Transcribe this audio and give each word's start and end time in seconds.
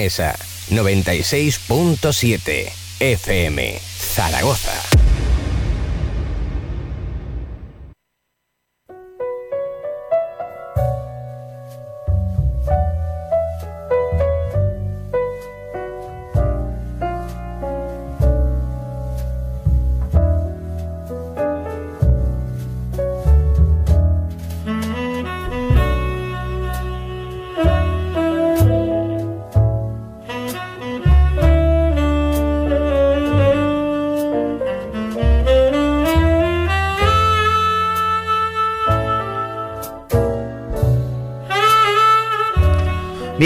Aragonesa 0.00 0.34
96.7 0.70 2.72
FM 3.00 3.80
Zaragoza. 4.14 4.99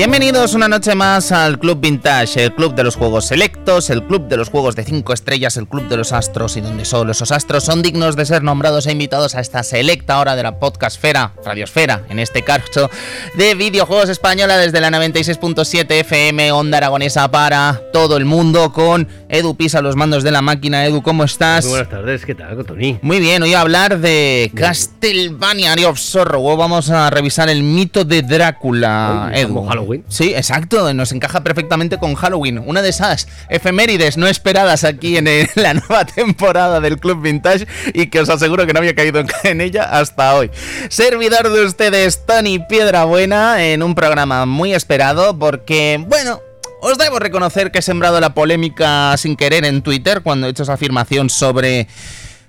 Bienvenidos 0.04 0.52
una 0.52 0.68
noche 0.68 0.94
más 0.94 1.32
al 1.32 1.58
Club 1.58 1.80
Vintage, 1.80 2.44
el 2.44 2.54
club 2.54 2.74
de 2.74 2.84
los 2.84 2.94
juegos 2.94 3.24
selectos, 3.24 3.88
el 3.88 4.04
club 4.04 4.28
de 4.28 4.36
los 4.36 4.50
juegos 4.50 4.77
de 4.77 4.84
5 4.84 5.14
estrellas, 5.14 5.56
el 5.56 5.66
club 5.66 5.88
de 5.88 5.96
los 5.96 6.12
astros 6.12 6.58
y 6.58 6.60
donde 6.60 6.84
solo 6.84 7.12
esos 7.12 7.32
astros 7.32 7.64
son 7.64 7.80
dignos 7.80 8.14
de 8.14 8.27
ser 8.27 8.42
nombrados 8.42 8.86
e 8.86 8.92
invitados 8.92 9.34
a 9.34 9.40
esta 9.40 9.62
selecta 9.62 10.20
hora 10.20 10.36
de 10.36 10.42
la 10.42 10.58
podcastfera, 10.58 11.33
radiosfera, 11.42 12.02
en 12.11 12.19
este 12.19 12.42
caso, 12.42 12.91
de 13.38 13.55
videojuegos 13.55 14.11
española 14.11 14.58
desde 14.58 14.83
la 14.83 14.91
96.7 14.91 15.91
FM, 15.91 16.52
onda 16.52 16.77
aragonesa 16.77 17.30
para 17.30 17.80
todo 17.91 18.18
el 18.18 18.27
mundo 18.27 18.74
con 18.74 19.08
Edu 19.30 19.56
Pisa 19.56 19.80
los 19.80 19.96
mandos 19.96 20.22
de 20.22 20.33
la 20.33 20.42
máquina. 20.42 20.84
Edu, 20.84 21.02
¿cómo 21.02 21.24
estás? 21.24 21.64
Muy 21.64 21.70
buenas 21.70 21.89
tardes, 21.89 22.27
¿qué 22.27 22.34
tal, 22.34 22.62
Tony? 22.66 22.98
Muy 23.00 23.20
bien, 23.20 23.42
hoy 23.42 23.55
a 23.55 23.62
hablar 23.62 23.98
de 23.98 24.52
Castlevania 24.55 25.74
of 25.89 25.98
Sorrow. 25.98 26.58
Vamos 26.58 26.91
a 26.91 27.08
revisar 27.08 27.48
el 27.48 27.62
mito 27.62 28.05
de 28.05 28.20
Drácula, 28.20 29.30
Edu. 29.34 29.94
Sí, 30.09 30.34
exacto, 30.34 30.92
nos 30.95 31.12
encaja 31.12 31.42
perfectamente 31.42 31.98
con 31.98 32.14
Halloween. 32.14 32.59
Una 32.59 32.83
de 32.83 32.89
esas 32.89 33.28
efemérides 33.48 34.17
no 34.17 34.27
esperadas 34.27 34.84
aquí 34.84 35.17
en 35.17 35.25
la 35.55 35.75
nueva 35.75 36.05
temporada 36.05 36.81
del 36.81 36.98
Club 36.98 37.23
Vintage 37.23 37.67
y 37.92 38.09
que 38.09 38.20
os 38.20 38.28
aseguro 38.28 38.67
que 38.67 38.73
no 38.73 38.78
había 38.78 38.95
caído 38.95 39.23
en 39.45 39.61
ella 39.61 39.84
hasta 39.84 40.34
hoy. 40.34 40.51
Servidor 40.89 41.51
de 41.51 41.64
ustedes, 41.64 42.27
Tony 42.27 42.59
Piedrabuena, 42.59 43.64
en 43.64 43.83
un 43.83 43.95
programa 43.95 44.47
muy 44.47 44.75
esperado 44.75 45.39
porque, 45.39 46.05
bueno, 46.08 46.41
os 46.81 46.98
debo 46.98 47.19
reconocer 47.19 47.70
que 47.70 47.79
he 47.79 47.83
sembrado 47.83 48.20
la 48.20 48.34
polémica 48.34 49.17
sin 49.17 49.36
querer 49.36 49.64
en 49.64 49.83
Twitter 49.83 50.23
cuando 50.23 50.47
he 50.47 50.51
hecho 50.51 50.64
esa 50.64 50.75
afirmación 50.75 51.31
sobre 51.31 51.89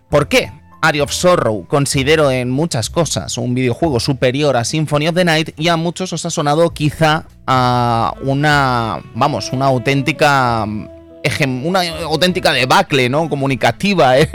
por 0.09 0.28
qué 0.28 0.52
Area 0.88 1.03
of 1.03 1.11
Sorrow 1.11 1.66
considero 1.67 2.31
en 2.31 2.50
muchas 2.52 2.89
cosas 2.89 3.38
un 3.38 3.53
videojuego 3.53 4.00
superior 4.00 4.55
a 4.58 4.64
Symphony 4.64 5.08
of 5.08 5.16
the 5.16 5.25
Night 5.25 5.50
y 5.58 5.67
a 5.67 5.78
muchos 5.78 6.14
os 6.14 6.25
ha 6.25 6.30
sonado 6.30 6.69
quizá 6.72 7.25
a 7.47 8.14
una, 8.22 9.02
vamos, 9.13 9.52
una 9.52 9.66
auténtica 9.66 10.66
una 11.64 11.81
auténtica 12.04 12.52
debacle, 12.54 13.09
¿no? 13.09 13.30
Comunicativa, 13.30 14.18
¿eh? 14.20 14.30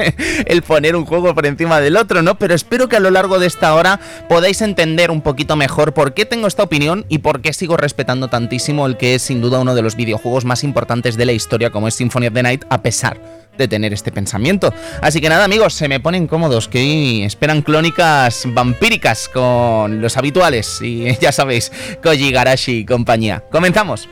el 0.46 0.62
poner 0.62 0.96
un 0.96 1.04
juego 1.04 1.34
por 1.34 1.46
encima 1.46 1.80
del 1.80 1.96
otro, 1.96 2.22
¿no? 2.22 2.38
Pero 2.38 2.54
espero 2.54 2.88
que 2.88 2.96
a 2.96 3.00
lo 3.00 3.10
largo 3.10 3.38
de 3.38 3.46
esta 3.46 3.74
hora 3.74 4.00
podáis 4.28 4.60
entender 4.62 5.10
un 5.10 5.20
poquito 5.20 5.56
mejor 5.56 5.94
por 5.94 6.14
qué 6.14 6.24
tengo 6.24 6.46
esta 6.46 6.62
opinión 6.62 7.06
y 7.08 7.18
por 7.18 7.40
qué 7.40 7.52
sigo 7.52 7.76
respetando 7.76 8.28
tantísimo 8.28 8.86
el 8.86 8.96
que 8.96 9.14
es 9.14 9.22
sin 9.22 9.40
duda 9.40 9.60
uno 9.60 9.74
de 9.74 9.82
los 9.82 9.96
videojuegos 9.96 10.44
más 10.44 10.64
importantes 10.64 11.16
de 11.16 11.26
la 11.26 11.32
historia 11.32 11.70
como 11.70 11.88
es 11.88 11.94
Symphony 11.94 12.28
of 12.28 12.34
the 12.34 12.42
Night, 12.42 12.64
a 12.68 12.82
pesar 12.82 13.20
de 13.56 13.68
tener 13.68 13.92
este 13.92 14.10
pensamiento. 14.10 14.72
Así 15.02 15.20
que 15.20 15.28
nada, 15.28 15.44
amigos, 15.44 15.74
se 15.74 15.88
me 15.88 16.00
ponen 16.00 16.26
cómodos, 16.26 16.68
que 16.68 17.24
esperan 17.24 17.62
clónicas 17.62 18.44
vampíricas 18.46 19.28
con 19.28 20.00
los 20.00 20.16
habituales 20.16 20.80
y 20.82 21.16
ya 21.20 21.32
sabéis, 21.32 21.70
Koji 22.02 22.32
Garashi 22.32 22.78
y 22.78 22.84
compañía. 22.84 23.44
Comenzamos. 23.50 24.08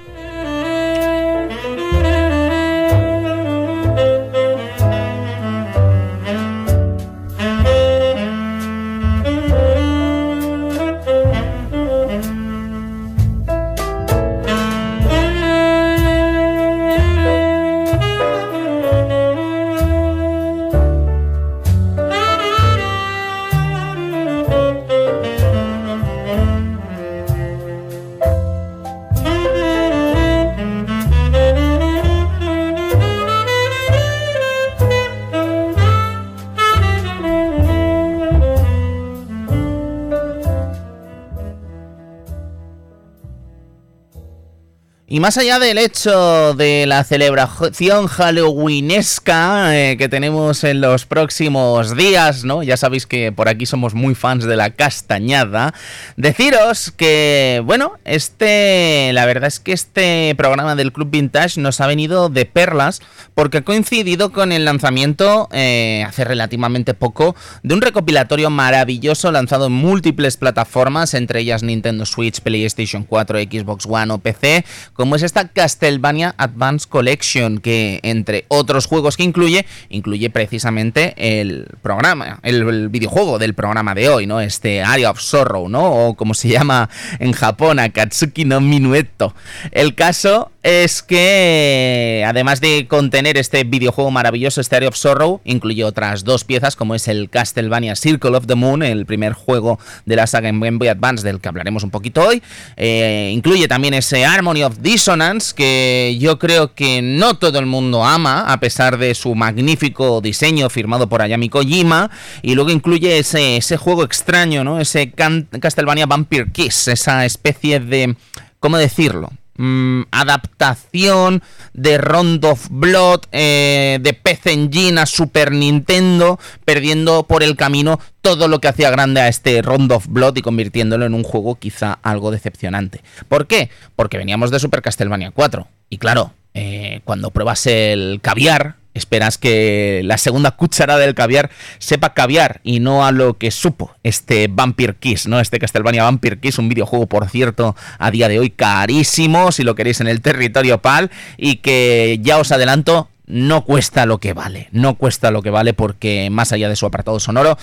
Y 45.19 45.21
más 45.21 45.37
allá 45.37 45.59
del 45.59 45.79
hecho 45.79 46.55
de 46.55 46.87
la 46.87 47.03
celebración 47.03 48.07
halloweenesca 48.07 49.77
eh, 49.77 49.97
que 49.97 50.09
tenemos 50.09 50.63
en 50.63 50.81
los 50.81 51.07
próximos 51.07 51.97
días, 51.97 52.45
¿no? 52.45 52.63
Ya 52.63 52.77
sabéis 52.77 53.05
que 53.05 53.33
por 53.33 53.49
aquí 53.49 53.67
somos 53.67 53.95
muy 53.95 54.15
fans 54.15 54.45
de 54.45 54.55
la 54.55 54.71
castañada. 54.71 55.75
Deciros 56.17 56.93
que, 56.93 57.61
bueno, 57.65 57.95
este, 58.05 59.11
la 59.13 59.27
verdad 59.27 59.49
es 59.49 59.59
que 59.59 59.73
este 59.73 60.37
programa 60.37 60.77
del 60.77 60.93
Club 60.93 61.11
Vintage 61.11 61.61
nos 61.61 61.81
ha 61.81 61.89
venido 61.89 62.29
de 62.29 62.45
perlas 62.45 63.01
porque 63.35 63.59
ha 63.59 63.63
coincidido 63.63 64.31
con 64.31 64.53
el 64.53 64.65
lanzamiento 64.65 65.49
eh, 65.51 66.05
hace 66.07 66.23
relativamente 66.23 66.95
poco 66.95 67.35
de 67.65 67.75
un 67.75 67.81
recopilatorio 67.81 68.51
maravilloso 68.51 69.33
lanzado 69.33 69.67
en 69.67 69.73
múltiples 69.73 70.37
plataformas, 70.37 71.15
entre 71.15 71.41
ellas 71.41 71.65
Nintendo 71.65 72.07
Switch, 72.07 72.41
PlayStation 72.41 73.03
4, 73.03 73.41
Xbox 73.41 73.85
One 73.85 74.13
o 74.13 74.19
PC 74.19 74.65
como 75.09 75.17
es 75.17 75.23
esta 75.23 75.49
Castlevania 75.49 76.35
Advance 76.37 76.87
Collection, 76.87 77.61
que 77.61 77.99
entre 78.03 78.45
otros 78.49 78.85
juegos 78.85 79.17
que 79.17 79.23
incluye, 79.23 79.65
incluye 79.89 80.29
precisamente 80.29 81.15
el 81.17 81.67
programa, 81.81 82.41
el, 82.43 82.91
videojuego 82.91 83.39
del 83.39 83.55
programa 83.55 83.95
de 83.95 84.11
hoy, 84.11 84.27
¿no? 84.27 84.43
Este 84.43 84.83
Area 84.83 85.11
of 85.11 85.19
Sorrow, 85.19 85.71
¿no? 85.71 86.09
O 86.09 86.15
como 86.15 86.35
se 86.35 86.51
llama 86.51 86.91
en 87.21 87.33
Japón, 87.33 87.79
Akatsuki 87.79 88.45
no 88.45 88.61
Minueto. 88.61 89.35
El 89.73 89.95
caso 89.95 90.51
es 90.63 91.03
que 91.03 92.23
además 92.27 92.61
de 92.61 92.87
contener 92.87 93.39
este 93.39 93.65
videojuego 93.65 94.11
maravilloso, 94.11 94.61
este 94.61 94.77
Area 94.77 94.91
of 94.91 94.97
Sorrow, 94.97 95.41
incluye 95.45 95.85
otras 95.85 96.25
dos 96.25 96.45
piezas, 96.45 96.77
como 96.77 96.95
es 96.95 97.09
el 97.09 97.31
Castlevania 97.31 97.97
Circle 97.97 98.37
of 98.37 98.47
the 98.47 98.57
Moon, 98.57 98.83
el 98.83 99.07
primer 99.07 99.33
juego 99.33 99.79
de 100.05 100.17
la 100.17 100.27
saga 100.27 100.51
en 100.51 100.61
Game 100.61 100.77
Boy 100.77 100.89
Advance 100.89 101.25
del 101.25 101.41
que 101.41 101.49
hablaremos 101.49 101.83
un 101.83 101.91
poquito 101.91 102.27
hoy. 102.27 102.43
Eh, 102.77 103.31
incluye 103.33 103.69
también 103.69 103.95
ese 103.95 104.27
Harmony 104.27 104.65
of 104.65 104.77
This 104.99 105.55
que 105.55 106.17
yo 106.19 106.41
creo 106.41 106.75
que 106.75 107.03
no 107.03 107.35
todo 107.35 107.61
el 107.61 107.67
mundo 107.67 108.05
ama, 108.05 108.53
a 108.53 108.59
pesar 108.59 108.99
de 108.99 109.15
su 109.15 109.37
magnífico 109.37 110.21
diseño 110.21 110.69
firmado 110.71 111.09
por 111.09 111.23
Ayami 111.23 111.49
Kojima, 111.49 112.11
y 112.43 112.57
luego 112.57 112.71
incluye 112.71 113.17
ese, 113.19 113.59
ese 113.59 113.77
juego 113.77 114.03
extraño, 114.03 114.65
¿no? 114.65 114.81
Ese 114.81 115.13
Castlevania 115.61 116.07
Vampire 116.07 116.51
Kiss, 116.51 116.89
esa 116.89 117.25
especie 117.25 117.79
de... 117.79 118.17
¿Cómo 118.59 118.77
decirlo? 118.77 119.31
Mm, 119.61 120.03
adaptación 120.13 121.43
de 121.73 121.99
Rondo 121.99 122.53
of 122.53 122.69
Blood, 122.71 123.23
eh, 123.33 123.99
de 124.01 124.13
PC 124.13 124.53
Engine 124.53 125.01
a 125.01 125.07
Super 125.07 125.51
Nintendo, 125.51 126.39
perdiendo 126.65 127.25
por 127.25 127.43
el 127.43 127.57
camino 127.57 127.99
todo 128.21 128.47
lo 128.47 128.61
que 128.61 128.69
hacía 128.69 128.89
grande 128.91 129.21
a 129.21 129.27
este 129.27 129.61
Rondo 129.61 129.97
of 129.97 130.07
Blood 130.09 130.37
y 130.37 130.43
convirtiéndolo 130.43 131.07
en 131.07 131.15
un 131.15 131.25
juego 131.25 131.57
quizá 131.57 131.99
algo 132.05 132.31
decepcionante. 132.31 133.03
¿Por 133.29 133.49
qué? 133.49 133.69
Porque 133.97 134.17
veníamos 134.17 134.53
de 134.53 134.61
Super 134.61 134.81
Castlevania 134.81 135.33
4. 135.33 135.67
Y 135.91 135.99
claro, 135.99 136.33
eh, 136.55 137.01
cuando 137.05 137.33
pruebas 137.33 137.67
el 137.67 138.21
caviar, 138.23 138.77
esperas 138.95 139.39
que 139.39 140.03
la 140.05 140.19
segunda 140.19 140.53
cucharada 140.53 140.99
del 141.01 141.15
caviar 141.15 141.51
sepa 141.79 142.15
caviar 142.15 142.61
y 142.65 142.81
no 142.81 143.07
a 143.07 143.13
lo 143.13 143.39
que 143.39 143.51
supo 143.51 143.95
este 144.03 144.49
Vampire 144.49 144.97
Kiss, 144.99 145.27
¿no? 145.27 145.41
Este 145.41 145.59
Castlevania 145.59 146.05
Vampire 146.05 146.39
Kiss, 146.41 146.59
un 146.59 146.69
videojuego, 146.69 147.07
por 147.07 147.29
cierto, 147.29 147.77
a 147.99 148.11
día 148.11 148.29
de 148.29 148.39
hoy 148.39 148.51
carísimo, 148.51 149.53
si 149.53 149.63
lo 149.63 149.75
queréis 149.75 150.01
en 150.01 150.09
el 150.09 150.21
territorio 150.21 150.83
PAL, 150.83 151.11
y 151.37 151.57
que 151.57 152.19
ya 152.23 152.39
os 152.39 152.53
adelanto, 152.53 153.09
no 153.27 153.65
cuesta 153.65 154.07
lo 154.07 154.19
que 154.19 154.33
vale, 154.33 154.69
no 154.73 154.95
cuesta 154.95 155.31
lo 155.31 155.43
que 155.43 155.51
vale 155.51 155.75
porque 155.75 156.31
más 156.31 156.53
allá 156.53 156.69
de 156.69 156.77
su 156.77 156.87
apartado 156.87 157.21
sonoro, 157.21 157.59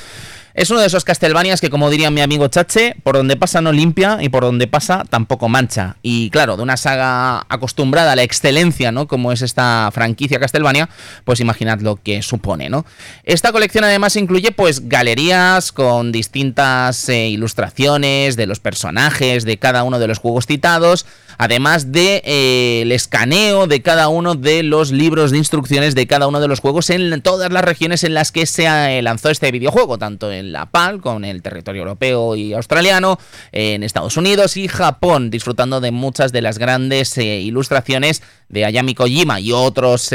Es 0.55 0.69
uno 0.69 0.79
de 0.79 0.87
esos 0.87 1.03
Castlevanias 1.03 1.59
que, 1.59 1.69
como 1.69 1.89
diría 1.89 2.11
mi 2.11 2.21
amigo 2.21 2.47
Chache, 2.47 2.95
por 3.03 3.17
donde 3.17 3.35
pasa 3.35 3.59
no 3.59 3.73
limpia 3.73 4.19
y 4.21 4.29
por 4.29 4.43
donde 4.43 4.67
pasa 4.67 5.03
tampoco 5.09 5.49
mancha. 5.49 5.97
Y 6.01 6.29
claro, 6.29 6.55
de 6.55 6.63
una 6.63 6.77
saga 6.77 7.45
acostumbrada 7.49 8.13
a 8.13 8.15
la 8.15 8.23
excelencia, 8.23 8.93
¿no? 8.93 9.05
Como 9.05 9.33
es 9.33 9.41
esta 9.41 9.89
franquicia 9.93 10.39
Castlevania, 10.39 10.87
pues 11.25 11.41
imaginad 11.41 11.81
lo 11.81 11.97
que 11.97 12.21
supone, 12.21 12.69
¿no? 12.69 12.85
Esta 13.25 13.51
colección 13.51 13.83
además 13.83 14.15
incluye 14.15 14.53
pues 14.53 14.87
galerías 14.87 15.73
con 15.73 16.13
distintas 16.13 17.09
eh, 17.09 17.27
ilustraciones 17.27 18.37
de 18.37 18.47
los 18.47 18.61
personajes 18.61 19.43
de 19.43 19.57
cada 19.57 19.83
uno 19.83 19.99
de 19.99 20.07
los 20.07 20.19
juegos 20.19 20.45
citados, 20.45 21.05
además 21.37 21.91
de 21.91 22.21
eh, 22.25 22.81
el 22.83 22.91
escaneo 22.91 23.67
de 23.67 23.81
cada 23.81 24.07
uno 24.07 24.35
de 24.35 24.63
los 24.63 24.91
libros 24.91 25.31
de 25.31 25.37
instrucciones 25.37 25.95
de 25.95 26.07
cada 26.07 26.27
uno 26.27 26.39
de 26.39 26.47
los 26.47 26.59
juegos 26.59 26.89
en 26.89 27.21
todas 27.21 27.51
las 27.51 27.63
regiones 27.63 28.03
en 28.03 28.13
las 28.13 28.31
que 28.31 28.45
se 28.45 28.65
eh, 28.65 29.01
lanzó 29.01 29.29
este 29.29 29.51
videojuego, 29.51 29.97
tanto 29.97 30.31
en 30.31 30.51
la 30.51 30.67
PAL, 30.67 31.01
con 31.01 31.25
el 31.25 31.41
territorio 31.41 31.81
europeo 31.81 32.35
y 32.35 32.53
australiano, 32.53 33.19
en 33.51 33.83
Estados 33.83 34.17
Unidos 34.17 34.57
y 34.57 34.67
Japón, 34.67 35.29
disfrutando 35.29 35.81
de 35.81 35.91
muchas 35.91 36.31
de 36.31 36.41
las 36.41 36.57
grandes 36.57 37.17
eh, 37.17 37.41
ilustraciones 37.41 38.21
de 38.47 38.63
Ayami 38.63 38.93
Kojima 38.93 39.39
y 39.39 39.51
otros 39.51 40.11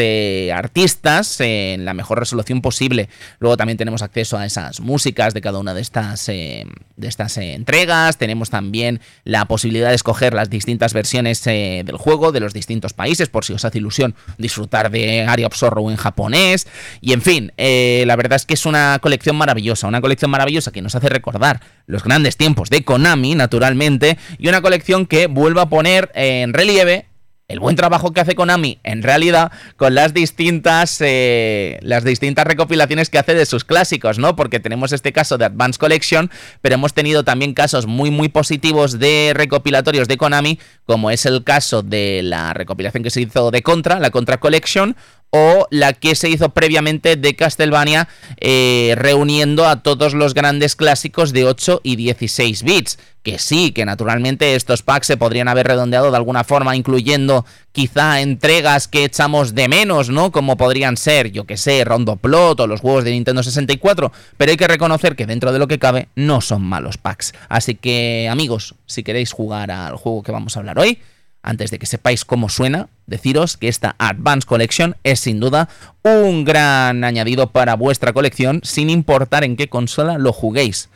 artistas 0.54 1.40
en 1.40 1.84
la 1.84 1.94
mejor 1.94 2.20
resolución 2.20 2.62
posible. 2.62 3.08
Luego 3.40 3.56
también 3.56 3.76
tenemos 3.76 4.02
acceso 4.02 4.38
a 4.38 4.46
esas 4.46 4.78
músicas 4.78 5.34
de 5.34 5.40
cada 5.40 5.58
una 5.58 5.74
de 5.74 5.80
estas, 5.80 6.26
de 6.26 6.66
estas 7.02 7.36
entregas. 7.38 8.18
Tenemos 8.18 8.48
también 8.48 9.00
la 9.24 9.46
posibilidad 9.46 9.88
de 9.88 9.96
escoger 9.96 10.32
las 10.32 10.48
distintas 10.48 10.92
versiones 10.92 11.09
del 11.12 11.96
juego 11.96 12.32
de 12.32 12.40
los 12.40 12.52
distintos 12.52 12.92
países, 12.92 13.28
por 13.28 13.44
si 13.44 13.52
os 13.52 13.64
hace 13.64 13.78
ilusión 13.78 14.14
disfrutar 14.38 14.90
de 14.90 15.22
Area 15.22 15.46
of 15.46 15.56
Sorrow 15.56 15.90
en 15.90 15.96
japonés. 15.96 16.66
Y 17.00 17.12
en 17.12 17.22
fin, 17.22 17.52
la 17.56 18.16
verdad 18.16 18.36
es 18.36 18.46
que 18.46 18.54
es 18.54 18.66
una 18.66 18.98
colección 19.00 19.36
maravillosa, 19.36 19.88
una 19.88 20.00
colección 20.00 20.30
maravillosa 20.30 20.72
que 20.72 20.82
nos 20.82 20.94
hace 20.94 21.08
recordar 21.08 21.60
los 21.86 22.04
grandes 22.04 22.36
tiempos 22.36 22.70
de 22.70 22.84
Konami, 22.84 23.34
naturalmente, 23.34 24.18
y 24.38 24.48
una 24.48 24.62
colección 24.62 25.06
que 25.06 25.26
vuelve 25.26 25.60
a 25.60 25.66
poner 25.66 26.10
en 26.14 26.54
relieve 26.54 27.09
el 27.50 27.58
buen 27.58 27.76
trabajo 27.76 28.12
que 28.12 28.20
hace 28.20 28.34
Konami 28.34 28.78
en 28.84 29.02
realidad 29.02 29.50
con 29.76 29.94
las 29.94 30.14
distintas 30.14 30.98
eh, 31.00 31.78
las 31.82 32.04
distintas 32.04 32.46
recopilaciones 32.46 33.10
que 33.10 33.18
hace 33.18 33.34
de 33.34 33.44
sus 33.44 33.64
clásicos, 33.64 34.18
¿no? 34.18 34.36
Porque 34.36 34.60
tenemos 34.60 34.92
este 34.92 35.12
caso 35.12 35.36
de 35.36 35.46
Advance 35.46 35.78
Collection, 35.78 36.30
pero 36.62 36.76
hemos 36.76 36.94
tenido 36.94 37.24
también 37.24 37.52
casos 37.52 37.86
muy 37.86 38.10
muy 38.10 38.28
positivos 38.28 38.98
de 38.98 39.32
recopilatorios 39.34 40.06
de 40.06 40.16
Konami, 40.16 40.60
como 40.86 41.10
es 41.10 41.26
el 41.26 41.42
caso 41.42 41.82
de 41.82 42.20
la 42.22 42.54
recopilación 42.54 43.02
que 43.02 43.10
se 43.10 43.22
hizo 43.22 43.50
de 43.50 43.62
Contra, 43.62 43.98
la 43.98 44.10
Contra 44.10 44.38
Collection, 44.38 44.96
o 45.30 45.66
la 45.70 45.92
que 45.92 46.14
se 46.14 46.28
hizo 46.28 46.50
previamente 46.50 47.16
de 47.16 47.36
Castlevania 47.36 48.08
eh, 48.38 48.94
reuniendo 48.96 49.66
a 49.66 49.82
todos 49.82 50.14
los 50.14 50.34
grandes 50.34 50.76
clásicos 50.76 51.32
de 51.32 51.44
8 51.44 51.80
y 51.84 51.96
16 51.96 52.62
bits. 52.64 52.98
Que 53.22 53.38
sí, 53.38 53.72
que 53.72 53.84
naturalmente 53.84 54.54
estos 54.54 54.82
packs 54.82 55.06
se 55.06 55.18
podrían 55.18 55.46
haber 55.46 55.66
redondeado 55.66 56.10
de 56.10 56.16
alguna 56.16 56.42
forma, 56.42 56.74
incluyendo 56.74 57.44
quizá 57.70 58.22
entregas 58.22 58.88
que 58.88 59.04
echamos 59.04 59.54
de 59.54 59.68
menos, 59.68 60.08
¿no? 60.08 60.32
Como 60.32 60.56
podrían 60.56 60.96
ser, 60.96 61.30
yo 61.30 61.44
que 61.44 61.58
sé, 61.58 61.84
Rondo 61.84 62.16
Plot 62.16 62.60
o 62.60 62.66
los 62.66 62.80
juegos 62.80 63.04
de 63.04 63.10
Nintendo 63.10 63.42
64. 63.42 64.10
Pero 64.38 64.50
hay 64.50 64.56
que 64.56 64.66
reconocer 64.66 65.16
que 65.16 65.26
dentro 65.26 65.52
de 65.52 65.58
lo 65.58 65.68
que 65.68 65.78
cabe 65.78 66.08
no 66.14 66.40
son 66.40 66.62
malos 66.62 66.96
packs. 66.96 67.34
Así 67.50 67.74
que 67.74 68.26
amigos, 68.30 68.74
si 68.86 69.02
queréis 69.02 69.32
jugar 69.32 69.70
al 69.70 69.96
juego 69.96 70.22
que 70.22 70.32
vamos 70.32 70.56
a 70.56 70.60
hablar 70.60 70.78
hoy, 70.78 70.98
antes 71.42 71.70
de 71.70 71.78
que 71.78 71.86
sepáis 71.86 72.24
cómo 72.24 72.48
suena, 72.48 72.88
deciros 73.06 73.56
que 73.56 73.68
esta 73.68 73.96
Advance 73.98 74.46
Collection 74.46 74.96
es 75.04 75.20
sin 75.20 75.40
duda 75.40 75.68
un 76.02 76.44
gran 76.44 77.04
añadido 77.04 77.50
para 77.50 77.74
vuestra 77.74 78.12
colección, 78.12 78.60
sin 78.62 78.90
importar 78.90 79.44
en 79.44 79.56
qué 79.56 79.68
consola 79.68 80.18
lo 80.18 80.32
juguéis. 80.32 80.88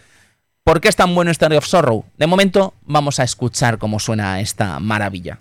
¿Por 0.65 0.81
qué 0.81 0.89
es 0.89 0.97
tan 0.97 1.15
bueno 1.15 1.31
Story 1.31 1.57
of 1.57 1.67
Sorrow? 1.67 2.05
De 2.17 2.27
momento 2.27 2.75
vamos 2.83 3.21
a 3.21 3.25
escuchar 3.25 3.79
cómo 3.79 3.99
suena 3.99 4.41
esta 4.41 4.81
maravilla. 4.81 5.41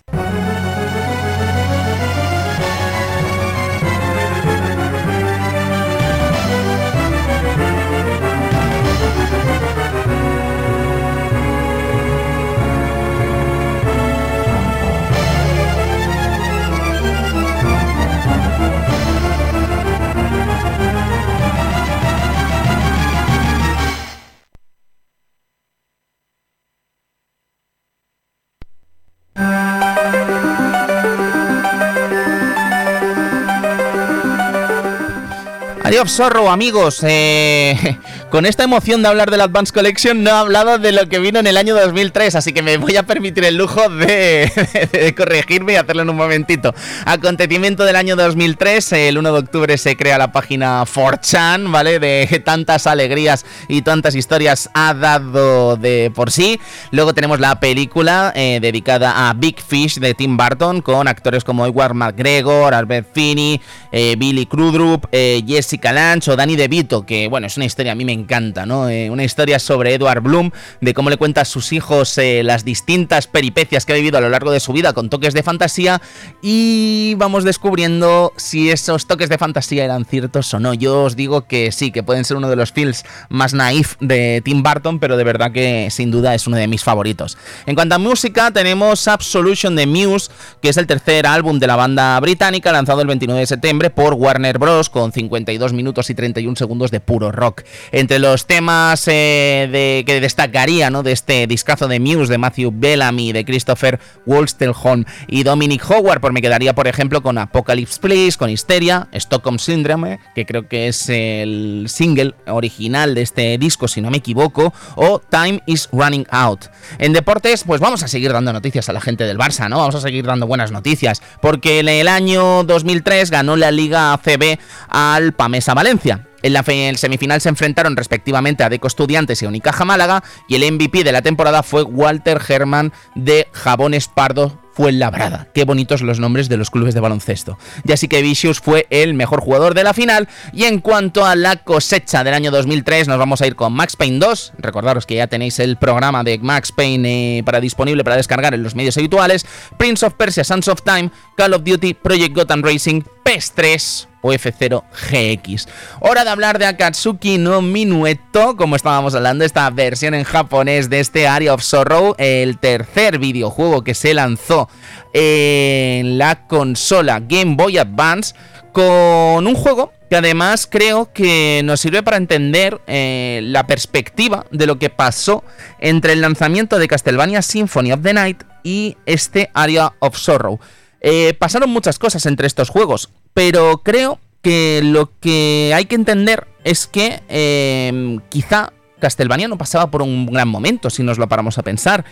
Adiós, 35.84 36.12
zorro, 36.12 36.50
amigos. 36.50 37.00
Eh, 37.02 37.98
con 38.30 38.46
esta 38.46 38.64
emoción 38.64 39.02
de 39.02 39.08
hablar 39.08 39.30
del 39.30 39.42
Advance 39.42 39.70
Collection 39.70 40.22
no 40.22 40.30
he 40.30 40.32
hablado 40.32 40.78
de 40.78 40.92
lo 40.92 41.06
que 41.10 41.18
vino 41.18 41.38
en 41.40 41.46
el 41.46 41.58
año 41.58 41.74
2003, 41.74 42.36
así 42.36 42.54
que 42.54 42.62
me 42.62 42.78
voy 42.78 42.96
a 42.96 43.02
permitir 43.02 43.44
el 43.44 43.58
lujo 43.58 43.86
de, 43.90 45.14
corregirme 45.14 45.74
y 45.74 45.76
hacerlo 45.76 46.00
en 46.00 46.08
un 46.08 46.16
momentito. 46.16 46.74
Acontecimiento 47.04 47.84
del 47.84 47.96
año 47.96 48.16
2003, 48.16 48.92
el 48.92 49.18
1 49.18 49.30
de 49.30 49.38
octubre 49.38 49.76
se 49.76 49.94
crea 49.94 50.16
la 50.16 50.32
página 50.32 50.82
4chan, 50.84 51.70
¿vale? 51.70 51.98
De 51.98 52.42
tantas 52.46 52.86
alegrías 52.86 53.44
y 53.68 53.82
tantas 53.82 54.14
historias 54.14 54.70
ha 54.72 54.94
dado 54.94 55.76
de 55.76 56.10
por 56.14 56.30
sí. 56.30 56.58
Luego 56.92 57.12
tenemos 57.12 57.40
la 57.40 57.60
película 57.60 58.32
eh, 58.34 58.58
dedicada 58.62 59.28
a 59.28 59.34
Big 59.34 59.60
Fish 59.60 59.98
de 59.98 60.14
Tim 60.14 60.38
Burton 60.38 60.80
con 60.80 61.08
actores 61.08 61.44
como 61.44 61.66
Edward 61.66 61.92
McGregor, 61.92 62.72
Albert 62.72 63.08
Finney, 63.12 63.60
eh, 63.92 64.16
Billy 64.16 64.46
Crudup, 64.46 65.06
eh, 65.12 65.42
Jessica 65.74 66.14
o 66.28 66.36
Danny 66.36 66.56
DeVito, 66.56 67.04
que 67.04 67.28
bueno, 67.28 67.46
es 67.46 67.56
una 67.56 67.66
historia 67.66 67.92
a 67.92 67.94
mí 67.94 68.04
me 68.04 68.12
encanta, 68.12 68.66
¿no? 68.66 68.88
Eh, 68.88 69.10
una 69.10 69.24
historia 69.24 69.58
sobre 69.58 69.94
Edward 69.94 70.22
Bloom, 70.22 70.50
de 70.80 70.94
cómo 70.94 71.10
le 71.10 71.16
cuenta 71.16 71.40
a 71.40 71.44
sus 71.44 71.72
hijos 71.72 72.16
eh, 72.18 72.42
las 72.44 72.64
distintas 72.64 73.26
peripecias 73.26 73.84
que 73.84 73.92
ha 73.92 73.96
vivido 73.96 74.18
a 74.18 74.20
lo 74.20 74.28
largo 74.28 74.50
de 74.50 74.60
su 74.60 74.72
vida 74.72 74.92
con 74.92 75.10
toques 75.10 75.34
de 75.34 75.42
fantasía 75.42 76.00
y 76.42 77.14
vamos 77.16 77.44
descubriendo 77.44 78.32
si 78.36 78.70
esos 78.70 79.06
toques 79.06 79.28
de 79.28 79.38
fantasía 79.38 79.84
eran 79.84 80.04
ciertos 80.04 80.52
o 80.54 80.60
no. 80.60 80.74
Yo 80.74 81.04
os 81.04 81.16
digo 81.16 81.46
que 81.46 81.72
sí, 81.72 81.90
que 81.90 82.02
pueden 82.02 82.24
ser 82.24 82.36
uno 82.36 82.48
de 82.48 82.56
los 82.56 82.72
films 82.72 83.04
más 83.28 83.54
naif 83.54 83.96
de 84.00 84.42
Tim 84.44 84.62
Burton, 84.62 85.00
pero 85.00 85.16
de 85.16 85.24
verdad 85.24 85.52
que 85.52 85.88
sin 85.90 86.10
duda 86.10 86.34
es 86.34 86.46
uno 86.46 86.56
de 86.56 86.68
mis 86.68 86.84
favoritos. 86.84 87.36
En 87.66 87.74
cuanto 87.74 87.96
a 87.96 87.98
música, 87.98 88.50
tenemos 88.50 89.08
Absolution 89.08 89.76
de 89.76 89.86
Muse, 89.86 90.30
que 90.62 90.68
es 90.68 90.76
el 90.76 90.86
tercer 90.86 91.26
álbum 91.26 91.58
de 91.58 91.66
la 91.66 91.76
banda 91.76 92.18
británica 92.20 92.72
lanzado 92.72 93.00
el 93.00 93.08
29 93.08 93.40
de 93.40 93.46
septiembre 93.46 93.90
por 93.90 94.14
Warner 94.14 94.58
Bros. 94.58 94.90
con 94.90 95.12
52 95.12 95.63
minutos 95.72 96.10
y 96.10 96.14
31 96.14 96.56
segundos 96.56 96.90
de 96.90 97.00
puro 97.00 97.32
rock. 97.32 97.62
Entre 97.92 98.18
los 98.18 98.46
temas 98.46 99.04
eh, 99.06 100.02
que 100.06 100.20
destacaría 100.20 100.90
¿no? 100.90 101.02
de 101.02 101.12
este 101.12 101.46
discazo 101.46 101.88
de 101.88 102.00
Muse 102.00 102.30
de 102.30 102.38
Matthew 102.38 102.72
Bellamy, 102.74 103.32
de 103.32 103.44
Christopher 103.44 103.98
Wolstelholm 104.26 105.04
y 105.28 105.42
Dominic 105.42 105.88
Howard, 105.90 106.20
pues 106.20 106.32
me 106.32 106.42
quedaría, 106.42 106.74
por 106.74 106.88
ejemplo, 106.88 107.22
con 107.22 107.38
Apocalypse 107.38 108.00
Please, 108.00 108.38
con 108.38 108.50
Hysteria, 108.50 109.08
Stockholm 109.12 109.58
Syndrome, 109.58 110.18
que 110.34 110.46
creo 110.46 110.68
que 110.68 110.88
es 110.88 111.08
el 111.08 111.86
single 111.88 112.34
original 112.46 113.14
de 113.14 113.22
este 113.22 113.58
disco, 113.58 113.88
si 113.88 114.00
no 114.00 114.10
me 114.10 114.18
equivoco, 114.18 114.72
o 114.96 115.20
Time 115.20 115.62
is 115.66 115.88
Running 115.92 116.26
Out. 116.30 116.66
En 116.98 117.12
deportes, 117.12 117.64
pues 117.64 117.80
vamos 117.80 118.02
a 118.02 118.08
seguir 118.08 118.32
dando 118.32 118.52
noticias 118.52 118.88
a 118.88 118.92
la 118.92 119.00
gente 119.00 119.24
del 119.24 119.38
Barça, 119.38 119.68
¿no? 119.68 119.78
Vamos 119.78 119.94
a 119.94 120.00
seguir 120.00 120.26
dando 120.26 120.46
buenas 120.46 120.72
noticias, 120.72 121.22
porque 121.40 121.80
en 121.80 121.88
el 121.88 122.08
año 122.08 122.64
2003 122.64 123.30
ganó 123.30 123.56
la 123.56 123.70
Liga 123.70 124.12
ACB 124.12 124.58
al 124.88 125.32
Pamesa 125.54 125.74
Valencia. 125.74 126.26
En 126.42 126.52
la 126.52 126.64
semifinal 126.64 127.40
se 127.40 127.48
enfrentaron 127.48 127.94
respectivamente 127.94 128.64
a 128.64 128.68
Deco 128.68 128.88
Estudiantes 128.88 129.40
y 129.40 129.44
a 129.44 129.48
Unicaja 129.48 129.84
Málaga 129.84 130.24
y 130.48 130.56
el 130.56 130.72
MVP 130.72 131.04
de 131.04 131.12
la 131.12 131.22
temporada 131.22 131.62
fue 131.62 131.84
Walter 131.84 132.40
Herman 132.48 132.92
de 133.14 133.46
Jabones 133.52 134.08
Pardo 134.08 134.60
fue 134.74 134.90
Labrada. 134.90 135.46
Qué 135.54 135.64
bonitos 135.64 136.02
los 136.02 136.18
nombres 136.18 136.48
de 136.48 136.56
los 136.56 136.70
clubes 136.70 136.94
de 136.94 137.00
baloncesto. 137.00 137.56
Ya 137.84 137.94
así 137.94 138.08
que 138.08 138.20
Vicious 138.20 138.58
fue 138.58 138.88
el 138.90 139.14
mejor 139.14 139.40
jugador 139.40 139.74
de 139.74 139.84
la 139.84 139.94
final. 139.94 140.28
Y 140.52 140.64
en 140.64 140.80
cuanto 140.80 141.24
a 141.24 141.36
la 141.36 141.58
cosecha 141.58 142.24
del 142.24 142.34
año 142.34 142.50
2003, 142.50 143.06
nos 143.06 143.18
vamos 143.18 143.40
a 143.40 143.46
ir 143.46 143.54
con 143.54 143.72
Max 143.72 143.94
Payne 143.94 144.18
2. 144.18 144.54
Recordaros 144.58 145.06
que 145.06 145.14
ya 145.14 145.28
tenéis 145.28 145.60
el 145.60 145.76
programa 145.76 146.24
de 146.24 146.38
Max 146.38 146.72
Payne 146.72 147.38
eh, 147.38 147.42
para 147.44 147.60
disponible 147.60 148.02
para 148.02 148.16
descargar 148.16 148.52
en 148.54 148.64
los 148.64 148.74
medios 148.74 148.96
habituales. 148.98 149.46
Prince 149.78 150.04
of 150.04 150.14
Persia, 150.14 150.42
Sons 150.42 150.66
of 150.66 150.82
Time, 150.82 151.12
Call 151.36 151.54
of 151.54 151.62
Duty, 151.62 151.94
Project 151.94 152.34
Gotham 152.34 152.62
Racing, 152.62 153.02
PES 153.24 153.52
3 153.54 154.08
o 154.20 154.32
F0 154.32 154.84
GX. 154.92 155.66
Hora 156.00 156.24
de 156.24 156.30
hablar 156.30 156.58
de 156.58 156.66
Akatsuki 156.66 157.38
no 157.38 157.60
Minueto, 157.60 158.56
como 158.56 158.76
estábamos 158.76 159.14
hablando, 159.14 159.44
esta 159.44 159.68
versión 159.70 160.14
en 160.14 160.24
japonés 160.24 160.88
de 160.88 161.00
este 161.00 161.26
Area 161.26 161.52
of 161.52 161.62
Sorrow, 161.62 162.14
el 162.18 162.58
tercer 162.58 163.18
videojuego 163.18 163.82
que 163.82 163.94
se 163.94 164.14
lanzó 164.14 164.68
en 165.12 166.16
la 166.18 166.46
consola 166.46 167.20
Game 167.20 167.56
Boy 167.56 167.78
Advance 167.78 168.34
con 168.72 169.46
un 169.46 169.54
juego 169.54 169.92
que 170.10 170.16
además 170.16 170.66
creo 170.70 171.12
que 171.12 171.62
nos 171.64 171.80
sirve 171.80 172.02
para 172.02 172.16
entender 172.16 172.80
eh, 172.86 173.40
la 173.42 173.66
perspectiva 173.66 174.46
de 174.50 174.66
lo 174.66 174.78
que 174.78 174.90
pasó 174.90 175.44
entre 175.80 176.12
el 176.12 176.20
lanzamiento 176.20 176.78
de 176.78 176.88
Castlevania 176.88 177.42
Symphony 177.42 177.92
of 177.92 178.02
the 178.02 178.12
Night 178.12 178.42
y 178.62 178.96
este 179.06 179.50
Area 179.54 179.92
of 180.00 180.16
Sorrow. 180.16 180.60
Eh, 181.06 181.34
pasaron 181.34 181.68
muchas 181.68 181.98
cosas 181.98 182.24
entre 182.24 182.46
estos 182.46 182.70
juegos, 182.70 183.10
pero 183.34 183.82
creo 183.84 184.18
que 184.40 184.80
lo 184.82 185.10
que 185.20 185.70
hay 185.74 185.84
que 185.84 185.96
entender 185.96 186.46
es 186.64 186.86
que 186.86 187.22
eh, 187.28 188.18
quizá 188.30 188.72
Castlevania 189.00 189.46
no 189.46 189.58
pasaba 189.58 189.90
por 189.90 190.00
un 190.00 190.24
gran 190.24 190.48
momento, 190.48 190.88
si 190.88 191.02
nos 191.02 191.18
lo 191.18 191.28
paramos 191.28 191.58
a 191.58 191.62
pensar. 191.62 192.06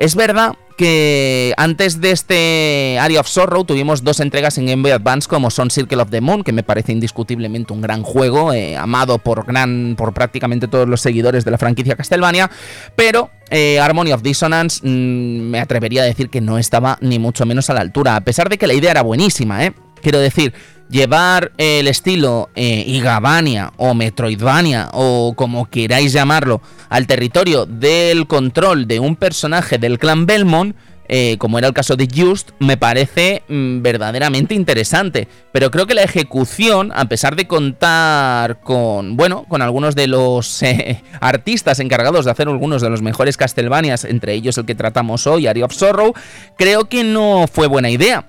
Es 0.00 0.14
verdad 0.14 0.54
que 0.78 1.52
antes 1.58 2.00
de 2.00 2.10
este 2.10 2.98
Area 2.98 3.20
of 3.20 3.28
Sorrow 3.28 3.64
tuvimos 3.64 4.02
dos 4.02 4.18
entregas 4.20 4.56
en 4.56 4.64
Game 4.64 4.80
Boy 4.80 4.92
Advance 4.92 5.28
como 5.28 5.50
son 5.50 5.70
Circle 5.70 6.00
of 6.00 6.08
the 6.08 6.22
Moon, 6.22 6.42
que 6.42 6.54
me 6.54 6.62
parece 6.62 6.92
indiscutiblemente 6.92 7.74
un 7.74 7.82
gran 7.82 8.02
juego, 8.02 8.54
eh, 8.54 8.78
amado 8.78 9.18
por, 9.18 9.44
gran, 9.44 9.96
por 9.98 10.14
prácticamente 10.14 10.68
todos 10.68 10.88
los 10.88 11.02
seguidores 11.02 11.44
de 11.44 11.50
la 11.50 11.58
franquicia 11.58 11.96
Castlevania, 11.96 12.50
pero 12.96 13.28
eh, 13.50 13.78
Harmony 13.78 14.12
of 14.12 14.22
Dissonance 14.22 14.80
mm, 14.82 15.50
me 15.50 15.60
atrevería 15.60 16.00
a 16.00 16.06
decir 16.06 16.30
que 16.30 16.40
no 16.40 16.56
estaba 16.56 16.96
ni 17.02 17.18
mucho 17.18 17.44
menos 17.44 17.68
a 17.68 17.74
la 17.74 17.82
altura, 17.82 18.16
a 18.16 18.22
pesar 18.22 18.48
de 18.48 18.56
que 18.56 18.66
la 18.66 18.72
idea 18.72 18.92
era 18.92 19.02
buenísima, 19.02 19.66
¿eh? 19.66 19.74
Quiero 20.00 20.18
decir, 20.18 20.54
llevar 20.90 21.52
el 21.56 21.88
estilo 21.88 22.50
eh, 22.54 22.84
Igavania 22.86 23.72
o 23.76 23.94
Metroidvania 23.94 24.90
o 24.92 25.34
como 25.36 25.70
queráis 25.70 26.12
llamarlo 26.12 26.60
al 26.88 27.06
territorio 27.06 27.64
del 27.64 28.26
control 28.26 28.86
de 28.86 28.98
un 29.00 29.16
personaje 29.16 29.78
del 29.78 29.98
clan 29.98 30.26
Belmont, 30.26 30.74
eh, 31.12 31.38
como 31.38 31.58
era 31.58 31.66
el 31.66 31.74
caso 31.74 31.96
de 31.96 32.06
Just, 32.14 32.50
me 32.60 32.76
parece 32.76 33.42
mm, 33.48 33.82
verdaderamente 33.82 34.54
interesante. 34.54 35.26
Pero 35.50 35.70
creo 35.72 35.86
que 35.86 35.94
la 35.94 36.04
ejecución, 36.04 36.92
a 36.94 37.06
pesar 37.06 37.34
de 37.34 37.48
contar 37.48 38.60
con, 38.60 39.16
bueno, 39.16 39.44
con 39.48 39.60
algunos 39.60 39.96
de 39.96 40.06
los 40.06 40.62
eh, 40.62 41.02
artistas 41.20 41.80
encargados 41.80 42.24
de 42.24 42.30
hacer 42.30 42.46
algunos 42.46 42.80
de 42.80 42.90
los 42.90 43.02
mejores 43.02 43.36
Castlevanias, 43.36 44.04
entre 44.04 44.34
ellos 44.34 44.56
el 44.58 44.66
que 44.66 44.76
tratamos 44.76 45.26
hoy, 45.26 45.48
Area 45.48 45.64
of 45.64 45.74
Sorrow, 45.74 46.14
creo 46.56 46.84
que 46.84 47.02
no 47.02 47.46
fue 47.52 47.66
buena 47.66 47.90
idea. 47.90 48.26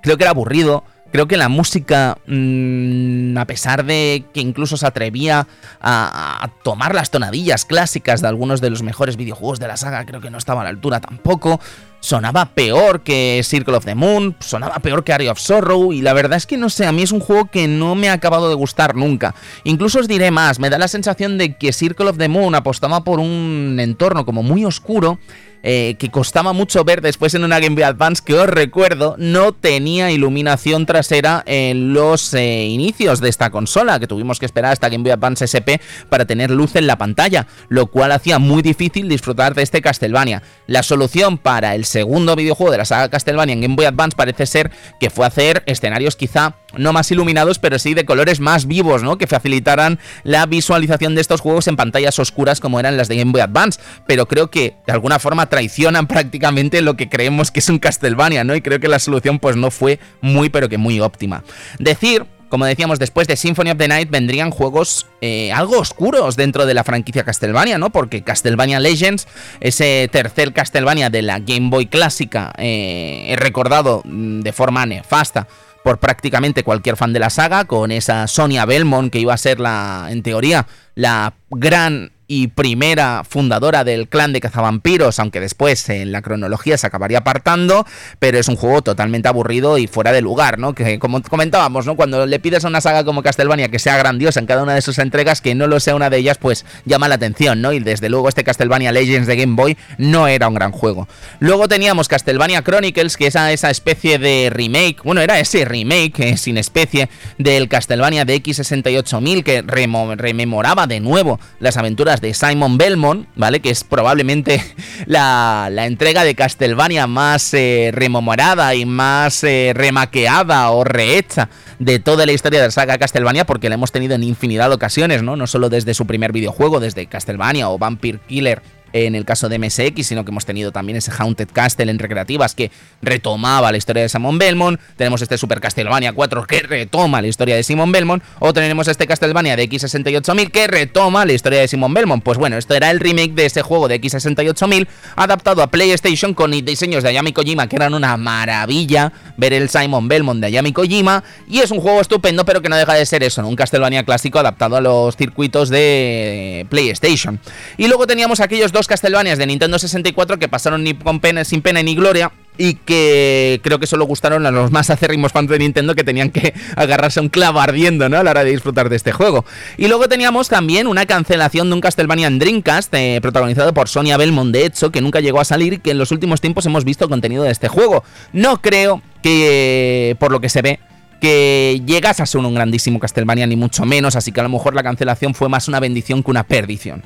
Creo 0.00 0.16
que 0.16 0.24
era 0.24 0.30
aburrido, 0.30 0.84
Creo 1.12 1.28
que 1.28 1.36
la 1.36 1.50
música, 1.50 2.16
mm, 2.26 3.36
a 3.36 3.44
pesar 3.44 3.84
de 3.84 4.24
que 4.32 4.40
incluso 4.40 4.78
se 4.78 4.86
atrevía 4.86 5.46
a, 5.78 6.50
tomar 6.64 6.94
las 6.94 7.10
tonadillas 7.10 7.66
clásicas 7.66 8.22
de 8.22 8.28
algunos 8.28 8.62
de 8.62 8.70
los 8.70 8.82
mejores 8.82 9.18
videojuegos 9.18 9.60
de 9.60 9.68
la 9.68 9.76
saga, 9.76 10.06
creo 10.06 10.22
que 10.22 10.30
no 10.30 10.38
estaba 10.38 10.62
a 10.62 10.64
la 10.64 10.70
altura 10.70 11.00
tampoco. 11.00 11.60
Sonaba 12.00 12.46
peor 12.46 13.02
que 13.02 13.42
Circle 13.44 13.76
of 13.76 13.84
the 13.84 13.94
Moon, 13.94 14.36
sonaba 14.40 14.78
peor 14.78 15.04
que 15.04 15.12
Area 15.12 15.32
of 15.32 15.38
Sorrow, 15.38 15.92
y 15.92 16.00
la 16.00 16.14
verdad 16.14 16.38
es 16.38 16.46
que 16.46 16.56
no 16.56 16.70
sé, 16.70 16.86
a 16.86 16.92
mí 16.92 17.02
es 17.02 17.12
un 17.12 17.20
juego 17.20 17.44
que 17.44 17.68
no 17.68 17.94
me 17.94 18.08
ha 18.08 18.14
acabado 18.14 18.48
de 18.48 18.54
gustar 18.54 18.96
nunca. 18.96 19.34
Incluso 19.64 20.00
os 20.00 20.08
diré 20.08 20.30
más, 20.30 20.58
me 20.58 20.70
da 20.70 20.78
la 20.78 20.88
sensación 20.88 21.36
de 21.36 21.56
que 21.56 21.74
Circle 21.74 22.08
of 22.08 22.16
the 22.16 22.28
Moon 22.28 22.54
apostaba 22.54 23.04
por 23.04 23.20
un 23.20 23.76
entorno 23.78 24.24
como 24.24 24.42
muy 24.42 24.64
oscuro 24.64 25.18
eh, 25.62 25.96
que 25.98 26.10
costaba 26.10 26.52
mucho 26.52 26.84
ver 26.84 27.00
después 27.00 27.34
en 27.34 27.44
una 27.44 27.60
Game 27.60 27.74
Boy 27.74 27.84
Advance 27.84 28.22
que 28.24 28.34
os 28.34 28.48
recuerdo 28.48 29.14
no 29.18 29.52
tenía 29.52 30.10
iluminación 30.10 30.86
trasera 30.86 31.42
en 31.46 31.94
los 31.94 32.34
eh, 32.34 32.64
inicios 32.64 33.20
de 33.20 33.28
esta 33.28 33.50
consola, 33.50 34.00
que 34.00 34.06
tuvimos 34.06 34.38
que 34.38 34.46
esperar 34.46 34.72
hasta 34.72 34.88
Game 34.88 35.02
Boy 35.02 35.12
Advance 35.12 35.44
SP 35.46 35.80
para 36.08 36.24
tener 36.24 36.50
luz 36.50 36.76
en 36.76 36.86
la 36.86 36.98
pantalla, 36.98 37.46
lo 37.68 37.86
cual 37.86 38.12
hacía 38.12 38.38
muy 38.38 38.62
difícil 38.62 39.08
disfrutar 39.08 39.54
de 39.54 39.62
este 39.62 39.82
Castlevania. 39.82 40.42
La 40.66 40.82
solución 40.82 41.38
para 41.38 41.74
el 41.74 41.84
segundo 41.84 42.36
videojuego 42.36 42.72
de 42.72 42.78
la 42.78 42.84
saga 42.84 43.08
Castlevania 43.08 43.52
en 43.52 43.60
Game 43.60 43.76
Boy 43.76 43.86
Advance 43.86 44.16
parece 44.16 44.46
ser 44.46 44.70
que 45.00 45.10
fue 45.10 45.26
hacer 45.26 45.62
escenarios 45.66 46.16
quizá 46.16 46.56
no 46.76 46.92
más 46.92 47.10
iluminados, 47.10 47.58
pero 47.58 47.78
sí 47.78 47.94
de 47.94 48.04
colores 48.04 48.40
más 48.40 48.66
vivos, 48.66 49.02
¿no? 49.02 49.18
Que 49.18 49.26
facilitaran 49.26 49.98
la 50.24 50.46
visualización 50.46 51.14
de 51.14 51.20
estos 51.20 51.40
juegos 51.40 51.68
en 51.68 51.76
pantallas 51.76 52.18
oscuras 52.18 52.60
como 52.60 52.80
eran 52.80 52.96
las 52.96 53.08
de 53.08 53.16
Game 53.16 53.32
Boy 53.32 53.40
Advance. 53.40 53.80
Pero 54.06 54.26
creo 54.26 54.50
que 54.50 54.76
de 54.86 54.92
alguna 54.92 55.18
forma 55.18 55.46
traicionan 55.52 56.06
prácticamente 56.06 56.80
lo 56.80 56.96
que 56.96 57.10
creemos 57.10 57.50
que 57.50 57.60
es 57.60 57.68
un 57.68 57.78
Castlevania, 57.78 58.42
¿no? 58.42 58.56
Y 58.56 58.62
creo 58.62 58.80
que 58.80 58.88
la 58.88 58.98
solución 58.98 59.38
pues 59.38 59.54
no 59.54 59.70
fue 59.70 60.00
muy 60.22 60.48
pero 60.48 60.70
que 60.70 60.78
muy 60.78 60.98
óptima. 60.98 61.44
Decir 61.78 62.24
como 62.48 62.66
decíamos, 62.66 62.98
después 62.98 63.26
de 63.28 63.36
Symphony 63.36 63.70
of 63.70 63.78
the 63.78 63.88
Night 63.88 64.10
vendrían 64.10 64.50
juegos 64.50 65.06
eh, 65.22 65.50
algo 65.52 65.78
oscuros 65.78 66.36
dentro 66.36 66.66
de 66.66 66.74
la 66.74 66.84
franquicia 66.84 67.24
Castlevania, 67.24 67.78
¿no? 67.78 67.88
Porque 67.88 68.22
Castlevania 68.22 68.78
Legends, 68.78 69.26
ese 69.60 70.06
tercer 70.12 70.52
Castlevania 70.52 71.08
de 71.08 71.22
la 71.22 71.38
Game 71.38 71.70
Boy 71.70 71.86
clásica, 71.86 72.52
eh, 72.58 73.34
recordado 73.38 74.02
mm, 74.04 74.40
de 74.40 74.52
forma 74.52 74.84
nefasta 74.84 75.48
por 75.82 75.98
prácticamente 75.98 76.62
cualquier 76.62 76.96
fan 76.96 77.14
de 77.14 77.20
la 77.20 77.30
saga, 77.30 77.64
con 77.64 77.90
esa 77.90 78.26
Sonia 78.26 78.66
Belmont 78.66 79.10
que 79.10 79.18
iba 79.18 79.32
a 79.32 79.38
ser 79.38 79.58
la, 79.58 80.08
en 80.10 80.22
teoría, 80.22 80.66
la 80.94 81.34
gran 81.50 82.12
y 82.34 82.46
primera 82.46 83.24
fundadora 83.28 83.84
del 83.84 84.08
clan 84.08 84.32
de 84.32 84.40
cazavampiros, 84.40 85.18
aunque 85.18 85.38
después 85.38 85.86
en 85.90 86.12
la 86.12 86.22
cronología 86.22 86.78
se 86.78 86.86
acabaría 86.86 87.18
apartando, 87.18 87.84
pero 88.20 88.38
es 88.38 88.48
un 88.48 88.56
juego 88.56 88.80
totalmente 88.80 89.28
aburrido 89.28 89.76
y 89.76 89.86
fuera 89.86 90.12
de 90.12 90.22
lugar, 90.22 90.58
¿no? 90.58 90.74
Que 90.74 90.98
como 90.98 91.20
comentábamos, 91.20 91.84
¿no? 91.84 91.94
Cuando 91.94 92.24
le 92.24 92.40
pides 92.40 92.64
a 92.64 92.68
una 92.68 92.80
saga 92.80 93.04
como 93.04 93.22
Castlevania 93.22 93.68
que 93.68 93.78
sea 93.78 93.98
grandiosa 93.98 94.40
en 94.40 94.46
cada 94.46 94.62
una 94.62 94.72
de 94.72 94.80
sus 94.80 94.98
entregas, 94.98 95.42
que 95.42 95.54
no 95.54 95.66
lo 95.66 95.78
sea 95.78 95.94
una 95.94 96.08
de 96.08 96.16
ellas, 96.16 96.38
pues 96.38 96.64
llama 96.86 97.06
la 97.06 97.16
atención, 97.16 97.60
¿no? 97.60 97.74
Y 97.74 97.80
desde 97.80 98.08
luego 98.08 98.30
este 98.30 98.44
Castlevania 98.44 98.92
Legends 98.92 99.26
de 99.26 99.36
Game 99.36 99.54
Boy 99.54 99.76
no 99.98 100.26
era 100.26 100.48
un 100.48 100.54
gran 100.54 100.72
juego. 100.72 101.08
Luego 101.38 101.68
teníamos 101.68 102.08
Castlevania 102.08 102.62
Chronicles, 102.62 103.18
que 103.18 103.26
es 103.26 103.34
esa 103.34 103.70
especie 103.70 104.18
de 104.18 104.48
remake, 104.50 105.02
bueno, 105.04 105.20
era 105.20 105.38
ese 105.38 105.66
remake 105.66 106.18
eh, 106.20 106.36
sin 106.38 106.56
especie 106.56 107.10
del 107.36 107.68
Castlevania 107.68 108.24
de 108.24 108.42
X68000 108.42 109.42
que 109.42 109.60
rememoraba 109.60 110.81
de 110.86 111.00
nuevo 111.00 111.40
las 111.60 111.76
aventuras 111.76 112.20
de 112.20 112.34
Simon 112.34 112.78
Belmont, 112.78 113.28
¿vale? 113.36 113.60
Que 113.60 113.70
es 113.70 113.84
probablemente 113.84 114.62
la, 115.06 115.70
entrega 115.84 116.24
de 116.24 116.34
Castlevania 116.34 117.06
más 117.06 117.52
eh, 117.54 117.90
rememorada 117.92 118.74
y 118.74 118.84
más 118.86 119.44
eh, 119.44 119.72
remaqueada 119.74 120.70
o 120.70 120.84
rehecha 120.84 121.48
de 121.78 121.98
toda 121.98 122.26
la 122.26 122.32
historia 122.32 122.60
de 122.60 122.66
la 122.66 122.70
saga 122.70 122.98
Castlevania, 122.98 123.44
porque 123.44 123.68
la 123.68 123.74
hemos 123.74 123.92
tenido 123.92 124.14
en 124.14 124.22
infinidad 124.22 124.68
de 124.68 124.74
ocasiones, 124.74 125.22
¿no? 125.22 125.36
No 125.36 125.46
solo 125.46 125.68
desde 125.68 125.94
su 125.94 126.06
primer 126.06 126.32
videojuego, 126.32 126.80
desde 126.80 127.06
Castlevania 127.06 127.68
o 127.68 127.78
Vampire 127.78 128.20
Killer 128.26 128.62
en 128.92 129.14
el 129.14 129.24
caso 129.24 129.48
de 129.48 129.58
MSX, 129.58 130.06
sino 130.06 130.24
que 130.24 130.30
hemos 130.30 130.44
tenido 130.44 130.72
también 130.72 130.96
ese 130.96 131.10
Haunted 131.16 131.48
Castle 131.52 131.90
en 131.90 131.98
recreativas 131.98 132.54
que 132.54 132.70
retomaba 133.00 133.70
la 133.70 133.78
historia 133.78 134.02
de 134.02 134.08
Simon 134.08 134.38
Belmont. 134.38 134.80
Tenemos 134.96 135.22
este 135.22 135.38
Super 135.38 135.60
Castlevania 135.60 136.12
4 136.12 136.44
que 136.44 136.60
retoma 136.60 137.22
la 137.22 137.28
historia 137.28 137.56
de 137.56 137.62
Simon 137.62 137.92
Belmont. 137.92 138.22
O 138.38 138.52
tenemos 138.52 138.88
este 138.88 139.06
Castlevania 139.06 139.56
de 139.56 139.68
X68000 139.68 140.50
que 140.50 140.66
retoma 140.66 141.24
la 141.24 141.32
historia 141.32 141.60
de 141.60 141.68
Simon 141.68 141.94
Belmont. 141.94 142.22
Pues 142.22 142.38
bueno, 142.38 142.56
esto 142.56 142.74
era 142.74 142.90
el 142.90 143.00
remake 143.00 143.34
de 143.34 143.46
ese 143.46 143.62
juego 143.62 143.88
de 143.88 144.00
X68000 144.00 144.86
adaptado 145.16 145.62
a 145.62 145.68
PlayStation 145.68 146.34
con 146.34 146.50
diseños 146.50 147.02
de 147.02 147.10
Ayami 147.10 147.32
Kojima 147.32 147.68
que 147.68 147.76
eran 147.76 147.94
una 147.94 148.16
maravilla 148.16 149.12
ver 149.36 149.52
el 149.52 149.68
Simon 149.68 150.08
Belmont 150.08 150.40
de 150.40 150.48
Ayami 150.48 150.72
Kojima. 150.72 151.24
Y 151.48 151.60
es 151.60 151.70
un 151.70 151.80
juego 151.80 152.00
estupendo, 152.00 152.44
pero 152.44 152.62
que 152.62 152.68
no 152.68 152.76
deja 152.76 152.94
de 152.94 153.06
ser 153.06 153.22
eso, 153.22 153.46
un 153.46 153.56
Castlevania 153.56 154.04
clásico 154.04 154.38
adaptado 154.38 154.76
a 154.76 154.80
los 154.80 155.16
circuitos 155.16 155.68
de 155.68 156.66
PlayStation. 156.68 157.40
Y 157.76 157.88
luego 157.88 158.06
teníamos 158.06 158.40
aquellos 158.40 158.72
dos 158.72 158.81
Castlevanias 158.86 159.38
de 159.38 159.46
Nintendo 159.46 159.78
64 159.78 160.38
que 160.38 160.48
pasaron 160.48 160.84
ni 160.84 160.94
con 160.94 161.20
pena, 161.20 161.44
sin 161.44 161.62
pena 161.62 161.82
ni 161.82 161.94
gloria 161.94 162.32
y 162.58 162.74
que 162.74 163.60
creo 163.62 163.78
que 163.78 163.86
solo 163.86 164.04
gustaron 164.04 164.44
a 164.46 164.50
los 164.50 164.70
más 164.70 164.90
acérrimos 164.90 165.32
fans 165.32 165.48
de 165.48 165.58
Nintendo 165.58 165.94
que 165.94 166.04
tenían 166.04 166.30
que 166.30 166.54
agarrarse 166.76 167.20
un 167.20 167.28
clavo 167.28 167.60
ardiendo, 167.60 168.08
¿no? 168.08 168.18
A 168.18 168.22
la 168.22 168.30
hora 168.30 168.44
de 168.44 168.50
disfrutar 168.50 168.88
de 168.88 168.96
este 168.96 169.12
juego. 169.12 169.44
Y 169.78 169.88
luego 169.88 170.08
teníamos 170.08 170.48
también 170.48 170.86
una 170.86 171.06
cancelación 171.06 171.68
de 171.68 171.74
un 171.74 171.80
Castlevania 171.80 172.26
en 172.26 172.38
Dreamcast, 172.38 172.92
eh, 172.94 173.18
protagonizado 173.22 173.72
por 173.72 173.88
Sonia 173.88 174.16
Belmont, 174.16 174.52
de 174.52 174.66
hecho, 174.66 174.90
que 174.90 175.00
nunca 175.00 175.20
llegó 175.20 175.40
a 175.40 175.44
salir 175.44 175.74
y 175.74 175.78
que 175.78 175.92
en 175.92 175.98
los 175.98 176.10
últimos 176.10 176.40
tiempos 176.40 176.66
hemos 176.66 176.84
visto 176.84 177.08
contenido 177.08 177.42
de 177.44 177.50
este 177.50 177.68
juego. 177.68 178.04
No 178.32 178.60
creo 178.60 179.02
que, 179.22 180.16
por 180.18 180.30
lo 180.30 180.40
que 180.40 180.48
se 180.48 180.62
ve, 180.62 180.80
que 181.20 181.80
llegas 181.86 182.20
a 182.20 182.26
ser 182.26 182.40
un 182.40 182.54
grandísimo 182.54 182.98
Castlevania, 182.98 183.46
ni 183.46 183.56
mucho 183.56 183.84
menos, 183.84 184.16
así 184.16 184.32
que 184.32 184.40
a 184.40 184.42
lo 184.42 184.48
mejor 184.48 184.74
la 184.74 184.82
cancelación 184.82 185.34
fue 185.34 185.48
más 185.48 185.68
una 185.68 185.80
bendición 185.80 186.22
que 186.22 186.30
una 186.30 186.42
perdición. 186.42 187.02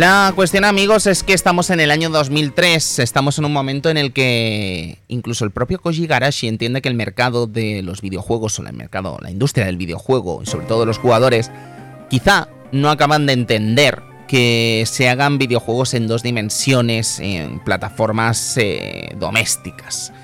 La 0.00 0.32
cuestión, 0.34 0.64
amigos, 0.64 1.06
es 1.06 1.22
que 1.22 1.34
estamos 1.34 1.68
en 1.68 1.78
el 1.78 1.90
año 1.90 2.08
2003, 2.08 3.00
estamos 3.00 3.38
en 3.38 3.44
un 3.44 3.52
momento 3.52 3.90
en 3.90 3.98
el 3.98 4.14
que 4.14 4.96
incluso 5.08 5.44
el 5.44 5.50
propio 5.50 5.78
Koji 5.78 6.06
Garashi 6.06 6.48
entiende 6.48 6.80
que 6.80 6.88
el 6.88 6.94
mercado 6.94 7.46
de 7.46 7.82
los 7.82 8.00
videojuegos 8.00 8.58
o 8.58 8.66
el 8.66 8.72
mercado, 8.72 9.18
la 9.20 9.30
industria 9.30 9.66
del 9.66 9.76
videojuego 9.76 10.42
y 10.42 10.46
sobre 10.46 10.64
todo 10.64 10.86
los 10.86 10.96
jugadores, 10.96 11.50
quizá 12.08 12.48
no 12.72 12.88
acaban 12.88 13.26
de 13.26 13.34
entender 13.34 14.00
que 14.26 14.84
se 14.86 15.10
hagan 15.10 15.36
videojuegos 15.36 15.92
en 15.92 16.06
dos 16.06 16.22
dimensiones 16.22 17.20
en 17.20 17.60
plataformas 17.60 18.56
eh, 18.56 19.14
domésticas. 19.18 20.14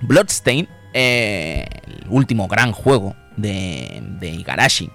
Bloodstain, 0.00 0.68
eh, 0.92 1.66
el 1.88 2.06
último 2.08 2.46
gran 2.46 2.70
juego 2.70 3.16
de, 3.36 4.00
de 4.20 4.28
Igarashi, 4.28 4.92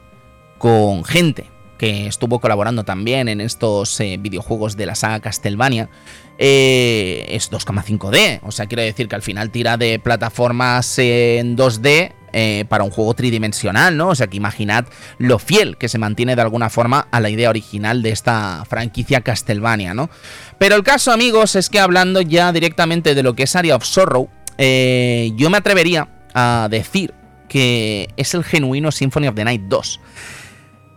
con 0.59 1.03
gente 1.03 1.47
que 1.79 2.07
estuvo 2.07 2.39
colaborando 2.39 2.83
también 2.83 3.29
en 3.29 3.39
estos 3.39 3.99
eh, 4.01 4.17
videojuegos 4.19 4.75
de 4.75 4.85
la 4.85 4.95
saga 4.95 5.21
Castlevania, 5.21 5.89
eh, 6.37 7.25
es 7.29 7.49
2,5D. 7.49 8.41
O 8.43 8.51
sea, 8.51 8.67
quiero 8.67 8.83
decir 8.83 9.07
que 9.07 9.15
al 9.15 9.21
final 9.21 9.49
tira 9.49 9.77
de 9.77 9.97
plataformas 9.97 10.99
en 10.99 11.55
2D 11.57 12.13
eh, 12.33 12.65
para 12.67 12.83
un 12.83 12.91
juego 12.91 13.13
tridimensional, 13.13 13.95
¿no? 13.95 14.09
O 14.09 14.15
sea, 14.15 14.27
que 14.27 14.35
imaginad 14.35 14.85
lo 15.17 15.39
fiel 15.39 15.77
que 15.77 15.87
se 15.87 15.97
mantiene 15.97 16.35
de 16.35 16.41
alguna 16.41 16.69
forma 16.69 17.07
a 17.11 17.21
la 17.21 17.29
idea 17.29 17.49
original 17.49 18.03
de 18.03 18.09
esta 18.09 18.65
franquicia 18.69 19.21
Castlevania, 19.21 19.93
¿no? 19.93 20.09
Pero 20.57 20.75
el 20.75 20.83
caso, 20.83 21.13
amigos, 21.13 21.55
es 21.55 21.69
que 21.69 21.79
hablando 21.79 22.19
ya 22.19 22.51
directamente 22.51 23.15
de 23.15 23.23
lo 23.23 23.35
que 23.35 23.43
es 23.43 23.55
Area 23.55 23.77
of 23.77 23.85
Sorrow, 23.85 24.29
yo 24.57 25.49
me 25.49 25.57
atrevería 25.57 26.09
a 26.33 26.67
decir 26.69 27.13
que 27.47 28.09
es 28.17 28.33
el 28.33 28.43
genuino 28.43 28.91
Symphony 28.91 29.29
of 29.29 29.35
the 29.35 29.45
Night 29.45 29.61
2. 29.69 29.99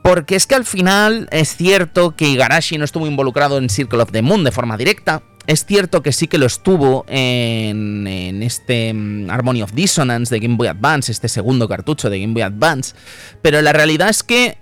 Porque 0.02 0.34
es 0.34 0.46
que 0.46 0.56
al 0.56 0.64
final 0.64 1.28
es 1.30 1.56
cierto 1.56 2.16
que 2.16 2.28
Igarashi 2.28 2.76
no 2.76 2.84
estuvo 2.84 3.06
involucrado 3.06 3.58
en 3.58 3.70
Circle 3.70 4.02
of 4.02 4.10
the 4.10 4.22
Moon 4.22 4.42
de 4.44 4.50
forma 4.50 4.76
directa. 4.76 5.22
Es 5.46 5.64
cierto 5.64 6.02
que 6.02 6.12
sí 6.12 6.28
que 6.28 6.38
lo 6.38 6.46
estuvo 6.46 7.04
en, 7.08 8.42
este 8.42 8.92
mm, 8.92 9.30
Harmony 9.30 9.62
of 9.62 9.72
Dissonance 9.72 10.32
de 10.32 10.40
Game 10.40 10.56
Boy 10.56 10.68
Advance, 10.68 11.10
este 11.10 11.28
segundo 11.28 11.68
cartucho 11.68 12.10
de 12.10 12.20
Game 12.20 12.32
Boy 12.32 12.42
Advance. 12.42 12.94
Pero 13.42 13.60
la 13.62 13.72
realidad 13.72 14.08
es 14.08 14.22
que 14.22 14.58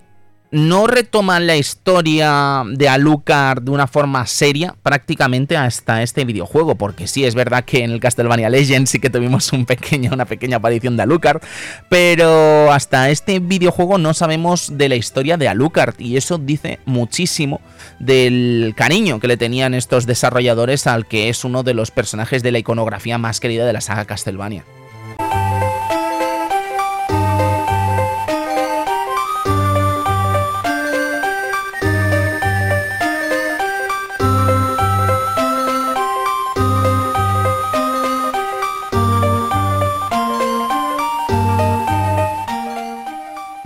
no 0.52 0.86
retoman 0.86 1.46
la 1.46 1.56
historia 1.56 2.64
de 2.66 2.88
Alucard 2.88 3.62
de 3.62 3.70
una 3.70 3.86
forma 3.86 4.26
seria 4.26 4.74
prácticamente 4.82 5.56
hasta 5.56 6.02
este 6.02 6.24
videojuego, 6.24 6.74
porque 6.74 7.06
sí 7.06 7.24
es 7.24 7.34
verdad 7.34 7.64
que 7.64 7.84
en 7.84 7.92
el 7.92 8.00
Castlevania 8.00 8.50
Legends 8.50 8.90
sí 8.90 8.98
que 8.98 9.10
tuvimos 9.10 9.52
una 9.52 10.24
pequeña 10.24 10.56
aparición 10.56 10.96
de 10.96 11.02
Alucard, 11.04 11.40
pero 11.88 12.72
hasta 12.72 13.10
este 13.10 13.38
videojuego 13.38 13.98
no 13.98 14.12
sabemos 14.12 14.76
de 14.76 14.88
la 14.88 14.96
historia 14.96 15.36
de 15.36 15.48
Alucard 15.48 15.94
y 15.98 16.16
eso 16.16 16.38
dice 16.38 16.80
muchísimo 16.84 17.60
del 18.00 18.74
cariño 18.76 19.20
que 19.20 19.28
le 19.28 19.36
tenían 19.36 19.74
estos 19.74 20.06
desarrolladores 20.06 20.86
al 20.86 21.06
que 21.06 21.28
es 21.28 21.44
uno 21.44 21.62
de 21.62 21.74
los 21.74 21.90
personajes 21.90 22.42
de 22.42 22.52
la 22.52 22.58
iconografía 22.58 23.18
más 23.18 23.38
querida 23.40 23.66
de 23.66 23.72
la 23.72 23.80
saga 23.80 24.04
Castlevania. 24.04 24.64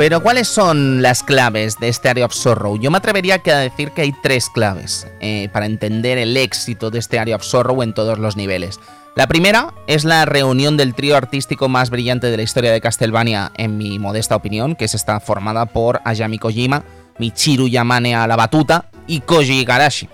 Pero 0.04 0.22
¿cuáles 0.22 0.48
son 0.48 1.00
las 1.00 1.22
claves 1.22 1.78
de 1.80 1.88
este 1.88 2.10
Area 2.10 2.26
of 2.26 2.34
Sorrow? 2.34 2.78
Yo 2.78 2.90
me 2.90 2.98
atrevería 2.98 3.40
a 3.42 3.58
decir 3.60 3.92
que 3.92 4.02
hay 4.02 4.12
tres 4.12 4.50
claves 4.50 5.06
eh, 5.22 5.48
para 5.50 5.64
entender 5.64 6.18
el 6.18 6.36
éxito 6.36 6.90
de 6.90 6.98
este 6.98 7.18
Area 7.18 7.36
of 7.36 7.42
Sorrow 7.42 7.82
en 7.82 7.94
todos 7.94 8.18
los 8.18 8.36
niveles. 8.36 8.80
La 9.16 9.26
primera 9.28 9.72
es 9.86 10.04
la 10.04 10.26
reunión 10.26 10.76
del 10.76 10.94
trío 10.94 11.16
artístico 11.16 11.70
más 11.70 11.88
brillante 11.88 12.30
de 12.30 12.36
la 12.36 12.42
historia 12.42 12.70
de 12.70 12.82
Castlevania, 12.82 13.50
en 13.56 13.78
mi 13.78 13.98
modesta 13.98 14.36
opinión, 14.36 14.76
que 14.76 14.84
es 14.84 14.94
esta 14.94 15.20
formada 15.20 15.64
por 15.64 16.02
Ayami 16.04 16.38
Kojima, 16.38 16.84
Michiru 17.18 17.68
Yamane 17.68 18.14
a 18.14 18.26
la 18.26 18.36
batuta 18.36 18.90
y 19.06 19.20
Koji 19.20 19.60
Igarashi. 19.60 20.10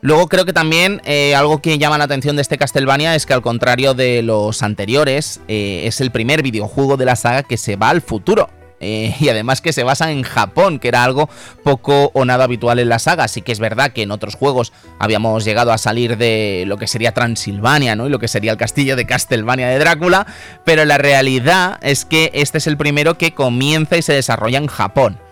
Luego 0.00 0.26
creo 0.26 0.46
que 0.46 0.52
también 0.52 1.00
eh, 1.04 1.36
algo 1.36 1.62
que 1.62 1.78
llama 1.78 1.96
la 1.96 2.04
atención 2.04 2.34
de 2.34 2.42
este 2.42 2.58
Castlevania 2.58 3.14
es 3.14 3.24
que 3.24 3.34
al 3.34 3.42
contrario 3.42 3.94
de 3.94 4.20
los 4.22 4.64
anteriores, 4.64 5.40
eh, 5.46 5.82
es 5.84 6.00
el 6.00 6.10
primer 6.10 6.42
videojuego 6.42 6.96
de 6.96 7.04
la 7.04 7.14
saga 7.14 7.44
que 7.44 7.56
se 7.56 7.76
va 7.76 7.90
al 7.90 8.02
futuro 8.02 8.50
eh, 8.80 9.14
y 9.20 9.28
además 9.28 9.60
que 9.60 9.72
se 9.72 9.82
basa 9.82 10.10
en 10.10 10.22
Japón, 10.22 10.78
que 10.78 10.88
era 10.88 11.04
algo 11.04 11.28
poco 11.62 12.10
o 12.14 12.24
nada 12.24 12.44
habitual 12.44 12.78
en 12.78 12.88
la 12.88 12.98
saga. 12.98 13.24
Así 13.24 13.42
que 13.42 13.52
es 13.52 13.58
verdad 13.58 13.92
que 13.92 14.02
en 14.02 14.10
otros 14.10 14.34
juegos 14.34 14.72
habíamos 14.98 15.44
llegado 15.44 15.72
a 15.72 15.78
salir 15.78 16.16
de 16.16 16.64
lo 16.66 16.76
que 16.76 16.86
sería 16.86 17.12
Transilvania, 17.12 17.96
¿no? 17.96 18.06
Y 18.06 18.10
lo 18.10 18.18
que 18.18 18.28
sería 18.28 18.52
el 18.52 18.58
castillo 18.58 18.96
de 18.96 19.06
Castlevania 19.06 19.68
de 19.68 19.78
Drácula, 19.78 20.26
pero 20.64 20.84
la 20.84 20.98
realidad 20.98 21.78
es 21.82 22.04
que 22.04 22.30
este 22.34 22.58
es 22.58 22.66
el 22.66 22.76
primero 22.76 23.18
que 23.18 23.34
comienza 23.34 23.96
y 23.96 24.02
se 24.02 24.12
desarrolla 24.12 24.58
en 24.58 24.66
Japón. 24.66 25.27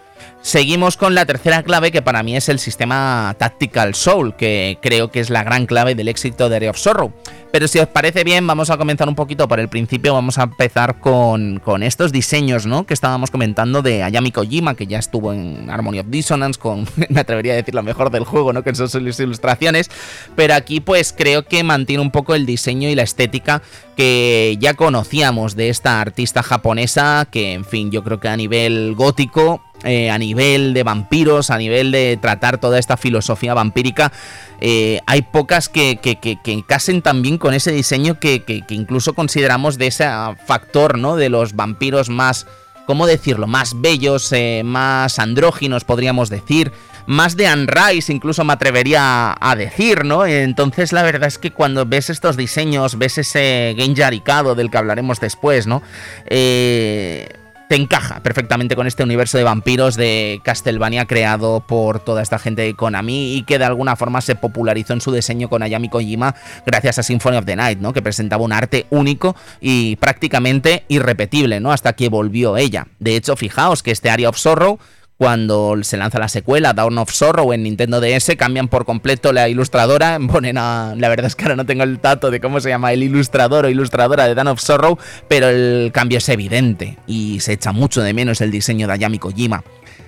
Seguimos 0.46 0.96
con 0.96 1.16
la 1.16 1.26
tercera 1.26 1.64
clave 1.64 1.90
que 1.90 2.02
para 2.02 2.22
mí 2.22 2.36
es 2.36 2.48
el 2.48 2.60
sistema 2.60 3.34
Tactical 3.36 3.96
Soul, 3.96 4.36
que 4.36 4.78
creo 4.80 5.10
que 5.10 5.18
es 5.18 5.28
la 5.28 5.42
gran 5.42 5.66
clave 5.66 5.96
del 5.96 6.06
éxito 6.06 6.48
de 6.48 6.54
Area 6.54 6.70
of 6.70 6.78
Sorrow. 6.78 7.12
Pero 7.50 7.66
si 7.66 7.78
os 7.78 7.88
parece 7.88 8.22
bien, 8.22 8.46
vamos 8.46 8.70
a 8.70 8.76
comenzar 8.76 9.08
un 9.08 9.14
poquito 9.14 9.48
por 9.48 9.58
el 9.58 9.68
principio, 9.68 10.14
vamos 10.14 10.38
a 10.38 10.44
empezar 10.44 11.00
con, 11.00 11.60
estos 11.82 12.12
diseños, 12.12 12.64
¿no? 12.64 12.86
Que 12.86 12.94
estábamos 12.94 13.30
comentando 13.30 13.82
de 13.82 14.02
Ayami 14.02 14.30
Kojima, 14.30 14.74
que 14.74 14.86
ya 14.86 14.98
estuvo 14.98 15.32
en 15.32 15.68
Harmony 15.68 16.00
of 16.00 16.06
Dissonance, 16.10 16.60
con, 16.60 16.86
me 17.08 17.18
atrevería 17.18 17.54
a 17.54 17.56
decir 17.56 17.74
lo 17.74 17.82
mejor 17.82 18.10
del 18.10 18.24
juego, 18.24 18.52
¿no? 18.52 18.62
Que 18.62 18.74
son 18.74 18.88
sus 18.88 19.18
ilustraciones, 19.18 19.90
pero 20.36 20.54
aquí 20.54 20.80
pues 20.80 21.12
creo 21.16 21.44
que 21.44 21.64
mantiene 21.64 22.02
un 22.02 22.10
poco 22.10 22.34
el 22.36 22.46
diseño 22.46 22.88
y 22.88 22.94
la 22.94 23.02
estética 23.02 23.62
que 23.96 24.56
ya 24.60 24.74
conocíamos 24.74 25.56
de 25.56 25.70
esta 25.70 26.00
artista 26.00 26.42
japonesa, 26.42 27.26
que 27.30 27.54
en 27.54 27.64
fin, 27.64 27.90
yo 27.90 28.04
creo 28.04 28.20
que 28.20 28.28
a 28.28 28.36
nivel 28.36 28.94
gótico 28.94 29.62
eh, 29.86 30.10
a 30.10 30.18
nivel 30.18 30.74
de 30.74 30.82
vampiros, 30.82 31.50
a 31.50 31.58
nivel 31.58 31.92
de 31.92 32.18
tratar 32.20 32.58
toda 32.58 32.78
esta 32.78 32.96
filosofía 32.96 33.54
vampírica, 33.54 34.12
eh, 34.60 35.00
hay 35.06 35.22
pocas 35.22 35.68
que, 35.68 35.96
que, 35.98 36.64
casen 36.66 37.02
también 37.02 37.38
con 37.38 37.54
ese 37.54 37.70
diseño 37.70 38.18
que, 38.18 38.64
incluso 38.70 39.14
consideramos 39.14 39.78
de 39.78 39.86
ese 39.86 40.08
factor, 40.44 40.98
¿no? 40.98 41.14
De 41.14 41.28
los 41.28 41.54
vampiros 41.54 42.08
más, 42.08 42.48
¿cómo 42.84 43.06
decirlo? 43.06 43.46
Más 43.46 43.80
bellos, 43.80 44.32
eh, 44.32 44.62
más 44.64 45.20
andróginos, 45.20 45.84
podríamos 45.84 46.30
decir. 46.30 46.72
Más 47.06 47.36
de 47.36 47.52
Unrise, 47.52 48.12
incluso 48.12 48.42
me 48.42 48.54
atrevería 48.54 49.36
a 49.40 49.54
decir, 49.54 50.04
¿no? 50.04 50.26
Entonces, 50.26 50.92
la 50.92 51.04
verdad 51.04 51.28
es 51.28 51.38
que 51.38 51.52
cuando 51.52 51.86
ves 51.86 52.10
estos 52.10 52.36
diseños, 52.36 52.98
ves 52.98 53.18
ese 53.18 53.74
Genjaricado 53.76 54.56
del 54.56 54.68
que 54.72 54.78
hablaremos 54.78 55.20
después, 55.20 55.68
¿no? 55.68 55.82
Eh 56.26 57.28
te 57.68 57.74
encaja 57.74 58.20
perfectamente 58.22 58.76
con 58.76 58.86
este 58.86 59.02
universo 59.02 59.38
de 59.38 59.44
vampiros 59.44 59.96
de 59.96 60.40
Castlevania 60.44 61.06
creado 61.06 61.64
por 61.66 62.00
toda 62.00 62.22
esta 62.22 62.38
gente 62.38 62.62
de 62.62 62.74
Konami 62.74 63.34
y 63.34 63.42
que 63.42 63.58
de 63.58 63.64
alguna 63.64 63.96
forma 63.96 64.20
se 64.20 64.36
popularizó 64.36 64.92
en 64.92 65.00
su 65.00 65.12
diseño 65.12 65.48
con 65.48 65.62
Ayami 65.62 65.88
Kojima 65.88 66.34
gracias 66.64 66.98
a 66.98 67.02
Symphony 67.02 67.36
of 67.36 67.44
the 67.44 67.56
Night, 67.56 67.78
¿no? 67.80 67.92
Que 67.92 68.02
presentaba 68.02 68.44
un 68.44 68.52
arte 68.52 68.86
único 68.90 69.34
y 69.60 69.96
prácticamente 69.96 70.84
irrepetible, 70.88 71.60
¿no? 71.60 71.72
Hasta 71.72 71.94
que 71.94 72.08
volvió 72.08 72.56
ella. 72.56 72.86
De 73.00 73.16
hecho, 73.16 73.36
fijaos 73.36 73.82
que 73.82 73.90
este 73.90 74.10
Area 74.10 74.28
of 74.28 74.36
Sorrow 74.36 74.78
cuando 75.18 75.76
se 75.82 75.96
lanza 75.96 76.18
la 76.18 76.28
secuela 76.28 76.72
Dawn 76.72 76.98
of 76.98 77.10
Sorrow 77.10 77.52
en 77.52 77.62
Nintendo 77.62 78.00
DS 78.00 78.36
cambian 78.36 78.68
por 78.68 78.84
completo 78.84 79.32
la 79.32 79.48
ilustradora, 79.48 80.18
ponen 80.30 80.56
la 80.56 80.94
verdad 81.08 81.26
es 81.26 81.36
que 81.36 81.44
ahora 81.44 81.56
no 81.56 81.66
tengo 81.66 81.82
el 81.84 82.00
dato 82.00 82.30
de 82.30 82.40
cómo 82.40 82.60
se 82.60 82.68
llama 82.68 82.92
el 82.92 83.02
ilustrador 83.02 83.64
o 83.64 83.68
ilustradora 83.68 84.26
de 84.26 84.34
Dawn 84.34 84.48
of 84.48 84.60
Sorrow, 84.60 84.98
pero 85.28 85.48
el 85.48 85.90
cambio 85.92 86.18
es 86.18 86.28
evidente 86.28 86.98
y 87.06 87.40
se 87.40 87.54
echa 87.54 87.72
mucho 87.72 88.02
de 88.02 88.12
menos 88.12 88.40
el 88.40 88.50
diseño 88.50 88.86
de 88.86 88.92
Ayami 88.94 89.18
Kojima. 89.18 89.64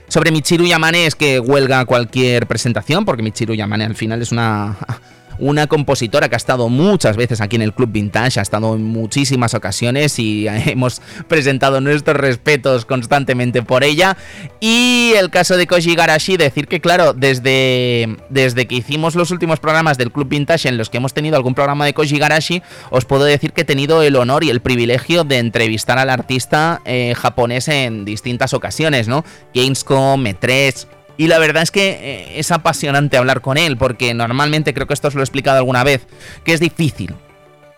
Sobre 0.08 0.30
Michiru 0.30 0.64
Yamane 0.64 1.06
es 1.06 1.14
que 1.14 1.38
huelga 1.38 1.84
cualquier 1.84 2.46
presentación 2.46 3.04
porque 3.04 3.22
Michiru 3.22 3.54
Yamane 3.54 3.84
al 3.84 3.94
final 3.94 4.22
es 4.22 4.32
una 4.32 4.76
una 5.38 5.66
compositora 5.66 6.28
que 6.28 6.36
ha 6.36 6.38
estado 6.38 6.68
muchas 6.68 7.16
veces 7.16 7.40
aquí 7.40 7.56
en 7.56 7.62
el 7.62 7.72
Club 7.72 7.90
Vintage, 7.92 8.38
ha 8.38 8.42
estado 8.42 8.74
en 8.74 8.84
muchísimas 8.84 9.54
ocasiones 9.54 10.18
y 10.18 10.46
hemos 10.66 11.00
presentado 11.28 11.80
nuestros 11.80 12.16
respetos 12.16 12.84
constantemente 12.84 13.62
por 13.62 13.84
ella. 13.84 14.16
Y 14.60 15.12
el 15.16 15.30
caso 15.30 15.56
de 15.56 15.66
Koji 15.66 15.94
Garashi, 15.94 16.36
decir 16.36 16.68
que 16.68 16.80
claro, 16.80 17.12
desde, 17.12 18.16
desde 18.28 18.66
que 18.66 18.76
hicimos 18.76 19.14
los 19.14 19.30
últimos 19.30 19.60
programas 19.60 19.98
del 19.98 20.12
Club 20.12 20.28
Vintage 20.28 20.68
en 20.68 20.78
los 20.78 20.90
que 20.90 20.98
hemos 20.98 21.14
tenido 21.14 21.36
algún 21.36 21.54
programa 21.54 21.84
de 21.84 21.94
Koji 21.94 22.18
Garashi, 22.18 22.62
os 22.90 23.04
puedo 23.04 23.24
decir 23.24 23.52
que 23.52 23.62
he 23.62 23.64
tenido 23.64 24.02
el 24.02 24.16
honor 24.16 24.44
y 24.44 24.50
el 24.50 24.60
privilegio 24.60 25.24
de 25.24 25.38
entrevistar 25.38 25.98
al 25.98 26.10
artista 26.10 26.80
eh, 26.84 27.14
japonés 27.16 27.68
en 27.68 28.04
distintas 28.04 28.54
ocasiones, 28.54 29.08
¿no? 29.08 29.24
Gamescom, 29.54 30.24
E3, 30.24 30.86
y 31.18 31.26
la 31.26 31.38
verdad 31.38 31.64
es 31.64 31.70
que 31.70 31.90
eh, 31.90 32.38
es 32.38 32.50
apasionante 32.50 33.18
hablar 33.18 33.42
con 33.42 33.58
él, 33.58 33.76
porque 33.76 34.14
normalmente, 34.14 34.72
creo 34.72 34.86
que 34.86 34.94
esto 34.94 35.08
os 35.08 35.14
lo 35.14 35.20
he 35.20 35.24
explicado 35.24 35.58
alguna 35.58 35.84
vez, 35.84 36.06
que 36.44 36.54
es 36.54 36.60
difícil 36.60 37.14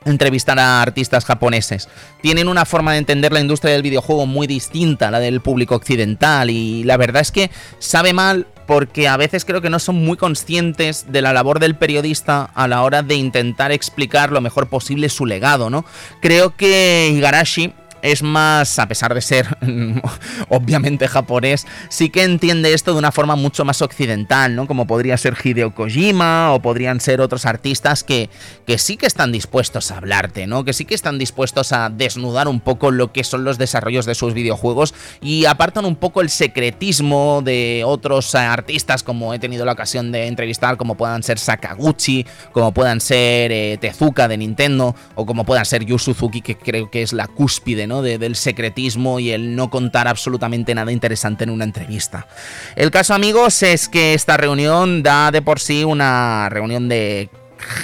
entrevistar 0.05 0.59
a 0.59 0.83
artistas 0.83 1.25
japoneses. 1.25 1.89
Tienen 2.23 2.49
una 2.49 2.65
forma 2.65 2.93
de 2.93 2.99
entender 2.99 3.33
la 3.33 3.41
industria 3.41 3.73
del 3.73 3.83
videojuego 3.83 4.27
muy 4.27 4.47
distinta 4.47 5.09
a 5.09 5.11
la 5.11 5.21
del 5.21 5.41
público 5.41 5.75
occidental 5.75 6.51
y 6.51 6.85
la 6.85 6.97
verdad 6.97 7.23
es 7.23 7.33
que 7.33 7.51
sabe 7.79 8.13
mal 8.13 8.47
porque 8.67 9.09
a 9.09 9.17
veces 9.17 9.45
creo 9.45 9.61
que 9.61 9.69
no 9.69 9.79
son 9.79 9.97
muy 9.97 10.17
conscientes 10.17 11.07
de 11.11 11.23
la 11.23 11.33
labor 11.33 11.59
del 11.59 11.75
periodista 11.75 12.45
a 12.55 12.69
la 12.69 12.83
hora 12.83 13.03
de 13.03 13.17
intentar 13.17 13.73
explicar 13.73 14.33
lo 14.33 14.41
mejor 14.41 14.69
posible 14.69 15.09
su 15.09 15.27
legado, 15.27 15.71
¿no? 15.71 15.85
Creo 16.21 16.57
que 16.57 17.13
Igarashi 17.13 17.75
es 18.03 18.23
más, 18.23 18.79
a 18.79 18.89
pesar 18.89 19.15
de 19.15 19.21
ser 19.21 19.47
obviamente 20.49 21.09
japonés, 21.09 21.67
sí 21.89 22.11
que 22.11 22.23
entiende 22.23 22.73
esto 22.73 22.93
de 22.93 22.99
una 22.99 23.13
forma 23.13 23.37
mucho 23.37 23.65
más 23.65 23.83
occidental, 23.83 24.55
¿no? 24.57 24.67
Como 24.67 24.87
podría 24.87 25.17
ser 25.17 25.37
Hideo 25.43 25.75
Kojima 25.75 26.53
o 26.53 26.61
podrían 26.61 27.01
ser 27.01 27.21
otros 27.21 27.47
artistas 27.47 28.05
que, 28.05 28.31
que 28.67 28.79
sí 28.79 28.97
que 28.97 29.07
están 29.07 29.33
dispuestos 29.33 29.91
a 29.91 29.99
hablarte, 29.99 30.47
¿no? 30.47 30.65
Que 30.65 30.73
sí 30.73 30.85
que 30.85 30.95
están 30.95 31.19
dispuestos 31.19 31.73
a 31.73 31.91
desnudar 31.91 32.49
un 32.49 32.61
poco 32.61 32.91
lo 32.91 33.13
que 33.13 33.25
son 33.25 33.45
los 33.45 33.59
desarrollos 33.59 34.07
de 34.07 34.15
sus 34.15 34.35
videojuegos 34.35 34.95
y 35.21 35.45
apartan 35.45 35.85
un 35.85 35.97
poco 35.97 36.21
el 36.21 36.31
secretismo 36.31 37.43
de 37.45 37.83
otros 37.87 38.35
artistas 38.35 39.03
como 39.03 39.35
he 39.35 39.39
tenido 39.39 39.65
la 39.65 39.73
ocasión 39.73 40.13
de 40.13 40.27
entrevistar, 40.27 40.77
como 40.77 40.97
puedan 40.97 41.23
ser 41.23 41.39
Sakaguchi, 41.39 42.27
como 42.53 42.73
puedan 42.73 43.01
ser 43.01 43.53
eh, 43.53 43.79
Tezuka 43.81 44.29
de 44.29 44.39
Nintendo 44.39 44.95
o 45.15 45.27
como 45.27 45.45
puedan 45.45 45.65
ser 45.65 45.85
Yu 45.85 45.99
Suzuki, 45.99 46.41
que 46.41 46.57
creo 46.57 46.91
que 46.91 47.03
es 47.03 47.13
la 47.13 47.27
cúspide 47.27 47.87
del 48.01 48.37
secretismo 48.37 49.19
y 49.19 49.31
el 49.31 49.57
no 49.57 49.69
contar 49.69 50.07
absolutamente 50.07 50.75
nada 50.75 50.93
interesante 50.93 51.45
en 51.45 51.51
una 51.51 51.65
entrevista. 51.65 52.29
El 52.77 52.91
caso, 52.91 53.13
amigos, 53.13 53.63
es 53.63 53.89
que 53.89 54.15
esta 54.15 54.37
reunión 54.37 55.03
da 55.03 55.31
de 55.33 55.43
por 55.43 55.59
sí 55.59 55.83
una 55.83 56.49
reunión 56.49 56.89
de 56.89 57.29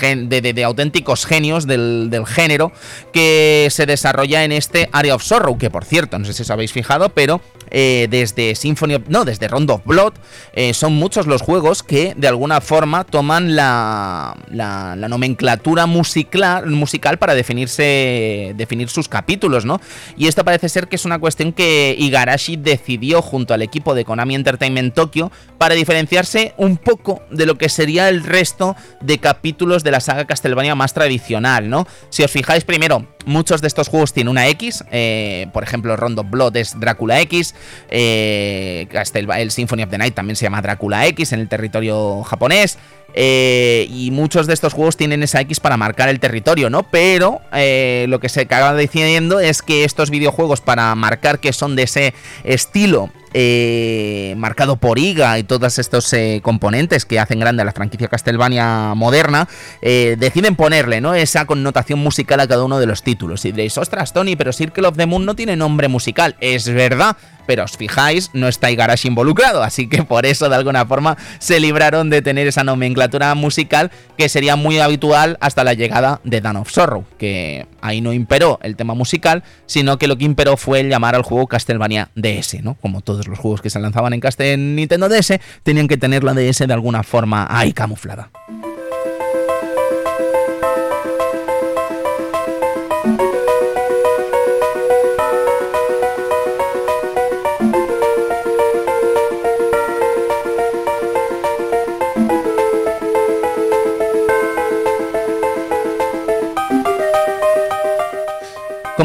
de, 0.01 0.65
auténticos 0.65 1.27
genios 1.27 1.67
del, 1.67 2.11
género 2.27 2.73
que 3.12 3.69
se 3.71 3.87
desarrolla 3.87 4.45
en 4.45 4.53
este 4.53 4.89
Area 4.93 5.15
of 5.15 5.23
Sorrow, 5.23 5.59
que 5.59 5.71
por 5.71 5.85
cierto, 5.85 6.19
no 6.19 6.25
sé 6.25 6.33
si 6.33 6.43
os 6.43 6.51
habéis 6.51 6.73
fijado, 6.73 7.11
pero 7.11 7.41
eh, 7.71 8.07
desde 8.11 8.55
Symphony 8.55 8.99
no, 9.09 9.25
desde 9.25 9.49
Round 9.49 9.71
of 9.71 9.85
Blood, 9.85 10.15
eh, 10.53 10.73
son 10.75 10.95
muchos 10.95 11.27
los 11.27 11.43
juegos 11.43 11.83
que 11.83 12.15
de 12.17 12.29
alguna 12.29 12.61
forma 12.61 13.05
toman 13.05 13.57
la, 13.57 14.37
la, 14.51 14.97
nomenclatura 15.09 15.87
musical, 15.87 16.67
musical 16.67 17.19
para 17.19 17.35
definirse, 17.35 18.55
definir 18.57 18.89
sus 18.89 19.09
capítulos, 19.09 19.65
¿no? 19.65 19.81
Y 20.17 20.27
esto 20.27 20.45
parece 20.45 20.69
ser 20.69 20.89
que 20.89 20.97
es 20.97 21.05
una 21.05 21.19
cuestión 21.19 21.53
que 21.53 21.95
Igarashi 21.99 22.57
decidió 22.57 23.23
junto 23.23 23.55
al 23.55 23.62
equipo 23.62 23.95
de 23.95 24.05
Konami 24.05 24.35
Entertainment 24.35 24.95
Tokyo 24.95 25.31
para 25.59 25.75
diferenciarse 25.75 26.55
un 26.57 26.77
poco 26.77 27.23
de 27.31 27.47
lo 27.47 27.57
que 27.57 27.69
sería 27.69 28.09
el 28.09 28.25
resto 28.25 28.77
de 29.01 29.19
capítulos 29.19 29.65
de 29.66 29.90
la 29.90 30.00
saga 30.00 30.24
Castlevania 30.24 30.74
más 30.74 30.94
tradicional, 30.94 31.68
¿no? 31.68 31.87
Si 32.11 32.22
os 32.22 32.31
fijáis 32.31 32.64
primero, 32.64 33.07
muchos 33.27 33.61
de 33.61 33.69
estos 33.69 33.89
juegos 33.89 34.12
tienen 34.12 34.31
una 34.31 34.49
X, 34.49 34.85
eh, 34.91 35.49
por 35.53 35.62
ejemplo, 35.62 35.95
Rondo 35.97 36.25
Blood 36.25 36.57
es 36.57 36.79
Drácula 36.81 37.21
X, 37.21 37.55
eh, 37.91 38.89
el 39.37 39.51
Symphony 39.51 39.83
of 39.83 39.91
the 39.91 39.99
Night 39.99 40.15
también 40.15 40.37
se 40.37 40.47
llama 40.47 40.62
Drácula 40.62 41.07
X 41.09 41.33
en 41.33 41.41
el 41.41 41.49
territorio 41.49 42.23
japonés. 42.23 42.79
Eh, 43.19 43.89
y 43.91 44.11
muchos 44.11 44.47
de 44.47 44.53
estos 44.53 44.75
juegos 44.75 44.99
tienen 44.99 45.23
esa 45.23 45.41
X 45.41 45.59
para 45.59 45.79
marcar 45.79 46.11
el 46.11 46.21
territorio, 46.21 46.69
¿no? 46.69 46.83
Pero 46.83 47.41
lo 47.51 48.21
que 48.21 48.29
se 48.29 48.43
acaba 48.43 48.77
diciendo 48.77 49.41
es 49.41 49.62
que 49.62 49.85
estos 49.85 50.11
videojuegos 50.11 50.61
para 50.61 50.95
marcar 50.95 51.39
que 51.39 51.53
son 51.55 51.77
de 51.77 51.85
ese 51.85 52.15
estilo 52.45 53.11
eh, 53.39 54.35
marcado 54.39 54.77
por 54.77 54.99
IGA 54.99 55.39
y 55.39 55.43
todos 55.43 55.79
estos 55.79 56.11
eh, 56.15 56.41
componentes 56.43 57.05
que 57.05 57.21
hacen 57.21 57.39
grande 57.39 57.61
a 57.61 57.67
la 57.67 57.73
franquicia 57.73 58.09
Castlevania 58.09 58.95
moderna, 58.95 59.47
eh, 59.83 60.17
deciden 60.19 60.57
ponerle 60.57 61.03
¿no? 61.03 61.15
esa 61.15 61.45
connotación 61.45 61.99
musical 61.99 62.41
a 62.41 62.49
cada 62.49 62.65
uno 62.65 62.79
de 62.79 62.87
los 62.87 63.03
títulos. 63.03 63.15
Y 63.44 63.52
diréis, 63.52 63.79
ostras, 63.79 64.12
Tony, 64.12 64.37
pero 64.37 64.52
Circle 64.52 64.87
of 64.87 64.96
the 64.96 65.07
Moon 65.07 65.24
no 65.24 65.35
tiene 65.35 65.57
nombre 65.57 65.88
musical. 65.88 66.37
Es 66.40 66.68
verdad, 66.68 67.16
pero 67.46 67.64
os 67.64 67.76
fijáis, 67.76 68.31
no 68.35 68.48
está 68.48 68.70
Igarashi 68.70 69.09
involucrado, 69.09 69.62
así 69.62 69.88
que 69.88 70.02
por 70.02 70.26
eso 70.26 70.48
de 70.48 70.57
alguna 70.57 70.85
forma 70.85 71.16
se 71.38 71.61
libraron 71.61 72.11
de 72.11 72.22
tener 72.22 72.46
esa 72.46 72.64
nomenclatura 72.64 73.35
musical 73.35 73.90
que 74.18 74.29
sería 74.29 74.57
muy 74.57 74.79
habitual 74.79 75.38
hasta 75.40 75.64
la 75.64 75.74
llegada 75.74 76.20
de 76.24 76.40
Dan 76.40 76.57
of 76.57 76.70
Sorrow, 76.70 77.05
que 77.18 77.66
ahí 77.81 78.00
no 78.00 78.12
imperó 78.12 78.59
el 78.62 78.76
tema 78.76 78.94
musical, 78.94 79.42
sino 79.66 79.98
que 79.98 80.09
lo 80.09 80.18
que 80.18 80.24
imperó 80.24 80.57
fue 80.57 80.81
el 80.81 80.88
llamar 80.88 81.14
al 81.14 81.22
juego 81.22 81.46
Castlevania 81.46 82.11
DS, 82.14 82.62
¿no? 82.62 82.74
Como 82.74 83.00
todos 83.00 83.29
los 83.29 83.38
juegos 83.38 83.62
que 83.62 83.70
se 83.70 83.81
lanzaban 83.81 84.12
en, 84.12 84.20
en 84.38 84.76
Nintendo 84.76 85.09
DS, 85.09 85.38
tenían 85.62 85.88
que 85.88 85.96
tener 85.96 86.24
la 86.24 86.35
DS 86.35 86.59
de 86.66 86.74
alguna 86.74 87.02
forma 87.02 87.46
ahí 87.48 87.72
camuflada. 87.72 88.31